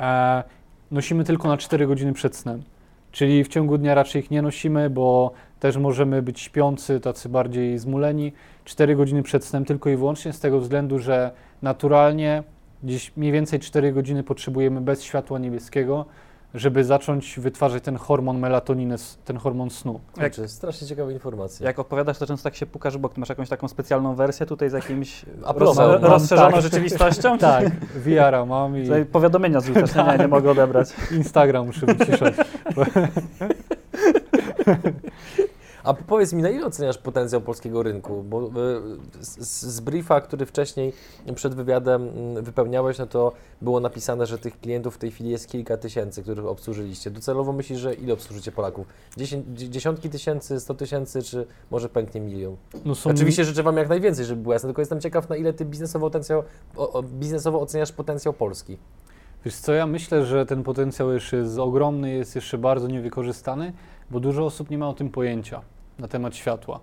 e, 0.00 0.42
nosimy 0.90 1.24
tylko 1.24 1.48
na 1.48 1.56
4 1.56 1.86
godziny 1.86 2.12
przed 2.12 2.36
snem. 2.36 2.62
Czyli 3.12 3.44
w 3.44 3.48
ciągu 3.48 3.78
dnia 3.78 3.94
raczej 3.94 4.22
ich 4.22 4.30
nie 4.30 4.42
nosimy, 4.42 4.90
bo 4.90 5.32
też 5.60 5.76
możemy 5.76 6.22
być 6.22 6.40
śpiący, 6.40 7.00
tacy 7.00 7.28
bardziej 7.28 7.78
zmuleni. 7.78 8.32
4 8.64 8.96
godziny 8.96 9.22
przed 9.22 9.44
snem 9.44 9.64
tylko 9.64 9.90
i 9.90 9.96
wyłącznie 9.96 10.32
z 10.32 10.40
tego 10.40 10.60
względu, 10.60 10.98
że 10.98 11.30
naturalnie 11.62 12.42
gdzieś 12.82 13.16
mniej 13.16 13.32
więcej 13.32 13.60
4 13.60 13.92
godziny 13.92 14.22
potrzebujemy 14.22 14.80
bez 14.80 15.02
światła 15.02 15.38
niebieskiego, 15.38 16.06
żeby 16.56 16.84
zacząć 16.84 17.40
wytwarzać 17.40 17.82
ten 17.82 17.96
hormon 17.96 18.38
melatoniny, 18.38 18.96
ten 19.24 19.36
hormon 19.36 19.70
snu. 19.70 20.00
Jak- 20.16 20.34
Kurczę, 20.34 20.48
strasznie 20.48 20.86
ciekawe 20.88 21.12
informacje. 21.12 21.66
jak 21.66 21.78
opowiadasz, 21.78 22.18
to 22.18 22.26
często 22.26 22.44
tak 22.44 22.56
się 22.56 22.66
pukasz 22.66 22.96
w 22.96 23.00
bok. 23.00 23.14
Ty 23.14 23.20
masz 23.20 23.28
jakąś 23.28 23.48
taką 23.48 23.68
specjalną 23.68 24.14
wersję 24.14 24.46
tutaj 24.46 24.70
z 24.70 24.72
jakimś 24.72 25.24
roz, 25.56 25.76
Mam, 25.76 25.90
rozszerzoną 26.04 26.52
tak. 26.56 26.62
rzeczywistością? 26.62 27.38
Tak, 27.38 27.70
VR-a 27.96 28.44
mam 28.46 28.78
i 28.78 28.82
Tutaj 28.82 29.04
powiadomienia 29.06 29.60
zrzucasz, 29.60 29.94
nie, 29.94 30.04
nie, 30.04 30.18
nie 30.18 30.28
mogę 30.28 30.50
odebrać. 30.50 30.88
Instagram 31.12 31.66
muszę 31.66 31.86
wyciszać. 31.86 32.34
A 35.86 35.94
powiedz 35.94 36.32
mi, 36.32 36.42
na 36.42 36.50
ile 36.50 36.66
oceniasz 36.66 36.98
potencjał 36.98 37.40
polskiego 37.40 37.82
rynku? 37.82 38.22
Bo 38.22 38.46
y, 38.46 38.50
z, 39.20 39.80
briefa, 39.80 40.20
który 40.20 40.46
wcześniej 40.46 40.92
przed 41.34 41.54
wywiadem 41.54 42.08
mm, 42.08 42.44
wypełniałeś, 42.44 42.98
no 42.98 43.06
to 43.06 43.32
było 43.62 43.80
napisane, 43.80 44.26
że 44.26 44.38
tych 44.38 44.60
klientów 44.60 44.94
w 44.94 44.98
tej 44.98 45.10
chwili 45.10 45.30
jest 45.30 45.48
kilka 45.48 45.76
tysięcy, 45.76 46.22
których 46.22 46.46
obsłużyliście. 46.46 47.10
Docelowo 47.10 47.52
myślisz, 47.52 47.78
że 47.78 47.94
ile 47.94 48.12
obsłużycie 48.12 48.52
Polaków? 48.52 48.86
Dziesię, 49.16 49.42
dzie- 49.54 49.70
dziesiątki 49.70 50.10
tysięcy, 50.10 50.60
sto 50.60 50.74
tysięcy, 50.74 51.22
czy 51.22 51.46
może 51.70 51.88
pęknie 51.88 52.20
milion? 52.20 52.56
No 52.84 52.94
są 52.94 53.10
Oczywiście 53.10 53.44
życzę 53.44 53.62
Wam 53.62 53.76
jak 53.76 53.88
najwięcej, 53.88 54.24
żeby 54.24 54.42
było 54.42 54.52
jasne, 54.52 54.66
tylko 54.66 54.82
jestem 54.82 55.00
ciekaw, 55.00 55.28
na 55.28 55.36
ile 55.36 55.52
Ty 55.52 55.64
biznesowo, 55.64 56.06
potencjał, 56.06 56.42
biznesowo 57.02 57.60
oceniasz 57.60 57.92
potencjał 57.92 58.34
Polski. 58.34 58.78
Wiesz 59.44 59.56
co, 59.56 59.72
ja 59.72 59.86
myślę, 59.86 60.24
że 60.26 60.46
ten 60.46 60.62
potencjał 60.62 61.12
jeszcze 61.12 61.36
jest 61.36 61.58
ogromny, 61.58 62.14
jest 62.14 62.34
jeszcze 62.34 62.58
bardzo 62.58 62.88
niewykorzystany, 62.88 63.72
bo 64.10 64.20
dużo 64.20 64.44
osób 64.44 64.70
nie 64.70 64.78
ma 64.78 64.88
o 64.88 64.92
tym 64.94 65.10
pojęcia 65.10 65.62
na 65.98 66.08
temat 66.08 66.36
światła. 66.36 66.80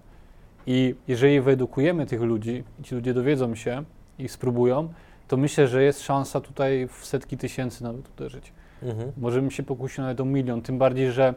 I 0.67 0.95
jeżeli 1.07 1.41
wyedukujemy 1.41 2.05
tych 2.05 2.21
ludzi, 2.21 2.63
ci 2.83 2.95
ludzie 2.95 3.13
dowiedzą 3.13 3.55
się 3.55 3.83
i 4.19 4.27
spróbują, 4.27 4.89
to 5.27 5.37
myślę, 5.37 5.67
że 5.67 5.83
jest 5.83 6.01
szansa 6.01 6.41
tutaj 6.41 6.87
w 6.87 7.05
setki 7.05 7.37
tysięcy 7.37 7.83
nawet 7.83 8.09
uderzyć. 8.09 8.53
Mhm. 8.83 9.11
Możemy 9.17 9.51
się 9.51 9.63
pokusić 9.63 9.97
nawet 9.97 10.21
o 10.21 10.25
milion, 10.25 10.61
tym 10.61 10.77
bardziej, 10.77 11.11
że 11.11 11.33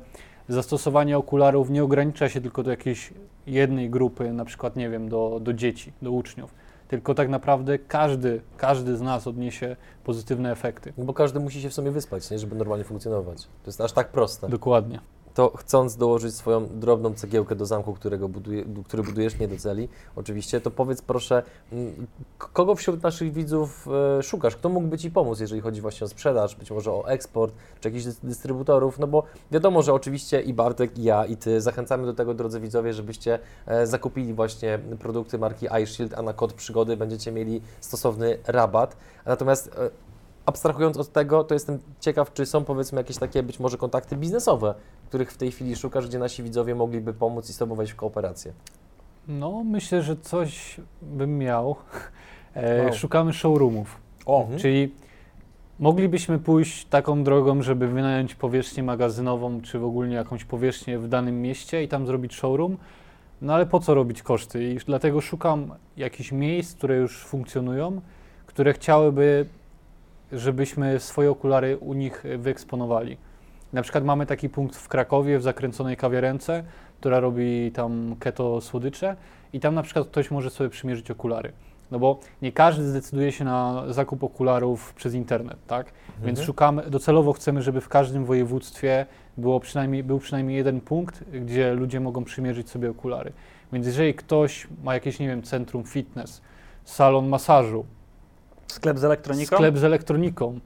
zastosowanie 0.48 1.18
okularów 1.18 1.70
nie 1.70 1.84
ogranicza 1.84 2.28
się 2.28 2.40
tylko 2.40 2.62
do 2.62 2.70
jakiejś 2.70 3.12
jednej 3.46 3.90
grupy, 3.90 4.32
na 4.32 4.44
przykład, 4.44 4.76
nie 4.76 4.90
wiem, 4.90 5.08
do, 5.08 5.40
do 5.42 5.52
dzieci, 5.52 5.92
do 6.02 6.10
uczniów, 6.10 6.54
tylko 6.88 7.14
tak 7.14 7.28
naprawdę 7.28 7.78
każdy, 7.78 8.40
każdy 8.56 8.96
z 8.96 9.00
nas 9.00 9.26
odniesie 9.26 9.76
pozytywne 10.04 10.52
efekty. 10.52 10.92
Bo 10.98 11.14
każdy 11.14 11.40
musi 11.40 11.62
się 11.62 11.70
w 11.70 11.74
sobie 11.74 11.90
wyspać, 11.90 12.30
nie? 12.30 12.38
żeby 12.38 12.56
normalnie 12.56 12.84
funkcjonować. 12.84 13.42
To 13.42 13.66
jest 13.66 13.80
aż 13.80 13.92
tak 13.92 14.08
proste. 14.08 14.48
Dokładnie. 14.48 15.00
To 15.36 15.52
chcąc 15.56 15.96
dołożyć 15.96 16.34
swoją 16.34 16.66
drobną 16.66 17.14
cegiełkę 17.14 17.54
do 17.54 17.66
zamku, 17.66 17.94
którego 17.94 18.28
buduje, 18.28 18.64
który 18.84 19.02
budujesz 19.02 19.38
nie 19.38 19.48
do 19.48 19.56
celi, 19.56 19.88
oczywiście, 20.16 20.60
to 20.60 20.70
powiedz 20.70 21.02
proszę, 21.02 21.42
mm, 21.72 22.06
kogo 22.38 22.74
wśród 22.74 23.02
naszych 23.02 23.32
widzów 23.32 23.88
e, 24.18 24.22
szukasz? 24.22 24.56
Kto 24.56 24.68
mógłby 24.68 24.98
Ci 24.98 25.10
pomóc, 25.10 25.40
jeżeli 25.40 25.60
chodzi 25.60 25.80
właśnie 25.80 26.04
o 26.04 26.08
sprzedaż, 26.08 26.56
być 26.56 26.70
może 26.70 26.92
o 26.92 27.08
eksport, 27.08 27.54
czy 27.80 27.88
jakichś 27.88 28.04
dys- 28.04 28.20
dystrybutorów? 28.22 28.98
No 28.98 29.06
bo 29.06 29.22
wiadomo, 29.50 29.82
że 29.82 29.92
oczywiście 29.92 30.40
i 30.40 30.54
Bartek, 30.54 30.98
i 30.98 31.02
ja, 31.02 31.26
i 31.26 31.36
Ty 31.36 31.60
zachęcamy 31.60 32.06
do 32.06 32.14
tego, 32.14 32.34
drodzy 32.34 32.60
widzowie, 32.60 32.92
żebyście 32.92 33.38
e, 33.66 33.86
zakupili 33.86 34.34
właśnie 34.34 34.78
produkty 34.98 35.38
marki 35.38 35.66
iShield, 35.82 36.14
a 36.18 36.22
na 36.22 36.32
kod 36.32 36.52
przygody 36.52 36.96
będziecie 36.96 37.32
mieli 37.32 37.60
stosowny 37.80 38.38
rabat. 38.46 38.96
Natomiast 39.26 39.70
e, 39.78 39.90
abstrahując 40.46 40.96
od 40.96 41.12
tego, 41.12 41.44
to 41.44 41.54
jestem 41.54 41.78
ciekaw, 42.00 42.32
czy 42.32 42.46
są 42.46 42.64
powiedzmy 42.64 43.00
jakieś 43.00 43.16
takie 43.16 43.42
być 43.42 43.60
może 43.60 43.76
kontakty 43.78 44.16
biznesowe, 44.16 44.74
których 45.08 45.32
w 45.32 45.36
tej 45.36 45.50
chwili 45.50 45.76
szukasz, 45.76 46.06
gdzie 46.08 46.18
nasi 46.18 46.42
widzowie 46.42 46.74
mogliby 46.74 47.12
pomóc 47.14 47.50
i 47.50 47.52
z 47.52 47.58
Tobą 47.58 47.74
wejść 47.74 47.92
w 47.92 47.96
kooperację. 47.96 48.52
No, 49.28 49.64
myślę, 49.64 50.02
że 50.02 50.16
coś 50.16 50.80
bym 51.02 51.38
miał. 51.38 51.76
E, 52.54 52.82
Wow. 52.84 52.92
Szukamy 52.92 53.32
showroomów, 53.32 53.96
O, 54.26 54.40
Mhm. 54.40 54.58
czyli 54.58 54.94
moglibyśmy 55.78 56.38
pójść 56.38 56.84
taką 56.86 57.24
drogą, 57.24 57.62
żeby 57.62 57.88
wynająć 57.88 58.34
powierzchnię 58.34 58.82
magazynową, 58.82 59.60
czy 59.60 59.78
w 59.78 59.84
ogóle 59.84 60.08
jakąś 60.08 60.44
powierzchnię 60.44 60.98
w 60.98 61.08
danym 61.08 61.42
mieście 61.42 61.82
i 61.82 61.88
tam 61.88 62.06
zrobić 62.06 62.34
showroom. 62.34 62.76
No 63.42 63.54
ale 63.54 63.66
po 63.66 63.80
co 63.80 63.94
robić 63.94 64.22
koszty? 64.22 64.64
I 64.72 64.76
dlatego 64.76 65.20
szukam 65.20 65.74
jakichś 65.96 66.32
miejsc, 66.32 66.74
które 66.76 66.96
już 66.96 67.24
funkcjonują, 67.24 68.00
które 68.46 68.72
chciałyby, 68.72 69.46
żebyśmy 70.32 71.00
swoje 71.00 71.30
okulary 71.30 71.78
u 71.78 71.94
nich 71.94 72.24
wyeksponowali. 72.38 73.16
Na 73.72 73.82
przykład 73.82 74.04
mamy 74.04 74.26
taki 74.26 74.48
punkt 74.48 74.76
w 74.76 74.88
Krakowie, 74.88 75.38
w 75.38 75.42
zakręconej 75.42 75.96
kawiarence, 75.96 76.64
która 77.00 77.20
robi 77.20 77.72
tam 77.72 78.16
keto 78.20 78.60
słodycze 78.60 79.16
i 79.52 79.60
tam 79.60 79.74
na 79.74 79.82
przykład 79.82 80.06
ktoś 80.06 80.30
może 80.30 80.50
sobie 80.50 80.70
przymierzyć 80.70 81.10
okulary. 81.10 81.52
No 81.90 81.98
bo 81.98 82.18
nie 82.42 82.52
każdy 82.52 82.84
zdecyduje 82.84 83.32
się 83.32 83.44
na 83.44 83.84
zakup 83.88 84.24
okularów 84.24 84.94
przez 84.94 85.14
internet, 85.14 85.56
tak? 85.66 85.86
Więc 86.08 86.38
Mhm. 86.38 86.46
szukamy, 86.46 86.90
docelowo 86.90 87.32
chcemy, 87.32 87.62
żeby 87.62 87.80
w 87.80 87.88
każdym 87.88 88.24
województwie 88.24 89.06
było 89.36 89.60
przynajmniej, 89.60 90.04
był 90.04 90.18
przynajmniej 90.18 90.56
jeden 90.56 90.80
punkt, 90.80 91.24
gdzie 91.30 91.74
ludzie 91.74 92.00
mogą 92.00 92.24
przymierzyć 92.24 92.70
sobie 92.70 92.90
okulary. 92.90 93.32
Więc 93.72 93.86
jeżeli 93.86 94.14
ktoś 94.14 94.68
ma 94.84 94.94
jakieś, 94.94 95.18
nie 95.18 95.26
wiem, 95.28 95.42
centrum 95.42 95.84
fitness, 95.84 96.42
salon 96.84 97.28
masażu, 97.28 97.84
sklep 98.68 98.98
z 98.98 99.04
elektroniką? 99.04 99.56
sklep 99.56 99.78
z 99.78 99.84
elektroniką, 99.84 100.60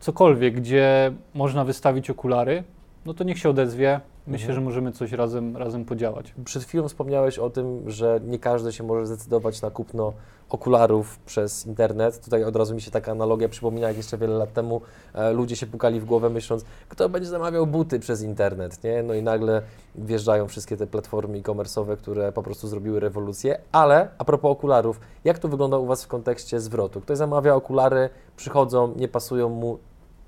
cokolwiek, 0.00 0.54
gdzie 0.54 1.12
można 1.34 1.64
wystawić 1.64 2.10
okulary, 2.10 2.64
no 3.06 3.14
to 3.14 3.24
niech 3.24 3.38
się 3.38 3.50
odezwie. 3.50 4.00
Myślę, 4.26 4.46
Mhm. 4.48 4.54
że 4.54 4.60
możemy 4.60 4.92
coś 4.92 5.12
razem, 5.12 5.56
razem 5.56 5.84
podziałać. 5.84 6.34
Przed 6.44 6.64
chwilą 6.64 6.88
wspomniałeś 6.88 7.38
o 7.38 7.50
tym, 7.50 7.90
że 7.90 8.20
nie 8.24 8.38
każdy 8.38 8.72
się 8.72 8.84
może 8.84 9.06
zdecydować 9.06 9.62
na 9.62 9.70
kupno 9.70 10.12
okularów 10.50 11.18
przez 11.18 11.66
internet. 11.66 12.24
Tutaj 12.24 12.44
od 12.44 12.56
razu 12.56 12.74
mi 12.74 12.80
się 12.80 12.90
taka 12.90 13.12
analogia 13.12 13.48
przypomina, 13.48 13.88
jak 13.88 13.96
jeszcze 13.96 14.18
wiele 14.18 14.34
lat 14.34 14.52
temu 14.52 14.80
e, 15.14 15.32
ludzie 15.32 15.56
się 15.56 15.66
pukali 15.66 16.00
w 16.00 16.04
głowę 16.04 16.30
myśląc, 16.30 16.64
kto 16.88 17.08
będzie 17.08 17.28
zamawiał 17.28 17.66
buty 17.66 18.00
przez 18.00 18.22
internet, 18.22 18.84
nie? 18.84 19.02
No 19.02 19.14
i 19.14 19.22
nagle 19.22 19.62
wjeżdżają 19.94 20.48
wszystkie 20.48 20.76
te 20.76 20.86
platformy 20.86 21.38
e-commerce'owe, 21.38 21.96
które 21.96 22.32
po 22.32 22.42
prostu 22.42 22.68
zrobiły 22.68 23.00
rewolucję. 23.00 23.58
Ale 23.72 24.08
a 24.18 24.24
propos 24.24 24.50
okularów, 24.52 25.00
jak 25.24 25.38
to 25.38 25.48
wygląda 25.48 25.78
u 25.78 25.86
Was 25.86 26.04
w 26.04 26.08
kontekście 26.08 26.60
zwrotu? 26.60 27.00
Ktoś 27.00 27.18
zamawia 27.18 27.54
okulary, 27.54 28.10
przychodzą, 28.36 28.92
nie 28.96 29.08
pasują 29.08 29.48
mu, 29.48 29.78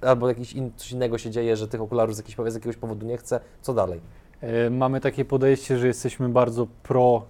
albo 0.04 0.28
jakiś 0.28 0.52
in, 0.52 0.70
coś 0.76 0.92
innego 0.92 1.18
się 1.18 1.30
dzieje, 1.30 1.56
że 1.56 1.68
tych 1.68 1.80
okularów 1.80 2.14
z 2.14 2.18
jakiegoś, 2.18 2.52
z 2.52 2.54
jakiegoś 2.54 2.76
powodu 2.76 3.06
nie 3.06 3.16
chce, 3.16 3.40
co 3.62 3.74
dalej? 3.74 4.00
E, 4.40 4.70
Mamy 4.70 5.00
takie 5.00 5.24
podejście, 5.24 5.78
że 5.78 5.86
jesteśmy 5.86 6.28
bardzo 6.28 6.66
pro 6.82 7.22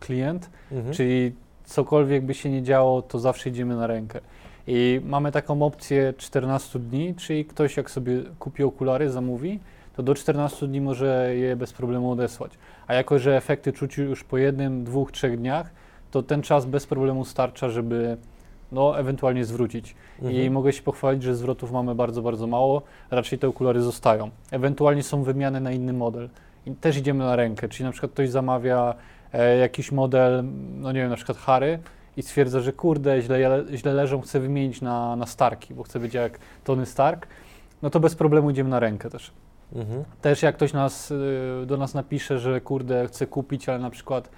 klient, 0.00 0.50
Mhm. 0.72 0.94
czyli 0.94 1.32
cokolwiek 1.64 2.24
by 2.24 2.34
się 2.34 2.50
nie 2.50 2.62
działo, 2.62 3.02
to 3.02 3.18
zawsze 3.18 3.48
idziemy 3.50 3.76
na 3.76 3.86
rękę. 3.86 4.20
I 4.66 5.00
mamy 5.04 5.32
taką 5.32 5.62
opcję 5.62 6.14
14 6.16 6.78
dni, 6.78 7.14
czyli 7.14 7.44
ktoś 7.44 7.76
jak 7.76 7.90
sobie 7.90 8.22
kupi 8.38 8.62
okulary, 8.62 9.10
zamówi, 9.10 9.60
to 9.96 10.02
do 10.02 10.14
14 10.14 10.66
dni 10.68 10.80
może 10.80 11.36
je 11.36 11.56
bez 11.56 11.72
problemu 11.72 12.10
odesłać. 12.10 12.52
A 12.86 12.94
jako, 12.94 13.18
że 13.18 13.36
efekty 13.36 13.72
czuć 13.72 13.98
już 13.98 14.24
po 14.24 14.38
jednym, 14.38 14.84
dwóch, 14.84 15.12
trzech 15.12 15.38
dniach, 15.38 15.70
to 16.10 16.22
ten 16.22 16.42
czas 16.42 16.66
bez 16.66 16.86
problemu 16.86 17.24
starcza, 17.24 17.68
żeby 17.68 18.16
no, 18.72 18.98
ewentualnie 18.98 19.44
zwrócić. 19.44 19.94
I 20.22 20.26
Mhm. 20.26 20.52
mogę 20.52 20.72
się 20.72 20.82
pochwalić, 20.82 21.22
że 21.22 21.34
zwrotów 21.34 21.72
mamy 21.72 21.94
bardzo, 21.94 22.22
bardzo 22.22 22.46
mało. 22.46 22.82
Raczej 23.10 23.38
te 23.38 23.48
okulary 23.48 23.80
zostają. 23.82 24.30
Ewentualnie 24.50 25.02
są 25.02 25.22
wymiany 25.22 25.60
na 25.60 25.72
inny 25.72 25.92
model. 25.92 26.28
I 26.66 26.70
też 26.72 26.96
idziemy 26.96 27.24
na 27.24 27.36
rękę. 27.36 27.68
Czyli 27.68 27.84
na 27.84 27.90
przykład 27.92 28.12
ktoś 28.12 28.30
zamawia 28.30 28.94
e, 29.32 29.56
jakiś 29.56 29.92
model, 29.92 30.44
no 30.76 30.92
nie 30.92 31.00
wiem, 31.00 31.10
na 31.10 31.16
przykład 31.16 31.38
Harry 31.38 31.78
i 32.16 32.22
stwierdza, 32.22 32.60
że 32.60 32.72
kurde, 32.72 33.22
źle, 33.22 33.64
źle 33.74 33.94
leżą, 33.94 34.20
chce 34.20 34.40
wymienić 34.40 34.80
na, 34.80 35.16
na 35.16 35.26
Starki, 35.26 35.74
bo 35.74 35.82
chce 35.82 36.00
być 36.00 36.14
jak 36.14 36.38
Tony 36.64 36.86
Stark. 36.86 37.26
No 37.82 37.90
to 37.90 38.00
bez 38.00 38.14
problemu 38.14 38.50
idziemy 38.50 38.70
na 38.70 38.80
rękę 38.80 39.10
też. 39.10 39.30
Mhm. 39.74 40.04
Też 40.22 40.42
jak 40.42 40.56
ktoś 40.56 40.72
nas, 40.72 41.10
y, 41.10 41.66
do 41.66 41.76
nas 41.76 41.94
napisze, 41.94 42.38
że 42.38 42.60
kurde, 42.60 43.06
chce 43.06 43.26
kupić, 43.26 43.68
ale 43.68 43.78
na 43.78 43.90
przykład 43.90 44.30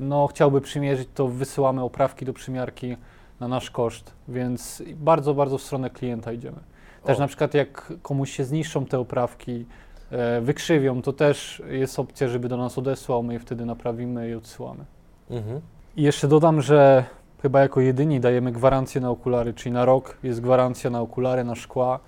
no, 0.00 0.26
chciałby 0.26 0.60
przymierzyć, 0.60 1.08
to 1.14 1.28
wysyłamy 1.28 1.82
oprawki 1.82 2.24
do 2.24 2.32
przymiarki 2.32 2.96
na 3.40 3.48
nasz 3.48 3.70
koszt, 3.70 4.12
więc 4.28 4.82
bardzo, 4.96 5.34
bardzo 5.34 5.58
w 5.58 5.62
stronę 5.62 5.90
klienta 5.90 6.32
idziemy. 6.32 6.58
Też 7.04 7.16
O. 7.18 7.20
na 7.20 7.26
przykład 7.26 7.54
jak 7.54 7.92
komuś 8.02 8.30
się 8.30 8.44
zniszczą 8.44 8.86
te 8.86 8.98
oprawki, 8.98 9.66
e, 10.10 10.40
wykrzywią, 10.40 11.02
to 11.02 11.12
też 11.12 11.62
jest 11.68 11.98
opcja, 11.98 12.28
żeby 12.28 12.48
do 12.48 12.56
nas 12.56 12.78
odesłał, 12.78 13.22
my 13.22 13.32
je 13.32 13.40
wtedy 13.40 13.64
naprawimy 13.64 14.30
i 14.30 14.34
odsyłamy. 14.34 14.84
Mhm. 15.30 15.60
I 15.96 16.02
jeszcze 16.02 16.28
dodam, 16.28 16.62
że 16.62 17.04
chyba 17.42 17.60
jako 17.60 17.80
jedyni 17.80 18.20
dajemy 18.20 18.52
gwarancję 18.52 19.00
na 19.00 19.10
okulary, 19.10 19.54
czyli 19.54 19.72
na 19.72 19.84
rok 19.84 20.18
jest 20.22 20.40
gwarancja 20.40 20.90
na 20.90 21.00
okulary, 21.00 21.44
na 21.44 21.54
szkła. 21.54 21.98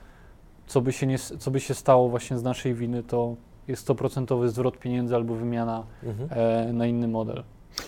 Co 0.67 0.81
by 0.81 0.93
się, 0.93 1.07
nie, 1.07 1.19
co 1.19 1.51
by 1.51 1.61
się 1.61 1.75
stało 1.75 2.09
właśnie 2.09 2.39
z 2.39 2.43
naszej 2.43 2.75
winy, 2.75 3.03
to 3.03 3.37
jest 3.73 3.89
100% 3.89 4.49
zwrot 4.49 4.79
pieniędzy 4.79 5.15
albo 5.15 5.35
wymiana 5.35 5.85
Mhm. 6.03 6.29
e, 6.33 6.73
na 6.73 6.87
inny 6.87 7.09
model. 7.09 7.43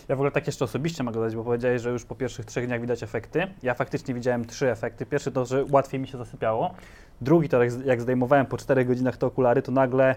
Ja 0.09 0.17
w 0.17 0.19
ogóle 0.19 0.31
tak 0.31 0.47
jeszcze 0.47 0.65
osobiście 0.65 1.05
mogę 1.05 1.15
dodać, 1.15 1.37
bo 1.37 1.45
powiedziałeś, 1.45 1.83
że 1.83 1.91
już 1.91 2.05
po 2.05 2.15
pierwszych 2.15 2.45
trzech 2.45 2.67
dniach 2.67 2.81
widać 2.81 3.03
efekty. 3.03 3.47
Ja 3.63 3.75
faktycznie 3.75 4.15
widziałem 4.15 4.45
trzy 4.45 4.71
efekty. 4.71 5.07
Pierwszy 5.07 5.33
to, 5.33 5.45
że 5.45 5.65
łatwiej 5.71 6.01
mi 6.01 6.09
się 6.09 6.19
zasypiało. 6.19 6.75
Drugi 7.21 7.49
to, 7.49 7.59
jak 7.85 8.03
zdejmowałem 8.03 8.47
po 8.47 8.57
czterech 8.57 8.87
godzinach 8.87 9.17
te 9.17 9.27
okulary, 9.27 9.63
to 9.63 9.73
nagle 9.73 10.15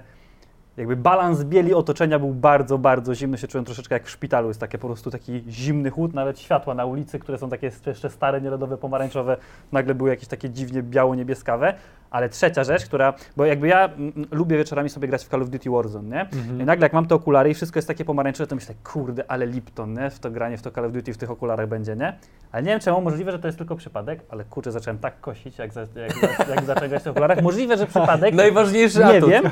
jakby 0.78 0.96
balans 0.96 1.44
bieli 1.44 1.74
otoczenia 1.74 2.20
był 2.20 2.34
bardzo, 2.34 2.78
bardzo 2.78 3.16
zimny. 3.16 3.38
Się 3.38 3.48
czułem 3.48 3.66
troszeczkę 3.66 3.96
jak 3.96 4.06
w 4.06 4.10
szpitalu. 4.10 4.48
Jest 4.48 4.60
takie 4.60 4.78
po 4.78 4.88
prostu 4.88 5.12
taki 5.12 5.44
zimny 5.50 5.90
chłód, 5.90 6.14
nawet 6.14 6.40
światła 6.40 6.74
na 6.74 6.86
ulicy, 6.86 7.20
które 7.20 7.38
są 7.38 7.50
takie 7.50 7.72
jeszcze 7.86 8.10
stare, 8.10 8.42
nielodowe, 8.42 8.78
pomarańczowe, 8.78 9.38
nagle 9.72 9.96
były 9.96 10.10
jakieś 10.10 10.28
takie 10.28 10.50
dziwnie 10.50 10.84
biało-niebieskawe. 10.84 11.74
Ale 12.12 12.30
trzecia 12.30 12.64
rzecz, 12.64 12.86
która, 12.86 13.14
bo 13.38 13.46
jakby 13.46 13.68
ja 13.68 13.86
mm, 13.86 14.26
lubię 14.32 14.58
wieczorami 14.58 14.90
sobie 14.90 15.08
grać 15.08 15.26
w 15.26 15.28
Call 15.28 15.42
of 15.42 15.50
Duty 15.50 15.70
Warzone, 15.70 16.10
nie? 16.10 16.30
I 16.62 16.66
nagle 16.66 16.86
jak 16.86 16.94
mam 16.94 17.06
te 17.06 17.16
okulary 17.16 17.50
i 17.50 17.54
wszystko 17.54 17.78
jest 17.78 17.88
takie 17.88 18.06
pomarańczowe, 18.06 18.48
to 18.48 18.56
myślę, 18.56 18.76
kurde, 18.84 19.24
ale 19.28 19.46
Lipton, 19.46 19.94
nie? 19.94 20.10
W 20.10 20.20
to 20.20 20.32
granie, 20.32 20.58
w 20.58 20.62
to 20.62 20.72
Call 20.72 20.86
of 20.86 20.92
Duty 20.92 21.14
w 21.14 21.18
tych 21.18 21.32
okularach 21.32 21.68
będzie, 21.68 21.96
nie? 21.96 22.18
Ale 22.52 22.64
nie 22.64 22.70
wiem 22.70 22.80
czemu, 22.80 23.02
możliwe, 23.02 23.32
że 23.32 23.40
to 23.40 23.48
jest 23.48 23.58
tylko 23.58 23.76
przypadek, 23.76 24.20
ale 24.30 24.44
kurczę, 24.44 24.72
zacząłem 24.72 24.98
tak 24.98 25.22
kosić, 25.22 25.58
jak, 25.58 25.74
za, 25.74 25.82
jak, 25.82 26.48
jak 26.50 26.66
zacząłem 26.66 26.90
grać 26.90 27.04
w 27.04 27.08
okularach. 27.08 27.42
Możliwe, 27.42 27.78
że 27.78 27.88
przypadek, 27.88 28.34
Najważniejszy 28.46 29.00
nie 29.00 29.18
atut. 29.18 29.30
wiem, 29.30 29.44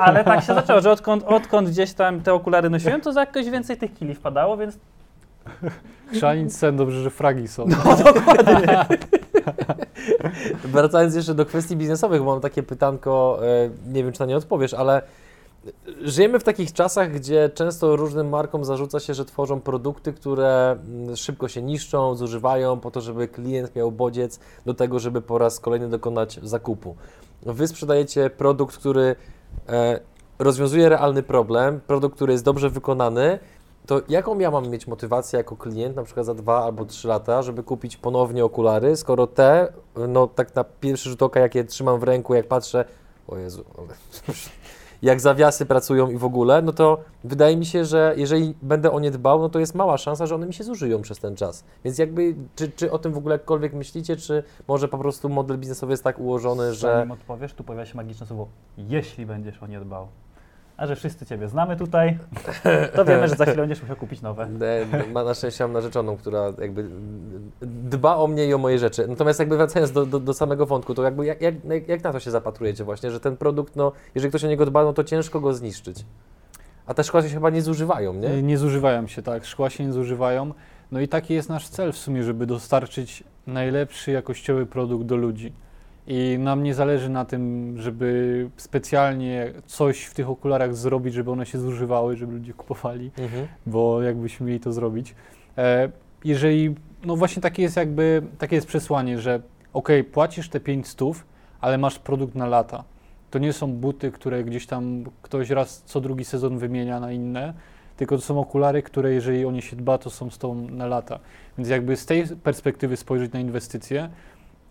ale 0.00 0.24
tak 0.24 0.40
się 0.40 0.54
zaczęło, 0.54 0.80
że 0.80 0.90
odkąd, 0.90 1.24
odkąd 1.24 1.68
gdzieś 1.68 1.92
tam 1.92 2.20
te 2.20 2.34
okulary 2.34 2.70
nosiłem, 2.70 3.00
to 3.00 3.12
za 3.12 3.20
jakoś 3.20 3.50
więcej 3.50 3.76
tych 3.76 3.94
kili 3.94 4.14
wpadało, 4.14 4.56
więc 4.56 4.78
Chrzanić 6.12 6.56
sen, 6.56 6.76
dobrze, 6.76 7.02
że 7.02 7.10
fragi 7.10 7.48
są. 7.48 7.66
Wracając 10.64 11.14
jeszcze 11.14 11.34
do 11.34 11.46
kwestii 11.46 11.76
biznesowych, 11.76 12.22
mam 12.22 12.40
takie 12.40 12.62
pytanko, 12.62 13.38
e, 13.42 13.70
nie 13.92 14.04
wiem 14.04 14.12
czy 14.12 14.20
na 14.20 14.26
nie 14.26 14.36
odpowiesz, 14.36 14.74
ale 14.74 15.02
żyjemy 16.02 16.38
w 16.38 16.44
takich 16.44 16.72
czasach, 16.72 17.12
gdzie 17.12 17.50
często 17.54 17.96
różnym 17.96 18.28
markom 18.28 18.64
zarzuca 18.64 19.00
się, 19.00 19.14
że 19.14 19.24
tworzą 19.24 19.60
produkty, 19.60 20.12
które 20.12 20.76
mm, 20.86 21.16
szybko 21.16 21.48
się 21.48 21.62
niszczą, 21.62 22.14
zużywają 22.14 22.80
po 22.80 22.90
to, 22.90 23.00
żeby 23.00 23.28
klient 23.28 23.76
miał 23.76 23.92
bodziec 23.92 24.40
do 24.66 24.74
tego, 24.74 24.98
żeby 24.98 25.22
po 25.22 25.38
raz 25.38 25.60
kolejny 25.60 25.88
dokonać 25.88 26.40
zakupu. 26.42 26.96
Wy 27.42 27.68
sprzedajecie 27.68 28.30
produkt, 28.30 28.76
który 28.76 29.16
e, 29.68 30.00
rozwiązuje 30.38 30.88
realny 30.88 31.22
problem, 31.22 31.80
produkt, 31.86 32.16
który 32.16 32.32
jest 32.32 32.44
dobrze 32.44 32.70
wykonany, 32.70 33.38
to 33.86 34.00
jaką 34.08 34.38
ja 34.38 34.50
mam 34.50 34.68
mieć 34.68 34.86
motywację 34.86 35.36
jako 35.36 35.56
klient, 35.56 35.96
na 35.96 36.02
przykład 36.02 36.26
za 36.26 36.34
dwa 36.34 36.64
albo 36.64 36.84
trzy 36.84 37.08
lata, 37.08 37.42
żeby 37.42 37.62
kupić 37.62 37.96
ponownie 37.96 38.44
okulary, 38.44 38.96
skoro 38.96 39.26
te, 39.26 39.72
no 40.08 40.26
tak 40.26 40.54
na 40.54 40.64
pierwszy 40.64 41.10
rzut 41.10 41.22
oka, 41.22 41.40
jak 41.40 41.54
je 41.54 41.64
trzymam 41.64 42.00
w 42.00 42.02
ręku, 42.02 42.34
jak 42.34 42.48
patrzę, 42.48 42.84
o 43.28 43.38
Jezu, 43.38 43.64
jak 45.02 45.20
zawiasy 45.20 45.66
pracują 45.66 46.10
i 46.10 46.16
w 46.16 46.24
ogóle, 46.24 46.62
no 46.62 46.72
to 46.72 46.98
wydaje 47.24 47.56
mi 47.56 47.66
się, 47.66 47.84
że 47.84 48.14
jeżeli 48.16 48.54
będę 48.62 48.92
o 48.92 49.00
nie 49.00 49.10
dbał, 49.10 49.40
no 49.40 49.48
to 49.48 49.58
jest 49.58 49.74
mała 49.74 49.98
szansa, 49.98 50.26
że 50.26 50.34
one 50.34 50.46
mi 50.46 50.54
się 50.54 50.64
zużyją 50.64 51.02
przez 51.02 51.18
ten 51.18 51.36
czas. 51.36 51.64
Więc 51.84 51.98
jakby, 51.98 52.34
czy, 52.56 52.70
czy 52.70 52.92
o 52.92 52.98
tym 52.98 53.12
w 53.12 53.18
ogóle 53.18 53.34
jakkolwiek 53.34 53.72
myślicie, 53.72 54.16
czy 54.16 54.42
może 54.68 54.88
po 54.88 54.98
prostu 54.98 55.28
model 55.28 55.58
biznesowy 55.58 55.92
jest 55.92 56.04
tak 56.04 56.18
ułożony, 56.18 56.74
że... 56.74 56.92
zanim 56.92 57.10
odpowiesz, 57.10 57.54
tu 57.54 57.64
pojawia 57.64 57.86
się 57.86 57.96
magiczne 57.96 58.26
słowo, 58.26 58.48
jeśli 58.78 59.26
będziesz 59.26 59.62
o 59.62 59.66
nie 59.66 59.80
dbał. 59.80 60.08
A 60.76 60.86
że 60.86 60.96
wszyscy 60.96 61.26
Ciebie 61.26 61.48
znamy 61.48 61.76
tutaj, 61.76 62.18
to 62.94 63.04
wiemy, 63.04 63.28
że 63.28 63.34
za 63.34 63.44
chwilę 63.44 63.62
będziesz 63.62 63.82
musiał 63.82 63.96
kupić 63.96 64.22
nowe. 64.22 64.48
E, 64.92 65.12
Ma 65.12 65.24
na 65.24 65.34
szczęście 65.34 65.64
mam 65.64 65.72
narzeczoną, 65.72 66.16
która 66.16 66.52
jakby 66.60 66.84
dba 67.62 68.16
o 68.16 68.26
mnie 68.26 68.46
i 68.46 68.54
o 68.54 68.58
moje 68.58 68.78
rzeczy. 68.78 69.08
Natomiast 69.08 69.38
jakby 69.38 69.56
wracając 69.56 69.92
do, 69.92 70.06
do, 70.06 70.20
do 70.20 70.34
samego 70.34 70.66
wątku, 70.66 70.94
to 70.94 71.02
jakby 71.02 71.26
jak, 71.26 71.42
jak, 71.42 71.54
jak 71.88 72.04
na 72.04 72.12
to 72.12 72.20
się 72.20 72.30
zapatrujecie 72.30 72.84
właśnie, 72.84 73.10
że 73.10 73.20
ten 73.20 73.36
produkt, 73.36 73.76
no 73.76 73.92
jeżeli 74.14 74.30
ktoś 74.30 74.44
o 74.44 74.48
niego 74.48 74.66
dba, 74.66 74.84
no 74.84 74.92
to 74.92 75.04
ciężko 75.04 75.40
go 75.40 75.54
zniszczyć. 75.54 76.04
A 76.86 76.94
te 76.94 77.04
szkła 77.04 77.22
się 77.22 77.28
chyba 77.28 77.50
nie 77.50 77.62
zużywają, 77.62 78.14
nie? 78.14 78.28
Nie? 78.28 78.42
nie 78.42 78.58
zużywają 78.58 79.06
się, 79.06 79.22
tak. 79.22 79.44
Szkła 79.44 79.70
się 79.70 79.84
nie 79.84 79.92
zużywają. 79.92 80.52
No 80.92 81.00
i 81.00 81.08
taki 81.08 81.34
jest 81.34 81.48
nasz 81.48 81.68
cel 81.68 81.92
w 81.92 81.98
sumie, 81.98 82.22
żeby 82.22 82.46
dostarczyć 82.46 83.24
najlepszy 83.46 84.10
jakościowy 84.10 84.66
produkt 84.66 85.04
do 85.04 85.16
ludzi. 85.16 85.52
I 86.06 86.36
nam 86.38 86.62
nie 86.62 86.74
zależy 86.74 87.08
na 87.08 87.24
tym, 87.24 87.74
żeby 87.78 88.50
specjalnie 88.56 89.52
coś 89.66 90.04
w 90.04 90.14
tych 90.14 90.30
okularach 90.30 90.74
zrobić, 90.74 91.14
żeby 91.14 91.30
one 91.30 91.46
się 91.46 91.58
zużywały, 91.58 92.16
żeby 92.16 92.32
ludzie 92.32 92.52
kupowali, 92.52 93.10
Mhm. 93.18 93.46
bo 93.66 94.02
jakbyśmy 94.02 94.46
mieli 94.46 94.60
to 94.60 94.72
zrobić. 94.72 95.14
E, 95.58 95.88
jeżeli, 96.24 96.74
no 97.04 97.16
właśnie 97.16 97.42
takie 97.42 97.62
jest 97.62 97.76
jakby, 97.76 98.22
takie 98.38 98.56
jest 98.56 98.66
przesłanie, 98.68 99.18
że 99.18 99.40
ok, 99.72 99.88
płacisz 100.12 100.48
te 100.48 100.60
5 100.60 100.86
stów, 100.88 101.26
ale 101.60 101.78
masz 101.78 101.98
produkt 101.98 102.34
na 102.34 102.46
lata. 102.46 102.84
To 103.30 103.38
nie 103.38 103.52
są 103.52 103.72
buty, 103.72 104.10
które 104.12 104.44
gdzieś 104.44 104.66
tam 104.66 105.04
ktoś 105.22 105.50
raz 105.50 105.82
co 105.86 106.00
drugi 106.00 106.24
sezon 106.24 106.58
wymienia 106.58 107.00
na 107.00 107.12
inne, 107.12 107.54
tylko 107.96 108.16
to 108.16 108.22
są 108.22 108.40
okulary, 108.40 108.82
które 108.82 109.12
jeżeli 109.12 109.44
o 109.46 109.52
nie 109.52 109.62
się 109.62 109.76
dba, 109.76 109.98
to 109.98 110.10
są 110.10 110.30
z 110.30 110.38
tą 110.38 110.54
na 110.54 110.86
lata. 110.86 111.18
Więc 111.58 111.68
jakby 111.70 111.96
z 111.96 112.06
tej 112.06 112.26
perspektywy 112.26 112.96
spojrzeć 112.96 113.32
na 113.32 113.40
inwestycje, 113.40 114.08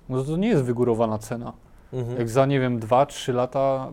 no 0.10 0.24
to 0.24 0.38
nie 0.38 0.47
jest 0.47 0.64
wygórowana 0.64 1.18
cena. 1.18 1.54
Mhm. 1.93 2.18
Jak 2.18 2.30
za, 2.30 2.45
nie 2.45 2.60
wiem, 2.60 2.80
2-3 2.80 3.34
lata 3.34 3.91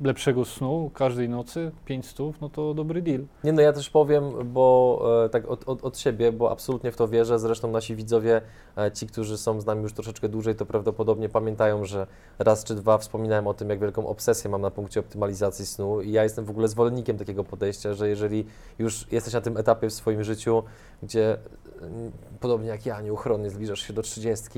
lepszego 0.00 0.44
snu 0.44 0.90
każdej 0.94 1.28
nocy, 1.28 1.70
5 1.84 2.06
stów, 2.06 2.40
no 2.40 2.48
to 2.48 2.74
dobry 2.74 3.02
deal. 3.02 3.20
Nie 3.44 3.52
no, 3.52 3.62
ja 3.62 3.72
też 3.72 3.90
powiem, 3.90 4.52
bo 4.52 5.24
e, 5.24 5.28
tak 5.28 5.48
od, 5.48 5.68
od, 5.68 5.84
od 5.84 5.98
siebie, 5.98 6.32
bo 6.32 6.50
absolutnie 6.50 6.92
w 6.92 6.96
to 6.96 7.08
wierzę. 7.08 7.38
Zresztą 7.38 7.70
nasi 7.70 7.96
widzowie, 7.96 8.40
e, 8.78 8.92
ci, 8.92 9.06
którzy 9.06 9.38
są 9.38 9.60
z 9.60 9.66
nami 9.66 9.82
już 9.82 9.92
troszeczkę 9.92 10.28
dłużej, 10.28 10.54
to 10.54 10.66
prawdopodobnie 10.66 11.28
pamiętają, 11.28 11.84
że 11.84 12.06
raz 12.38 12.64
czy 12.64 12.74
dwa 12.74 12.98
wspominałem 12.98 13.46
o 13.46 13.54
tym, 13.54 13.70
jak 13.70 13.80
wielką 13.80 14.06
obsesję 14.06 14.50
mam 14.50 14.60
na 14.60 14.70
punkcie 14.70 15.00
optymalizacji 15.00 15.66
snu. 15.66 16.00
I 16.00 16.12
ja 16.12 16.22
jestem 16.22 16.44
w 16.44 16.50
ogóle 16.50 16.68
zwolennikiem 16.68 17.18
takiego 17.18 17.44
podejścia, 17.44 17.94
że 17.94 18.08
jeżeli 18.08 18.46
już 18.78 19.12
jesteś 19.12 19.34
na 19.34 19.40
tym 19.40 19.56
etapie 19.56 19.88
w 19.88 19.92
swoim 19.92 20.24
życiu, 20.24 20.62
gdzie 21.02 21.38
mm, 21.80 22.12
podobnie 22.40 22.68
jak 22.68 22.86
ja, 22.86 23.00
nieuchronnie 23.00 23.50
zbliżasz 23.50 23.80
się 23.80 23.92
do 23.92 24.02
30 24.02 24.48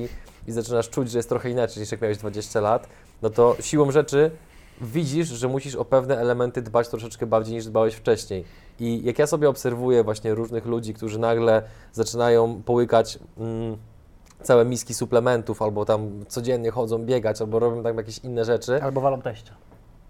i 0.46 0.52
zaczynasz 0.52 0.90
czuć, 0.90 1.10
że 1.10 1.18
jest 1.18 1.28
trochę 1.28 1.50
inaczej 1.50 1.80
niż 1.80 1.92
jak 1.92 2.00
miałeś 2.00 2.18
20 2.18 2.60
lat, 2.60 2.88
no 3.22 3.30
to 3.30 3.56
siłą 3.60 3.90
rzeczy 3.90 4.30
widzisz, 4.80 5.28
że 5.28 5.48
musisz 5.48 5.74
o 5.74 5.84
pewne 5.84 6.18
elementy 6.18 6.62
dbać 6.62 6.88
troszeczkę 6.88 7.26
bardziej 7.26 7.54
niż 7.54 7.66
dbałeś 7.66 7.94
wcześniej. 7.94 8.44
I 8.80 9.04
jak 9.04 9.18
ja 9.18 9.26
sobie 9.26 9.48
obserwuję 9.48 10.04
właśnie 10.04 10.34
różnych 10.34 10.66
ludzi, 10.66 10.94
którzy 10.94 11.18
nagle 11.18 11.62
zaczynają 11.92 12.62
połykać 12.62 13.18
mm, 13.38 13.76
całe 14.42 14.64
miski 14.64 14.94
suplementów, 14.94 15.62
albo 15.62 15.84
tam 15.84 16.24
codziennie 16.28 16.70
chodzą 16.70 16.98
biegać, 16.98 17.40
albo 17.40 17.58
robią 17.58 17.82
tam 17.82 17.96
jakieś 17.96 18.18
inne 18.18 18.44
rzeczy, 18.44 18.82
Albo 18.82 19.00
walą 19.00 19.22
teścia. 19.22 19.54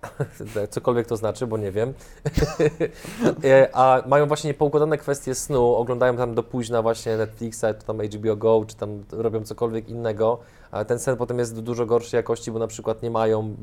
cokolwiek 0.71 1.07
to 1.07 1.17
znaczy, 1.17 1.47
bo 1.47 1.59
nie 1.59 1.73
wiem, 1.73 1.95
E, 3.45 3.77
a 3.77 4.03
mają 4.07 4.27
właśnie 4.27 4.55
poukładane 4.55 4.99
kwestie 4.99 5.35
snu, 5.35 5.75
oglądają 5.75 6.17
tam 6.17 6.35
do 6.35 6.43
późna 6.43 6.83
właśnie 6.83 7.17
Netflixa, 7.17 7.65
czy 7.79 7.87
tam 7.87 7.99
HBO 8.01 8.37
Go, 8.37 8.65
czy 8.67 8.77
tam 8.77 9.05
robią 9.13 9.45
cokolwiek 9.45 9.89
innego, 9.89 10.39
a 10.71 10.85
ten 10.85 10.99
sen 10.99 11.17
potem 11.17 11.39
jest 11.39 11.61
dużo 11.61 11.87
gorszej 11.87 12.19
jakości, 12.19 12.51
bo 12.51 12.59
na 12.59 12.67
przykład 12.67 13.03
nie 13.03 13.11
mają 13.11 13.57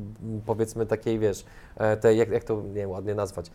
powiedzmy 0.45 0.85
takiej, 0.85 1.19
wiesz, 1.19 1.45
e, 1.77 1.97
tej, 1.97 2.17
jak, 2.17 2.29
jak 2.29 2.43
to, 2.43 2.61
nie 2.61 2.73
wiem, 2.73 2.89
ładnie 2.89 3.15
nazwać, 3.15 3.51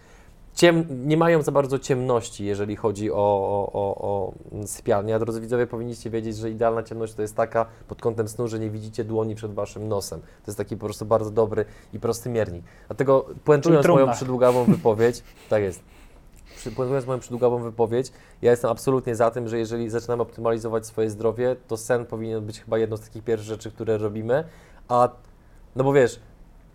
ciem, 0.59 0.87
nie 1.09 1.17
mają 1.17 1.43
za 1.43 1.53
bardzo 1.53 1.79
ciemności, 1.79 2.45
jeżeli 2.45 2.77
chodzi 2.77 3.13
o, 3.13 3.17
o, 3.17 3.71
o, 3.73 3.95
o 4.01 4.33
sypialnię. 4.67 5.15
A 5.15 5.19
drodzy 5.19 5.41
widzowie, 5.41 5.67
powinniście 5.67 6.11
wiedzieć, 6.11 6.37
że 6.37 6.51
idealna 6.51 6.83
ciemność 6.83 7.15
to 7.15 7.23
jest 7.23 7.37
taka 7.37 7.67
pod 7.89 8.01
kątem 8.01 8.29
snu, 8.29 8.49
że 8.49 8.59
nie 8.59 8.71
widzicie 8.71 9.05
dłoni 9.05 9.35
przed 9.35 9.55
waszym 9.55 9.89
nosem. 9.89 10.21
To 10.21 10.27
jest 10.47 10.59
taki 10.59 10.77
po 10.77 10.85
prostu 10.85 11.07
bardzo 11.07 11.31
dobry 11.31 11.65
i 11.93 12.01
prosty 12.01 12.31
miernik. 12.31 12.65
Dlatego 12.87 13.27
puentując 13.45 13.87
moją 13.87 14.13
przydługawą 14.13 14.65
wypowiedź, 14.75 15.23
tak 15.49 15.63
jest. 15.63 15.83
Puentując 16.77 17.07
moją 17.07 17.19
przydługawą 17.19 17.63
wypowiedź, 17.63 18.13
ja 18.43 18.51
jestem 18.51 18.71
absolutnie 18.71 19.17
za 19.17 19.31
tym, 19.31 19.49
że 19.49 19.59
jeżeli 19.59 19.91
zaczynamy 19.91 20.23
optymalizować 20.23 20.87
swoje 20.87 21.11
zdrowie, 21.11 21.57
to 21.69 21.77
sen 21.77 22.07
powinien 22.07 22.47
być 22.47 22.61
chyba 22.61 22.79
jedną 22.79 22.97
z 22.97 23.01
takich 23.01 23.25
pierwszych 23.25 23.49
rzeczy, 23.49 23.71
które 23.71 23.99
robimy. 23.99 24.45
A 24.89 25.09
no 25.77 25.85
bo 25.85 25.93
wiesz, 25.93 26.21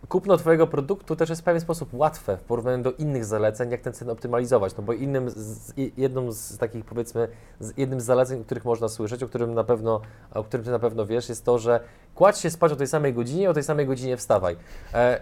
kupno 0.10 0.38
Twojego 0.38 0.68
produktu 0.68 1.16
też 1.16 1.30
jest 1.30 1.42
w 1.42 1.46
pewien 1.46 1.62
sposób 1.62 1.90
łatwe 1.94 2.38
w 2.38 2.42
porównaniu 2.42 2.84
do 2.84 2.92
innych 2.92 3.26
zaleceń, 3.26 3.72
jak 3.72 3.82
ten 3.82 3.94
sen 3.94 4.10
optymalizować. 4.10 4.78
No 4.78 4.84
bo 4.84 4.94
innym, 4.94 5.30
z, 5.30 5.74
jedną 5.98 6.32
z 6.32 6.58
takich 6.58 6.86
powiedzmy, 6.86 7.28
z, 7.60 7.78
jednym 7.78 8.02
z 8.02 8.04
zaleceń, 8.04 8.42
o 8.42 8.44
których 8.44 8.66
można 8.66 8.90
słyszeć, 8.90 9.24
o 9.24 9.28
którym 9.28 9.54
na 9.54 9.64
pewno, 9.64 10.02
o 10.34 10.44
którym 10.44 10.66
Ty 10.66 10.72
na 10.72 10.80
pewno 10.80 11.06
wiesz, 11.06 11.30
jest 11.30 11.46
to, 11.46 11.60
że 11.60 11.80
kładź 12.16 12.38
się 12.38 12.50
spać 12.50 12.72
o 12.72 12.76
tej 12.76 12.88
samej 12.88 13.14
godzinie, 13.14 13.50
o 13.50 13.54
tej 13.54 13.64
samej 13.64 13.88
godzinie 13.88 14.18
wstawaj. 14.18 14.56
E, 14.94 15.20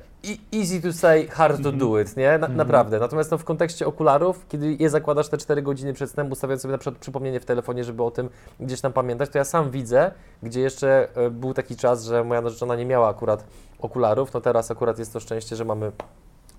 easy 0.54 0.82
to 0.82 0.94
say, 0.94 1.28
hard 1.28 1.64
to 1.64 1.72
do 1.72 2.00
it, 2.00 2.18
nie? 2.18 2.38
Na, 2.38 2.48
Naprawdę. 2.48 3.00
Natomiast 3.00 3.32
no, 3.32 3.38
w 3.38 3.44
kontekście 3.44 3.88
okularów, 3.88 4.48
kiedy 4.48 4.76
je 4.80 4.90
zakładasz 4.90 5.30
te 5.30 5.38
4 5.38 5.62
godziny 5.62 5.94
przed 5.94 6.12
snem, 6.12 6.32
ustawiając 6.32 6.62
sobie 6.62 6.72
na 6.72 6.78
przykład 6.78 7.02
przypomnienie 7.02 7.40
w 7.40 7.46
telefonie, 7.46 7.84
żeby 7.84 8.04
o 8.04 8.12
tym 8.12 8.30
gdzieś 8.60 8.82
tam 8.82 8.94
pamiętać, 8.94 9.30
to 9.30 9.38
ja 9.38 9.44
sam 9.44 9.72
widzę, 9.72 10.12
gdzie 10.44 10.62
jeszcze 10.62 11.08
e, 11.16 11.30
był 11.30 11.54
taki 11.54 11.76
czas, 11.76 12.04
że 12.04 12.24
moja 12.24 12.42
narzeczona 12.42 12.76
nie 12.76 12.86
miała 12.86 13.10
akurat 13.10 13.44
okularów, 13.82 14.34
no 14.34 14.42
teraz 14.42 14.72
akurat 14.72 15.00
jest 15.00 15.14
to 15.14 15.20
szczęście, 15.20 15.56
że 15.56 15.66
mamy 15.66 15.92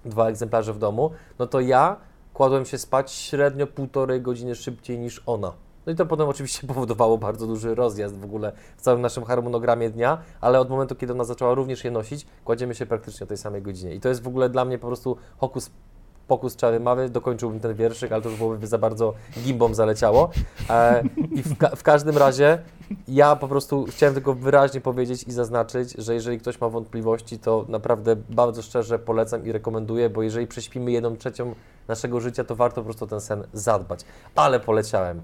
dwa 0.04 0.28
egzemplarze 0.28 0.72
w 0.72 0.78
domu, 0.78 1.10
no 1.38 1.46
to 1.46 1.60
ja 1.60 1.96
kładłem 2.34 2.64
się 2.64 2.78
spać 2.78 3.12
średnio 3.12 3.66
półtorej 3.66 4.22
godziny 4.22 4.54
szybciej 4.54 4.98
niż 4.98 5.22
ona. 5.26 5.52
No 5.86 5.92
i 5.92 5.96
to 5.96 6.06
potem 6.06 6.28
oczywiście 6.28 6.66
powodowało 6.72 7.18
bardzo 7.18 7.46
duży 7.46 7.74
rozjazd 7.74 8.18
w 8.18 8.24
ogóle 8.24 8.52
w 8.76 8.82
całym 8.82 9.00
naszym 9.00 9.24
harmonogramie 9.24 9.90
dnia, 9.90 10.18
ale 10.40 10.60
od 10.60 10.70
momentu, 10.70 10.94
kiedy 10.94 11.12
ona 11.12 11.24
zaczęła 11.24 11.54
również 11.54 11.84
je 11.84 11.90
nosić, 11.90 12.26
kładziemy 12.44 12.74
się 12.74 12.86
praktycznie 12.86 13.24
o 13.24 13.26
tej 13.26 13.36
samej 13.36 13.62
godzinie. 13.62 13.94
I 13.94 14.00
to 14.00 14.08
jest 14.08 14.22
w 14.22 14.28
ogóle 14.28 14.48
dla 14.48 14.64
mnie 14.64 14.78
po 14.78 14.86
prostu 14.86 15.16
hokus 15.38 15.70
pokus 16.28 16.56
czary 16.56 16.80
mały, 16.80 17.08
dokończyłbym 17.08 17.60
ten 17.60 17.74
wierszyk, 17.74 18.12
ale 18.12 18.22
to 18.22 18.28
już 18.28 18.38
byłoby 18.38 18.66
za 18.66 18.78
bardzo 18.78 19.14
gimbom 19.44 19.74
zaleciało. 19.74 20.30
E, 20.70 21.02
I 21.32 21.42
w, 21.42 21.58
ka- 21.58 21.76
w 21.76 21.82
każdym 21.82 22.18
razie 22.18 22.58
ja 23.08 23.36
po 23.36 23.48
prostu 23.48 23.84
chciałem 23.90 24.14
tylko 24.14 24.34
wyraźnie 24.34 24.80
powiedzieć 24.80 25.22
i 25.22 25.32
zaznaczyć, 25.32 25.92
że 25.98 26.14
jeżeli 26.14 26.38
ktoś 26.38 26.60
ma 26.60 26.68
wątpliwości, 26.68 27.38
to 27.38 27.64
naprawdę 27.68 28.16
bardzo 28.16 28.62
szczerze 28.62 28.98
polecam 28.98 29.46
i 29.46 29.52
rekomenduję, 29.52 30.10
bo 30.10 30.22
jeżeli 30.22 30.46
prześpimy 30.46 30.90
jedną 30.92 31.16
trzecią 31.16 31.54
naszego 31.88 32.20
życia, 32.20 32.44
to 32.44 32.56
warto 32.56 32.74
po 32.80 32.84
prostu 32.84 33.06
ten 33.06 33.20
sen 33.20 33.44
zadbać. 33.52 34.00
Ale 34.34 34.60
poleciałem. 34.60 35.20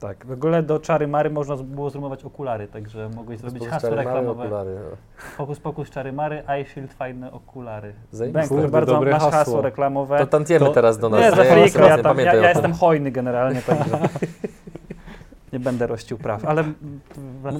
Tak, 0.00 0.26
w 0.26 0.32
ogóle 0.32 0.62
do 0.62 0.78
czary 0.78 1.08
mary 1.08 1.30
można 1.30 1.56
było 1.56 1.90
zrumować 1.90 2.24
okulary, 2.24 2.68
także 2.68 3.08
mogłeś 3.14 3.38
zrobić 3.38 3.58
Pokus 3.58 3.72
hasło 3.72 3.90
reklamowe. 3.90 4.42
okulary. 4.42 4.74
no. 4.74 4.96
Pokus, 5.36 5.60
pokus, 5.60 5.90
czary 5.90 6.12
mary, 6.12 6.42
iShield, 6.62 6.92
fajne 6.94 7.32
okulary. 7.32 7.92
Zajebiste. 8.12 8.68
Bardzo, 8.68 8.92
dobre 8.94 9.10
masz 9.10 9.22
hasło, 9.22 9.38
hasło. 9.38 9.60
reklamowe. 9.62 10.18
To 10.18 10.26
tantiemy 10.26 10.66
To- 10.66 10.72
teraz 10.72 10.98
do 10.98 11.08
nas. 11.08 11.20
nie, 11.20 11.30
za 11.30 11.44
nie? 11.44 11.68
friko, 11.68 11.86
ja, 11.86 12.02
tam, 12.02 12.18
ja, 12.18 12.34
ja 12.34 12.48
jestem 12.48 12.72
hojny 12.72 13.10
generalnie, 13.10 13.62
także 13.62 13.98
nie 15.52 15.60
będę 15.60 15.86
rościł 15.86 16.18
praw, 16.18 16.44
ale 16.44 16.64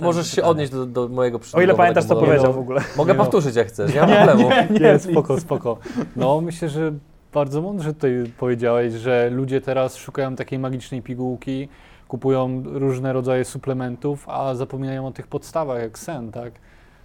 Możesz 0.00 0.30
się 0.32 0.42
odnieść 0.42 0.72
do, 0.72 0.86
do 0.86 1.08
mojego 1.08 1.40
O 1.52 1.60
ile 1.60 1.74
pamiętasz, 1.74 2.04
co 2.04 2.16
powiedział 2.16 2.52
w 2.52 2.58
ogóle. 2.58 2.80
Mogę 2.96 3.12
Nie 3.12 3.18
no. 3.18 3.24
powtórzyć 3.24 3.56
jak 3.56 3.66
chcesz, 3.68 3.94
nie 3.94 4.00
ma 4.00 4.06
problemu. 4.26 4.50
Nie, 4.80 4.98
spoko, 4.98 5.40
spoko. 5.40 5.78
No 6.16 6.40
myślę, 6.40 6.68
że 6.68 6.92
bardzo 7.34 7.62
mądrze 7.62 7.94
tutaj 7.94 8.32
powiedziałeś, 8.38 8.92
że 8.92 9.30
ludzie 9.30 9.60
teraz 9.60 9.96
szukają 9.96 10.36
takiej 10.36 10.58
magicznej 10.58 11.02
pigułki, 11.02 11.68
kupują 12.08 12.62
różne 12.64 13.12
rodzaje 13.12 13.44
suplementów, 13.44 14.28
a 14.28 14.54
zapominają 14.54 15.06
o 15.06 15.10
tych 15.10 15.26
podstawach, 15.26 15.80
jak 15.82 15.98
sen, 15.98 16.32
tak? 16.32 16.52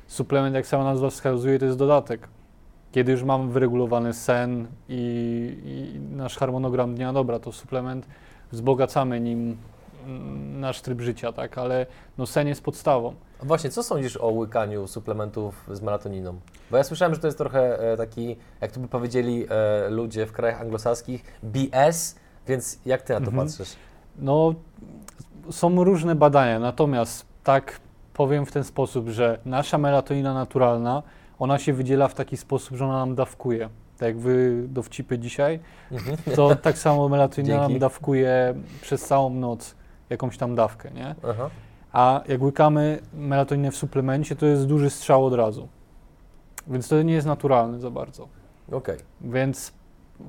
Suplement, 0.08 0.56
jak 0.56 0.68
sama 0.68 0.84
nazwa 0.84 1.10
wskazuje, 1.10 1.60
to 1.60 1.66
jest 1.66 1.78
dodatek. 1.78 2.28
Kiedy 2.92 3.12
już 3.12 3.24
mamy 3.24 3.52
wyregulowany 3.52 4.14
sen 4.14 4.68
i, 4.90 5.58
i 5.66 6.00
nasz 6.16 6.38
harmonogram 6.38 6.96
dnia, 6.96 7.14
dobra, 7.14 7.40
to 7.40 7.52
suplement, 7.52 8.08
wzbogacamy 8.52 9.20
nim 9.20 9.58
mm, 10.08 10.60
nasz 10.60 10.82
tryb 10.82 11.02
życia, 11.02 11.32
tak? 11.34 11.58
Ale 11.58 11.86
no 12.18 12.26
sen 12.26 12.48
jest 12.48 12.64
podstawą. 12.64 13.14
A 13.42 13.46
Właśnie, 13.46 13.70
co 13.70 13.84
sądzisz 13.84 14.18
o 14.18 14.28
łykaniu 14.28 14.88
suplementów 14.88 15.66
z 15.72 15.82
melatoniną? 15.82 16.40
Bo 16.72 16.78
ja 16.78 16.84
słyszałem, 16.84 17.14
że 17.16 17.20
to 17.22 17.28
jest 17.28 17.38
trochę 17.38 17.80
e, 17.94 17.98
taki, 17.98 18.36
jak 18.62 18.72
tu 18.72 18.80
by 18.80 18.88
powiedzieli 18.88 19.46
e, 19.50 19.90
ludzie 19.90 20.26
w 20.26 20.32
krajach 20.32 20.62
anglosaskich, 20.62 21.24
BS, 21.44 22.16
więc 22.48 22.80
jak 22.86 23.02
ty 23.02 23.14
na 23.14 23.20
to 23.20 23.26
Mhm. 23.28 23.48
patrzysz? 23.48 23.76
No, 24.20 24.54
są 25.52 25.84
różne 25.84 26.16
badania, 26.16 26.60
natomiast 26.60 27.26
tak 27.44 27.80
powiem 28.14 28.46
w 28.46 28.52
ten 28.52 28.64
sposób, 28.64 29.10
że 29.10 29.40
nasza 29.46 29.78
melatonina 29.78 30.34
naturalna, 30.34 31.04
ona 31.40 31.60
się 31.60 31.74
wydziela 31.74 32.08
w 32.08 32.14
taki 32.14 32.38
sposób, 32.38 32.78
że 32.78 32.86
ona 32.86 32.98
nam 32.98 33.16
dawkuje. 33.16 33.70
Tak 33.98 34.08
jak 34.08 34.18
wy 34.20 34.64
dowcipy 34.68 35.20
dzisiaj, 35.20 35.60
Mhm. 35.92 36.18
to 36.36 36.56
tak 36.56 36.78
samo 36.78 37.10
melatonina 37.10 37.62
nam 37.62 37.80
dawkuje 37.80 38.54
przez 38.82 39.06
całą 39.06 39.30
noc 39.30 39.76
jakąś 40.10 40.38
tam 40.38 40.56
dawkę, 40.56 40.92
nie? 40.92 41.16
Aha. 41.30 41.50
A 41.94 42.22
jak 42.28 42.42
łykamy 42.42 43.00
melatoninę 43.14 43.72
w 43.72 43.76
suplemencie, 43.76 44.36
to 44.36 44.46
jest 44.46 44.68
duży 44.68 44.90
strzał 44.90 45.26
od 45.26 45.34
razu. 45.34 45.68
Więc 46.68 46.88
to 46.88 47.02
nie 47.02 47.14
jest 47.14 47.28
naturalne 47.28 47.80
za 47.80 47.90
bardzo. 47.92 48.28
Okej. 48.72 48.98
Więc 49.22 49.74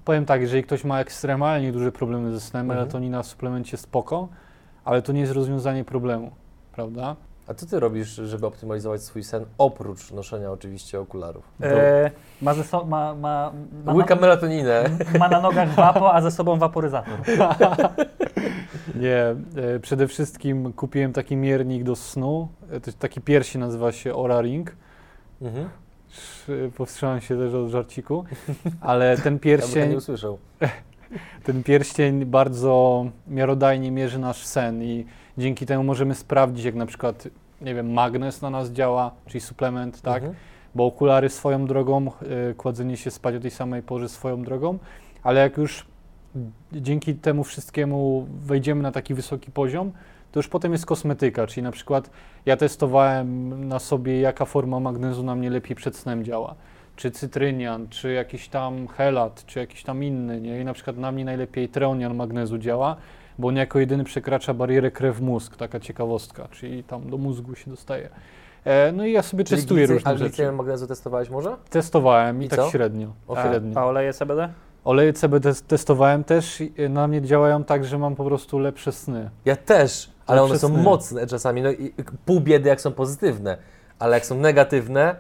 powiem 0.05 0.27
tak, 0.27 0.41
jeżeli 0.41 0.63
ktoś 0.63 0.85
ma 0.85 1.01
ekstremalnie 1.01 1.73
duże 1.73 1.93
problemy 1.93 2.33
ze 2.33 2.41
snem, 2.41 2.61
Mhm. 2.67 2.79
melatonina 2.79 3.23
w 3.23 3.27
suplemencie 3.27 3.77
spoko, 3.77 4.29
ale 4.85 5.03
to 5.03 5.13
nie 5.13 5.21
jest 5.21 5.33
rozwiązanie 5.33 5.85
problemu, 5.85 6.31
prawda? 6.73 7.17
A 7.49 7.55
co 7.55 7.67
ty 7.67 7.81
robisz, 7.81 8.09
żeby 8.09 8.47
optymalizować 8.47 9.03
swój 9.03 9.25
sen, 9.25 9.45
oprócz 9.59 10.11
noszenia 10.13 10.51
oczywiście 10.51 11.01
okularów? 11.01 11.45
E, 11.63 12.11
ma, 12.43 12.55
ze 12.55 12.65
so, 12.65 12.85
ma, 12.85 13.15
ma, 13.15 13.53
ma, 13.85 13.93
Łykam 13.95 14.21
melatoninę. 14.21 14.85
ma 15.19 15.29
na 15.29 15.41
nogach 15.41 15.69
wapo, 15.75 16.15
a 16.15 16.21
ze 16.23 16.31
sobą 16.31 16.59
waporyzator. 16.59 17.19
Nie, 18.95 19.17
e, 19.75 19.81
przede 19.83 20.09
wszystkim 20.09 20.73
kupiłem 20.73 21.13
taki 21.13 21.37
miernik 21.37 21.85
do 21.85 21.97
snu, 21.97 22.49
e, 22.71 22.81
taki 22.81 23.21
pierścień 23.21 23.61
nazywa 23.61 23.93
się 23.93 24.15
Oura 24.15 24.41
Ring. 24.43 24.77
Mhm. 25.43 25.69
Powstrzymałem 26.77 27.21
się 27.21 27.37
też 27.37 27.55
od 27.55 27.71
żarciku, 27.71 28.25
ale 28.81 29.17
ten 29.17 29.25
Ja 29.25 29.25
bym 29.25 29.35
nie 29.35 29.41
pierścień, 29.41 29.95
usłyszał. 29.95 30.39
ten 31.45 31.63
pierścień 31.63 32.25
bardzo 32.25 33.05
miarodajnie 33.29 33.91
mierzy 33.91 34.19
nasz 34.19 34.47
sen 34.47 34.83
i 34.83 35.07
dzięki 35.39 35.67
temu 35.67 35.85
możemy 35.85 36.15
sprawdzić, 36.15 36.65
jak 36.65 36.75
na 36.75 36.87
przykład, 36.87 37.29
nie 37.61 37.75
wiem, 37.75 37.93
magnes 37.93 38.43
na 38.43 38.51
nas 38.51 38.71
działa, 38.71 39.11
czyli 39.27 39.41
suplement, 39.41 40.01
tak? 40.01 40.23
Mhm. 40.23 40.35
bo 40.75 40.87
okulary 40.87 41.29
swoją 41.29 41.67
drogą, 41.67 42.11
y, 42.51 42.55
kładzenie 42.55 42.97
się 42.97 43.11
spać 43.11 43.35
o 43.35 43.41
tej 43.41 43.51
samej 43.51 43.83
porze 43.83 44.09
swoją 44.09 44.43
drogą, 44.43 44.79
ale 45.23 45.41
jak 45.41 45.57
już 45.57 45.87
dzięki 46.73 47.15
temu 47.15 47.45
wszystkiemu 47.45 48.27
wejdziemy 48.41 48.83
na 48.83 48.93
taki 48.93 49.15
wysoki 49.15 49.51
poziom, 49.51 49.93
to 50.33 50.39
już 50.39 50.49
potem 50.49 50.73
jest 50.73 50.87
kosmetyka, 50.87 51.47
czyli 51.47 51.63
na 51.65 51.73
przykład 51.73 52.11
ja 52.47 52.57
testowałem 52.57 53.69
na 53.69 53.79
sobie, 53.79 54.21
jaka 54.21 54.45
forma 54.45 54.81
magnezu 54.81 55.23
na 55.23 55.35
mnie 55.35 55.51
lepiej 55.51 55.77
przed 55.77 55.97
snem 55.97 56.25
działa. 56.25 56.55
Czy 56.97 57.11
cytrynian, 57.11 57.89
czy 57.89 58.13
jakiś 58.13 58.49
tam 58.49 58.89
helat, 58.89 59.47
czy 59.47 59.59
jakiś 59.59 59.83
tam 59.83 60.05
inny, 60.05 60.41
nie? 60.41 60.61
I 60.61 60.65
na 60.65 60.73
przykład 60.75 60.97
na 60.97 61.13
mnie 61.13 61.25
najlepiej 61.25 61.69
treonian 61.69 62.15
magnezu 62.15 62.59
działa, 62.59 62.97
bo 63.39 63.49
on 63.49 63.57
jako 63.57 63.79
jedyny 63.79 64.05
przekracza 64.05 64.55
barierę 64.55 64.91
krew-mózg, 64.91 65.57
taka 65.57 65.81
ciekawostka, 65.81 66.49
czyli 66.51 66.85
tam 66.85 67.11
do 67.11 67.19
mózgu 67.19 67.55
się 67.55 67.71
dostaje. 67.71 68.09
E, 68.65 68.93
no 68.93 69.07
i 69.07 69.13
ja 69.13 69.23
sobie 69.23 69.45
Czyli 69.45 69.61
testuję 69.61 69.87
glicy- 69.87 69.95
różne 69.95 70.11
a 70.11 70.15
rzeczy. 70.17 70.29
glicemię 70.31 70.53
magnezu 70.53 70.87
testowałeś 70.87 71.31
może? 71.31 71.57
Testowałem 71.71 72.43
i, 72.43 72.47
I 72.47 72.49
tak 72.49 72.59
co? 72.59 72.71
średnio. 72.71 73.13
Okej. 73.29 73.45
średnio. 73.45 73.81
A 73.81 73.85
oleje 73.87 74.13
CBD? 74.13 74.49
Oleje 74.85 75.13
CBD 75.13 75.53
testowałem 75.69 76.25
też 76.25 76.63
na 76.89 77.09
mnie 77.09 77.23
działają 77.23 77.65
tak, 77.65 77.85
że 77.85 77.99
mam 77.99 78.15
po 78.15 78.25
prostu 78.25 78.59
lepsze 78.59 78.93
sny. 78.93 79.31
Ja 79.45 79.57
też, 79.57 80.11
ale 80.27 80.43
one 80.43 80.59
są 80.59 80.69
mocne 80.69 81.27
czasami. 81.27 81.63
No 81.63 81.71
i 81.71 81.95
pół 82.27 82.41
biedy, 82.41 82.69
jak 82.69 82.81
są 82.81 82.93
pozytywne, 82.93 83.57
ale 83.99 84.17
jak 84.17 84.27
są 84.27 84.35
negatywne, 84.39 85.17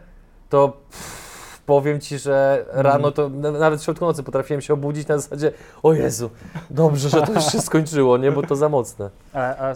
to 0.48 0.68
pff, 0.68 1.60
powiem 1.66 2.00
ci, 2.00 2.18
że 2.18 2.64
rano 2.72 3.10
to 3.12 3.28
na- 3.28 3.50
nawet 3.50 3.80
w 3.80 3.84
środku 3.84 4.04
nocy 4.04 4.22
potrafiłem 4.22 4.60
się 4.60 4.74
obudzić 4.74 5.08
na 5.08 5.18
zasadzie, 5.18 5.52
o 5.82 5.92
Jezu, 5.92 6.30
dobrze, 6.70 7.08
że 7.08 7.22
to 7.22 7.32
już 7.32 7.44
się 7.52 7.60
skończyło, 7.60 8.16
nie, 8.18 8.32
bo 8.32 8.42
to 8.42 8.56
za 8.56 8.68
mocne. 8.68 9.10
A, 9.32 9.40
a, 9.70 9.74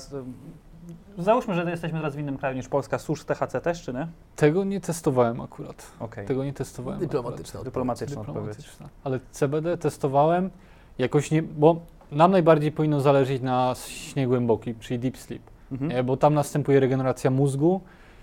załóżmy, 1.18 1.54
że 1.54 1.70
jesteśmy 1.70 1.98
teraz 1.98 2.14
w 2.16 2.18
innym 2.18 2.38
kraju 2.38 2.56
niż 2.56 2.68
Polska. 2.68 2.98
Susz 2.98 3.24
THC 3.24 3.60
też, 3.60 3.82
czy 3.82 3.92
nie? 3.92 4.08
Tego 4.36 4.64
nie 4.64 4.80
testowałem 4.80 5.40
akurat. 5.40 5.86
Okej. 6.00 6.26
Tego 6.26 6.44
nie 6.44 6.52
testowałem. 6.52 7.00
Dyplomatyczna 7.00 7.62
Dyplomatyczna 7.62 8.20
odpowiedź. 8.20 8.56
Dyplomatyczna. 8.56 8.88
Ale 9.04 9.20
CBD 9.32 9.78
testowałem 9.78 10.50
jakoś 10.98 11.30
nie, 11.30 11.42
bo 11.42 11.80
nam 12.12 12.30
najbardziej 12.30 12.72
powinno 12.72 13.00
zależeć 13.00 13.42
na 13.42 13.74
śnie 13.88 14.26
głębokim, 14.26 14.74
czyli 14.80 14.98
deep 14.98 15.16
sleep. 15.16 15.42
Mhm. 15.72 15.90
Nie? 15.90 16.04
Bo 16.04 16.16
tam 16.16 16.34
następuje 16.34 16.80
regeneracja 16.80 17.30
mózgu 17.30 17.80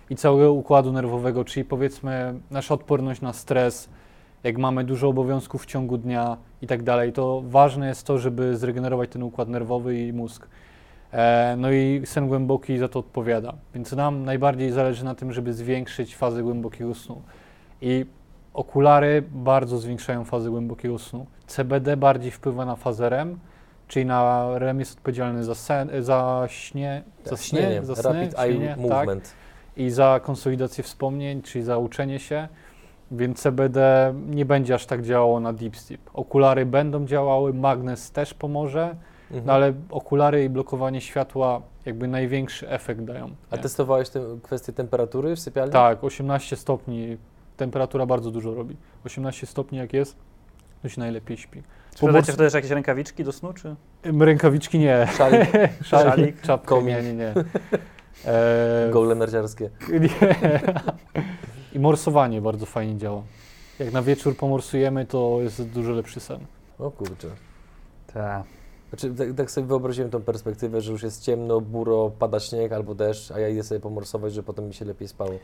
i 0.10 0.16
całego 0.16 0.54
układu 0.54 0.92
nerwowego, 0.92 1.46
czyli 1.46 1.66
powiedzmy 1.66 2.34
nasza 2.52 2.74
odporność 2.74 3.22
na 3.22 3.34
stres 3.34 3.90
jak 4.44 4.58
mamy 4.58 4.84
dużo 4.84 5.08
obowiązków 5.08 5.64
w 5.64 5.66
ciągu 5.66 5.98
dnia 5.98 6.38
i 6.62 6.68
tak 6.68 6.84
dalej, 6.84 7.14
to 7.14 7.44
ważne 7.46 7.88
jest 7.88 8.08
to, 8.08 8.18
żeby 8.18 8.58
zregenerować 8.58 9.10
ten 9.10 9.24
układ 9.24 9.50
nerwowy 9.50 10.00
i 10.00 10.14
mózg. 10.14 10.48
E, 11.12 11.56
no 11.58 11.72
i 11.72 12.02
sen 12.06 12.28
głęboki 12.28 12.78
za 12.78 12.88
to 12.88 13.00
odpowiada. 13.00 13.54
Więc 13.74 13.92
nam 13.92 14.26
najbardziej 14.26 14.72
zależy 14.72 15.06
na 15.06 15.16
tym, 15.16 15.34
żeby 15.34 15.54
zwiększyć 15.54 16.16
fazę 16.16 16.44
głębokiego 16.44 16.96
snu. 16.96 17.22
I 17.82 18.06
okulary 18.54 19.24
bardzo 19.32 19.78
zwiększają 19.78 20.26
fazę 20.26 20.50
głębokiego 20.50 21.00
snu. 21.00 21.26
CBD 21.48 21.98
bardziej 21.98 22.32
wpływa 22.32 22.66
na 22.66 22.76
fazę 22.76 23.10
REM, 23.10 23.40
czyli 23.88 24.06
na 24.06 24.50
REM 24.60 24.80
jest 24.80 24.98
odpowiedzialny 24.98 25.44
za, 25.44 25.56
sen, 25.56 25.90
za 26.00 26.46
śnie, 26.48 27.04
za 27.26 27.38
śnie, 27.38 27.60
Śnienie, 27.60 27.86
za 27.86 27.96
sny, 27.96 28.04
Rapid 28.14 28.40
Eye 28.40 28.52
śnienie, 28.54 28.70
tak, 28.70 28.78
Movement. 28.80 29.34
i 29.78 29.90
za 29.90 30.20
konsolidację 30.24 30.84
wspomnień, 30.84 31.42
czyli 31.42 31.64
za 31.66 31.78
uczenie 31.78 32.20
się. 32.20 32.48
Więc 33.12 33.40
CBD 33.42 34.14
nie 34.30 34.46
będzie 34.46 34.76
aż 34.76 34.86
tak 34.86 35.02
działało 35.02 35.40
na 35.40 35.54
deep 35.54 35.78
sleep. 35.78 36.02
Okulary 36.14 36.66
będą 36.66 37.06
działały, 37.06 37.54
magnes 37.54 38.12
też 38.12 38.34
pomoże, 38.34 38.96
Mhm. 39.32 39.46
no 39.48 39.54
ale 39.54 39.74
okulary 39.90 40.44
i 40.44 40.50
blokowanie 40.50 41.02
światła 41.02 41.62
jakby 41.86 42.08
największy 42.08 42.70
efekt 42.70 43.02
dają. 43.02 43.30
A 43.52 43.56
nie? 43.56 43.62
testowałeś 43.62 44.10
tę 44.10 44.22
kwestię 44.44 44.74
temperatury 44.74 45.36
w 45.36 45.40
sypialni? 45.40 45.74
Tak, 45.74 46.04
18 46.04 46.56
stopni, 46.56 47.18
temperatura 47.58 48.06
bardzo 48.06 48.32
dużo 48.32 48.54
robi. 48.54 48.76
18 49.06 49.48
stopni 49.48 49.78
jak 49.78 49.94
jest, 49.94 50.16
to 50.82 50.90
się 50.90 51.00
najlepiej 51.02 51.38
śpi. 51.38 51.64
Sprzedajcie 51.96 52.32
wtedy 52.34 52.48
też 52.48 52.54
jakieś 52.54 52.72
rękawiczki 52.72 53.24
do 53.24 53.32
snu, 53.32 53.54
czy 53.54 53.76
Rękawiczki 54.20 54.80
nie, 54.80 55.08
Szalik, 55.18 55.50
Szalik, 55.90 56.42
czapkę 56.42 56.68
komik. 56.68 56.96
nie, 56.96 57.04
nie, 57.04 57.14
nie. 57.14 57.34
E, 58.26 58.90
gole 58.92 59.16
narciarskie. 59.16 59.70
nie. 59.92 60.10
I 61.74 61.80
morsowanie 61.80 62.42
bardzo 62.42 62.66
fajnie 62.66 62.98
działa. 62.98 63.22
Jak 63.80 63.92
na 63.92 64.02
wieczór 64.02 64.38
pomorsujemy, 64.38 65.06
to 65.06 65.38
jest 65.42 65.64
dużo 65.70 65.92
lepszy 65.92 66.20
sen. 66.20 66.40
O 66.80 66.92
kurczę. 66.92 67.28
tak. 68.14 68.44
Znaczy, 68.94 69.14
tak, 69.16 69.34
tak 69.34 69.52
sobie 69.52 69.68
wyobraziłem 69.68 70.10
tą 70.12 70.22
perspektywę, 70.22 70.82
że 70.82 70.92
już 70.92 71.04
jest 71.04 71.22
ciemno, 71.24 71.62
buro, 71.62 72.12
pada 72.20 72.40
śnieg 72.40 72.72
albo 72.72 72.96
deszcz, 72.96 73.32
a 73.32 73.40
ja 73.40 73.50
idę 73.50 73.64
sobie 73.64 73.80
pomorsować, 73.80 74.34
że 74.34 74.44
potem 74.44 74.68
mi 74.68 74.74
się 74.74 74.86
lepiej 74.86 75.08
spało. 75.08 75.32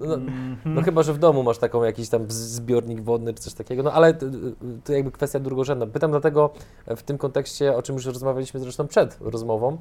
No, 0.00 0.14
Mhm. 0.14 0.74
no 0.74 0.82
chyba, 0.82 1.02
że 1.02 1.12
w 1.14 1.18
domu 1.18 1.42
masz 1.42 1.58
taką 1.58 1.84
jakiś 1.84 2.08
tam 2.08 2.24
zbiornik 2.28 3.00
wodny 3.02 3.34
czy 3.34 3.40
coś 3.42 3.54
takiego, 3.54 3.82
no 3.82 3.92
ale 3.92 4.14
to, 4.14 4.26
to 4.84 4.92
jakby 4.92 5.10
kwestia 5.10 5.40
drugorzędna. 5.40 5.86
Pytam 5.86 6.10
dlatego 6.10 6.50
w 6.96 7.02
tym 7.02 7.18
kontekście, 7.18 7.76
o 7.76 7.82
czym 7.82 7.94
już 7.94 8.06
rozmawialiśmy 8.06 8.60
zresztą 8.60 8.86
przed 8.88 9.16
rozmową, 9.20 9.78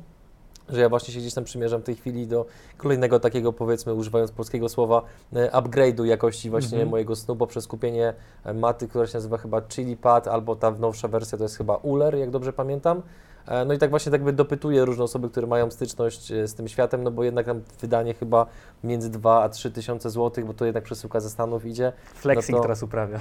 że 0.70 0.82
ja 0.82 0.90
właśnie 0.90 1.14
się 1.14 1.20
gdzieś 1.20 1.34
tam 1.34 1.44
przymierzam 1.44 1.82
w 1.82 1.84
tej 1.84 1.96
chwili 1.96 2.28
do 2.28 2.46
kolejnego 2.78 3.20
takiego, 3.20 3.54
powiedzmy, 3.54 3.94
używając 3.94 4.32
polskiego 4.32 4.70
słowa, 4.70 5.02
e, 5.34 5.50
upgrade'u 5.52 6.04
jakości 6.06 6.50
właśnie 6.50 6.78
Mhm. 6.78 6.90
mojego 6.90 7.16
snu 7.16 7.36
poprzez 7.36 7.68
kupienie 7.68 8.14
e, 8.46 8.54
maty, 8.54 8.88
która 8.88 9.08
się 9.08 9.14
nazywa 9.14 9.38
chyba 9.38 9.62
Chili 9.62 9.98
Pad, 9.98 10.28
albo 10.28 10.56
ta 10.56 10.72
nowsza 10.72 11.08
wersja 11.08 11.38
to 11.38 11.44
jest 11.44 11.58
chyba 11.58 11.76
Uller, 11.76 12.16
jak 12.16 12.30
dobrze 12.30 12.54
pamiętam. 12.54 13.02
E, 13.48 13.66
No 13.66 13.74
i 13.74 13.78
tak 13.78 13.90
właśnie 13.90 14.12
tak 14.12 14.20
jakby 14.22 14.34
dopytuję 14.34 14.86
różne 14.86 15.04
osoby, 15.04 15.30
które 15.30 15.48
mają 15.48 15.72
styczność 15.72 16.28
z 16.46 16.54
tym 16.54 16.68
światem, 16.68 17.04
no 17.04 17.12
bo 17.12 17.24
jednak 17.24 17.46
tam 17.46 17.62
wydanie 17.82 18.14
chyba 18.14 18.46
między 18.84 19.10
2 19.10 19.42
a 19.44 19.50
3 19.50 19.72
tysiące 19.72 20.10
złotych, 20.10 20.46
bo 20.46 20.54
to 20.54 20.66
jednak 20.66 20.84
przesyłka 20.84 21.20
ze 21.20 21.30
Stanów 21.30 21.66
idzie. 21.66 21.94
Flexing 22.16 22.50
No 22.52 22.58
to- 22.58 22.62
teraz 22.62 22.84
uprawia. 22.84 23.20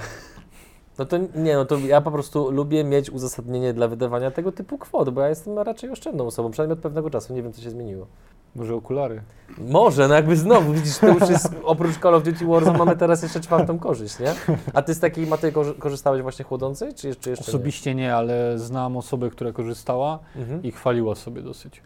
No 0.99 1.05
to 1.05 1.17
nie, 1.35 1.55
no 1.55 1.65
to 1.65 1.77
ja 1.77 2.01
po 2.01 2.11
prostu 2.11 2.51
lubię 2.51 2.83
mieć 2.83 3.09
uzasadnienie 3.09 3.73
dla 3.73 3.87
wydawania 3.87 4.31
tego 4.31 4.51
typu 4.51 4.77
kwot, 4.77 5.09
bo 5.09 5.21
ja 5.21 5.29
jestem 5.29 5.59
raczej 5.59 5.89
oszczędną 5.89 6.25
osobą, 6.27 6.51
przynajmniej 6.51 6.73
od 6.73 6.79
pewnego 6.83 7.09
czasu, 7.09 7.33
nie 7.33 7.43
wiem 7.43 7.53
co 7.53 7.61
się 7.61 7.69
zmieniło. 7.69 8.07
Może 8.55 8.75
okulary. 8.75 9.21
Może, 9.57 10.07
no 10.07 10.13
jakby 10.13 10.35
znowu, 10.35 10.73
widzisz, 10.73 10.97
to 10.97 11.07
już 11.07 11.29
jest, 11.29 11.55
oprócz 11.63 11.97
Call 11.99 12.15
of 12.15 12.23
Duty 12.23 12.45
Warzone 12.45 12.77
mamy 12.77 12.97
teraz 12.97 13.23
jeszcze 13.23 13.39
czwartą 13.39 13.79
korzyść, 13.79 14.19
nie? 14.19 14.33
A 14.73 14.81
ty 14.81 14.93
z 14.93 14.99
takiej 14.99 15.27
maty 15.27 15.51
korzy- 15.51 15.77
korzystałeś 15.79 16.21
właśnie 16.21 16.45
chłodzącej, 16.45 16.93
czy 16.93 17.07
jeszcze, 17.07 17.29
jeszcze 17.29 17.45
Osobiście 17.47 17.95
nie, 17.95 18.15
ale 18.15 18.59
znam 18.59 18.97
osobę, 18.97 19.29
która 19.29 19.51
korzystała 19.51 20.19
nie? 20.35 20.41
Mhm. 20.41 20.63
i 20.63 20.71
chwaliła 20.71 21.15
sobie 21.15 21.41
dosyć. 21.41 21.81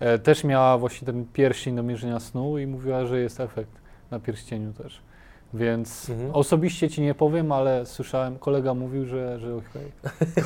E, 0.00 0.18
też 0.18 0.44
miała 0.44 0.78
właśnie 0.78 1.06
ten 1.06 1.26
pierścień 1.32 1.76
do 1.76 1.82
mierzenia 1.82 2.20
snu 2.20 2.58
i 2.58 2.66
mówiła, 2.66 3.06
że 3.06 3.20
jest 3.20 3.40
efekt 3.40 3.72
na 4.10 4.20
pierścieniu 4.20 4.72
też. 4.72 5.02
Więc 5.54 6.10
Mhm. 6.10 6.30
osobiście 6.34 6.88
ci 6.90 7.02
nie 7.02 7.14
powiem, 7.14 7.52
ale 7.52 7.86
słyszałem, 7.86 8.38
kolega 8.38 8.74
mówił, 8.74 9.06
że, 9.06 9.38
że 9.40 9.54
okej. 9.54 9.92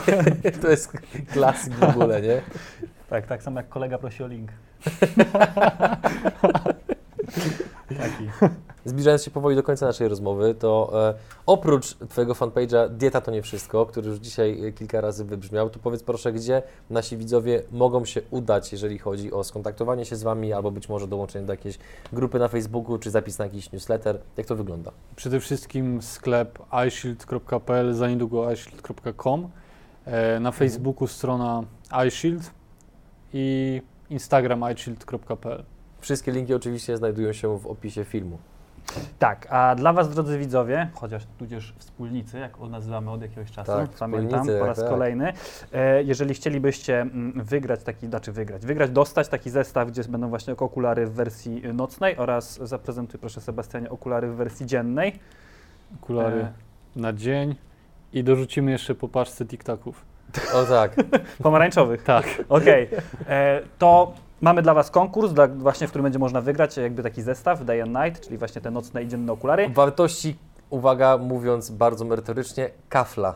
To 0.62 0.68
jest 0.68 0.92
klasyk 1.32 1.72
w 1.74 1.82
ogóle, 1.82 2.22
nie? 2.22 2.42
Tak, 3.10 3.26
tak 3.26 3.42
samo 3.42 3.60
jak 3.60 3.68
kolega 3.68 3.98
prosi 3.98 4.22
o 4.22 4.26
link. 4.26 4.50
Taki. 7.88 8.30
Zbliżając 8.84 9.24
się 9.24 9.30
powoli 9.30 9.56
do 9.56 9.62
końca 9.62 9.86
naszej 9.86 10.08
rozmowy, 10.08 10.54
to 10.54 10.90
e, 11.08 11.14
oprócz 11.46 11.94
Twojego 11.94 12.34
fanpage'a 12.34 12.88
Dieta 12.88 13.20
to 13.20 13.30
nie 13.30 13.42
wszystko, 13.42 13.86
który 13.86 14.08
już 14.08 14.18
dzisiaj 14.18 14.66
e, 14.66 14.72
kilka 14.72 15.00
razy 15.00 15.24
wybrzmiał, 15.24 15.70
to 15.70 15.78
powiedz 15.78 16.02
proszę, 16.02 16.32
gdzie 16.32 16.62
nasi 16.90 17.16
widzowie 17.16 17.62
mogą 17.72 18.04
się 18.04 18.22
udać, 18.30 18.72
jeżeli 18.72 18.98
chodzi 18.98 19.32
o 19.32 19.44
skontaktowanie 19.44 20.04
się 20.04 20.16
z 20.16 20.22
Wami, 20.22 20.52
albo 20.52 20.70
być 20.70 20.88
może 20.88 21.06
dołączenie 21.06 21.46
do 21.46 21.52
jakiejś 21.52 21.78
grupy 22.12 22.38
na 22.38 22.48
Facebooku, 22.48 22.98
czy 22.98 23.10
zapis 23.10 23.38
na 23.38 23.44
jakiś 23.44 23.72
newsletter. 23.72 24.18
Jak 24.36 24.46
to 24.46 24.56
wygląda? 24.56 24.92
Przede 25.16 25.40
wszystkim 25.40 26.02
sklep 26.02 26.58
iShield.pl, 26.88 27.94
za 27.94 28.08
niedługo 28.08 28.52
iShield.com. 28.52 29.48
E, 30.04 30.40
Na 30.40 30.52
Facebooku 30.52 31.06
strona 31.06 31.62
iShield 32.08 32.50
i 33.32 33.82
Instagram 34.10 34.64
iShield.pl. 34.74 35.75
Wszystkie 36.06 36.32
linki 36.32 36.54
oczywiście 36.54 36.96
znajdują 36.96 37.32
się 37.32 37.58
w 37.58 37.66
opisie 37.66 38.04
filmu. 38.04 38.38
Tak, 39.18 39.46
a 39.50 39.74
dla 39.74 39.92
Was, 39.92 40.08
drodzy 40.08 40.38
widzowie, 40.38 40.90
chociaż 40.94 41.22
tudzież 41.38 41.74
wspólnicy, 41.78 42.38
jak 42.38 42.60
nazywamy 42.60 43.10
od 43.10 43.22
jakiegoś 43.22 43.50
czasu, 43.50 43.72
Tak, 43.72 43.90
pamiętam, 43.90 44.46
po 44.58 44.66
raz 44.66 44.78
tak. 44.78 44.88
kolejny, 44.88 45.32
e, 45.72 46.02
jeżeli 46.02 46.34
chcielibyście 46.34 47.00
mm, 47.00 47.44
wygrać 47.44 47.82
taki, 47.82 48.06
znaczy 48.06 48.32
wygrać, 48.32 48.66
wygrać, 48.66 48.90
dostać 48.90 49.28
taki 49.28 49.50
zestaw, 49.50 49.88
gdzie 49.88 50.04
będą 50.04 50.28
właśnie 50.28 50.56
okulary 50.56 51.06
w 51.06 51.12
wersji 51.12 51.62
nocnej 51.74 52.16
oraz 52.16 52.58
zaprezentuj 52.62 53.20
proszę 53.20 53.40
Sebastianie 53.40 53.90
okulary 53.90 54.30
w 54.30 54.34
wersji 54.34 54.66
dziennej. 54.66 55.18
Okulary 56.02 56.40
E, 56.40 56.52
na 56.96 57.12
dzień 57.12 57.54
i 58.12 58.24
dorzucimy 58.24 58.70
jeszcze 58.70 58.94
po 58.94 59.08
paczce 59.08 59.46
TikToków. 59.46 60.04
O 60.54 60.64
tak, 60.64 60.94
pomarańczowych. 61.42 62.02
Tak. 62.02 62.24
Okej, 62.48 62.88
e, 63.28 63.60
to 63.78 64.12
mamy 64.46 64.62
dla 64.62 64.74
Was 64.74 64.90
konkurs, 64.90 65.32
dla, 65.32 65.48
właśnie 65.48 65.86
w 65.86 65.90
którym 65.90 66.02
będzie 66.02 66.18
można 66.18 66.40
wygrać 66.40 66.76
jakby 66.76 67.02
taki 67.02 67.22
zestaw 67.22 67.64
Day 67.64 67.82
and 67.82 67.96
Night, 68.04 68.24
czyli 68.24 68.38
właśnie 68.38 68.60
te 68.60 68.70
nocne 68.70 69.02
i 69.02 69.08
dzienne 69.08 69.32
okulary. 69.32 69.68
wartości, 69.68 70.36
uwaga, 70.70 71.18
mówiąc 71.18 71.70
bardzo 71.70 72.04
merytorycznie, 72.04 72.70
kafla. 72.88 73.34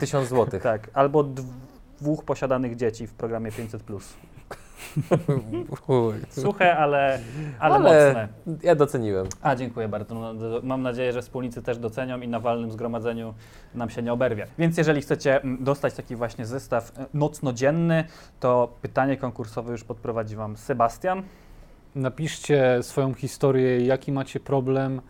1000 0.00 0.28
zł. 0.28 0.60
Tak, 0.62 0.90
albo 0.94 1.24
dwóch 2.00 2.24
posiadanych 2.24 2.76
dzieci 2.76 3.06
w 3.06 3.14
programie 3.14 3.50
500+. 3.50 4.00
Suche, 6.30 6.76
ale, 6.76 7.20
ale, 7.58 7.74
Ale- 7.74 8.06
mocne. 8.06 8.28
Ja 8.62 8.74
doceniłem. 8.74 9.26
A, 9.42 9.56
dziękuję 9.56 9.88
bardzo. 9.88 10.14
No, 10.14 10.34
Mam 10.62 10.82
nadzieję, 10.82 11.12
że 11.12 11.22
wspólnicy 11.22 11.62
też 11.62 11.78
docenią 11.78 12.20
i 12.20 12.28
na 12.28 12.40
walnym 12.40 12.70
zgromadzeniu 12.70 13.34
nam 13.74 13.90
się 13.90 14.02
nie 14.02 14.12
oberwie. 14.12 14.46
Więc 14.58 14.78
jeżeli 14.78 15.02
chcecie 15.02 15.40
dostać 15.60 15.94
taki 15.94 16.16
właśnie 16.16 16.46
zestaw 16.46 16.98
e, 16.98 17.06
nocno-dzienny, 17.14 18.04
to 18.40 18.74
pytanie 18.82 19.16
konkursowe 19.16 19.72
już 19.72 19.84
podprowadzi 19.84 20.36
Wam 20.36 20.56
Sebastian. 20.56 21.22
Napiszcie 21.94 22.78
swoją 22.82 23.14
historię, 23.14 23.86
jaki 23.86 24.12
macie 24.12 24.40
problem 24.40 25.00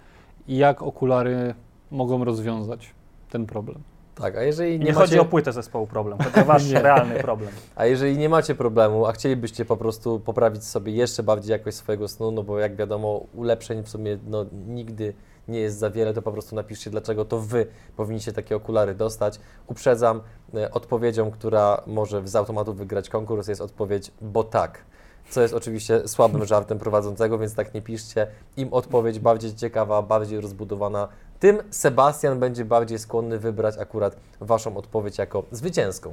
i 0.49 0.57
jak 0.57 0.83
okulary 0.83 1.55
mogą 1.91 2.25
rozwiązać 2.25 2.95
ten 3.31 3.47
problem. 3.47 3.83
Tak, 4.21 4.37
a 4.37 4.43
jeżeli 4.43 4.79
nie, 4.79 4.79
nie 4.79 4.93
macie, 4.93 5.01
chodzi 5.01 5.19
o 5.19 5.25
płytę 5.25 5.53
zespołu 5.53 5.87
problem, 5.87 6.19
chodzi 6.19 6.41
o 6.41 6.45
Wasz 6.45 6.71
realny 6.89 7.14
problem. 7.14 7.51
a 7.77 7.87
jeżeli 7.87 8.19
nie 8.19 8.29
macie 8.29 8.55
problemu, 8.55 9.07
a 9.07 9.12
chcielibyście 9.12 9.64
po 9.64 9.77
prostu 9.77 10.21
poprawić 10.21 10.64
sobie 10.64 10.93
jeszcze 10.93 11.23
bardziej 11.23 11.53
jakość 11.53 11.77
swojego 11.77 12.09
snu, 12.09 12.31
no 12.31 12.43
bo 12.43 12.59
jak 12.59 12.77
wiadomo, 12.77 13.27
ulepszeń 13.35 13.83
w 13.83 13.89
sumie 13.89 14.19
no, 14.27 14.47
nigdy 14.67 15.14
nie 15.49 15.61
jest 15.61 15.79
za 15.79 15.91
wiele, 15.91 16.14
to 16.14 16.23
po 16.23 16.33
prostu 16.33 16.57
napiszcie, 16.57 16.91
dlaczego 16.91 17.25
to 17.25 17.41
Wy 17.41 17.67
powinniście 17.97 18.33
takie 18.33 18.57
okulary 18.57 18.95
dostać. 18.95 19.41
Uprzedzam, 19.67 20.21
e, 20.55 20.71
odpowiedzią, 20.71 21.31
która 21.31 21.83
może 21.87 22.29
z 22.29 22.37
automatu 22.37 22.75
wygrać 22.75 23.09
konkurs, 23.09 23.49
jest 23.49 23.61
odpowiedź, 23.61 24.12
bo 24.21 24.45
tak. 24.45 24.85
Co 25.31 25.43
jest 25.43 25.55
oczywiście 25.55 26.09
słabym 26.09 26.45
żartem 26.45 26.79
prowadzącego, 26.79 27.39
więc 27.39 27.55
tak 27.55 27.75
nie 27.75 27.83
piszcie. 27.83 28.27
Im 28.57 28.73
odpowiedź 28.73 29.19
bardziej 29.19 29.55
ciekawa, 29.55 30.03
bardziej 30.03 30.41
rozbudowana, 30.41 31.09
tym 31.41 31.59
Sebastian 31.70 32.41
będzie 32.41 32.64
bardziej 32.64 32.99
skłonny 32.99 33.39
wybrać 33.39 33.78
akurat 33.78 34.16
Waszą 34.41 34.76
odpowiedź 34.76 35.18
jako 35.18 35.43
zwycięską. 35.51 36.12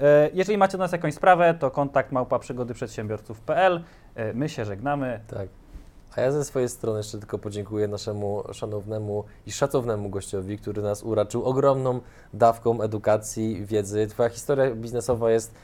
E, 0.00 0.30
Jeżeli 0.34 0.58
macie 0.58 0.72
do 0.72 0.84
nas 0.84 0.92
jakąś 0.92 1.14
sprawę, 1.14 1.54
to 1.60 1.70
kontakt 1.70 2.12
małpa 2.12 2.38
przygody 2.38 2.74
przedsiębiorców.pl. 2.74 3.82
E, 4.14 4.34
My 4.34 4.48
się 4.48 4.64
żegnamy. 4.64 5.20
Tak. 5.26 5.48
A 6.16 6.20
ja 6.20 6.32
ze 6.32 6.44
swojej 6.44 6.68
strony 6.68 6.98
jeszcze 6.98 7.18
tylko 7.18 7.38
podziękuję 7.38 7.88
naszemu 7.88 8.42
szanownemu 8.52 9.24
i 9.46 9.52
szacownemu 9.52 10.08
gościowi, 10.10 10.58
który 10.58 10.82
nas 10.82 11.02
uraczył 11.02 11.44
ogromną 11.44 12.00
dawką 12.34 12.80
edukacji, 12.82 13.66
wiedzy. 13.66 14.06
Twoja 14.06 14.28
historia 14.28 14.74
biznesowa 14.74 15.30
jest 15.30 15.54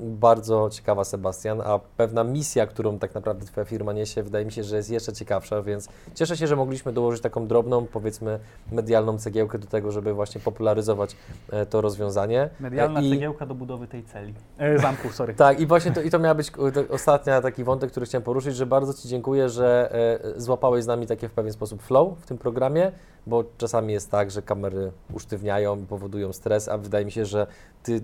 bardzo 0.00 0.68
ciekawa, 0.70 1.04
Sebastian, 1.04 1.60
a 1.60 1.78
pewna 1.96 2.24
misja, 2.24 2.66
którą 2.66 2.98
tak 2.98 3.14
naprawdę 3.14 3.46
Twoja 3.46 3.64
firma 3.64 3.92
niesie, 3.92 4.22
wydaje 4.22 4.44
mi 4.44 4.52
się, 4.52 4.64
że 4.64 4.76
jest 4.76 4.90
jeszcze 4.90 5.12
ciekawsza, 5.12 5.62
więc 5.62 5.88
cieszę 6.14 6.36
się, 6.36 6.46
że 6.46 6.56
mogliśmy 6.56 6.92
dołożyć 6.92 7.22
taką 7.22 7.46
drobną, 7.46 7.86
powiedzmy, 7.86 8.38
medialną 8.72 9.18
cegiełkę 9.18 9.58
do 9.58 9.66
tego, 9.66 9.92
żeby 9.92 10.12
właśnie 10.14 10.40
popularyzować 10.40 11.16
e, 11.50 11.66
to 11.66 11.80
rozwiązanie. 11.80 12.50
Medialna 12.60 13.00
E, 13.00 13.02
i- 13.04 13.10
cegiełka 13.10 13.46
do 13.46 13.54
budowy 13.54 13.86
tej 13.86 14.04
celi. 14.04 14.34
E, 14.58 14.78
zamku, 14.78 15.08
sorry. 15.10 15.34
tak, 15.44 15.60
i 15.60 15.66
właśnie 15.66 15.92
to, 15.92 16.00
i 16.02 16.10
to 16.10 16.18
miała 16.18 16.34
być 16.34 16.48
e, 16.48 16.88
ostatnia 16.88 17.40
taki 17.40 17.64
wątek, 17.64 17.90
który 17.90 18.06
chciałem 18.06 18.22
poruszyć, 18.22 18.56
że 18.56 18.66
bardzo 18.66 18.94
Ci 18.94 19.08
dziękuję, 19.08 19.48
że 19.48 19.92
e, 20.34 20.40
złapałeś 20.40 20.84
z 20.84 20.86
nami 20.86 21.06
takie 21.06 21.28
w 21.28 21.32
pewien 21.32 21.52
sposób 21.52 21.82
flow 21.82 22.18
w 22.18 22.26
tym 22.26 22.38
programie, 22.38 22.92
bo 23.26 23.44
czasami 23.58 23.92
jest 23.92 24.10
tak, 24.10 24.30
że 24.30 24.42
kamery 24.42 24.92
usztywniają 25.14 25.78
i 25.82 25.86
powodują 25.86 26.32
stres, 26.32 26.68
a 26.68 26.78
wydaje 26.78 27.04
mi 27.04 27.10
się, 27.12 27.24
że 27.24 27.46
Ty 27.82 28.00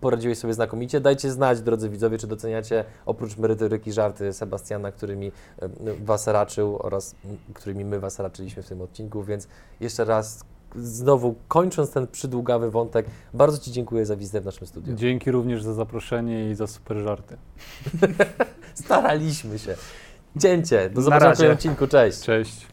poradziłeś 0.00 0.38
sobie 0.38 0.54
znakomicie. 0.54 1.00
Dajcie 1.02 1.30
znać, 1.30 1.60
drodzy 1.60 1.88
widzowie, 1.88 2.18
czy 2.18 2.26
doceniacie 2.26 2.84
oprócz 3.06 3.36
merytoryki 3.36 3.92
żarty 3.92 4.32
Sebastiana, 4.32 4.92
którymi 4.92 5.32
Was 6.04 6.26
raczył 6.26 6.78
oraz 6.78 7.14
którymi 7.54 7.84
my 7.84 8.00
Was 8.00 8.18
raczyliśmy 8.18 8.62
w 8.62 8.68
tym 8.68 8.80
odcinku, 8.80 9.22
więc 9.22 9.48
jeszcze 9.80 10.04
raz 10.04 10.44
znowu 10.76 11.34
kończąc 11.48 11.90
ten 11.90 12.06
przydługawy 12.06 12.70
wątek, 12.70 13.06
bardzo 13.34 13.58
Ci 13.58 13.72
dziękuję 13.72 14.06
za 14.06 14.16
wizytę 14.16 14.40
w 14.40 14.44
naszym 14.44 14.66
studiu. 14.66 14.94
Dzięki 14.94 15.30
również 15.30 15.62
za 15.62 15.74
zaproszenie 15.74 16.50
i 16.50 16.54
za 16.54 16.66
super 16.66 16.96
żarty. 16.96 17.36
Staraliśmy 18.74 19.58
się. 19.58 19.76
Cięcie. 20.40 20.90
Do 20.90 21.02
zobaczenia 21.02 21.50
w 21.50 21.52
odcinku. 21.52 21.86
Cześć. 21.86 22.20
Cześć. 22.20 22.71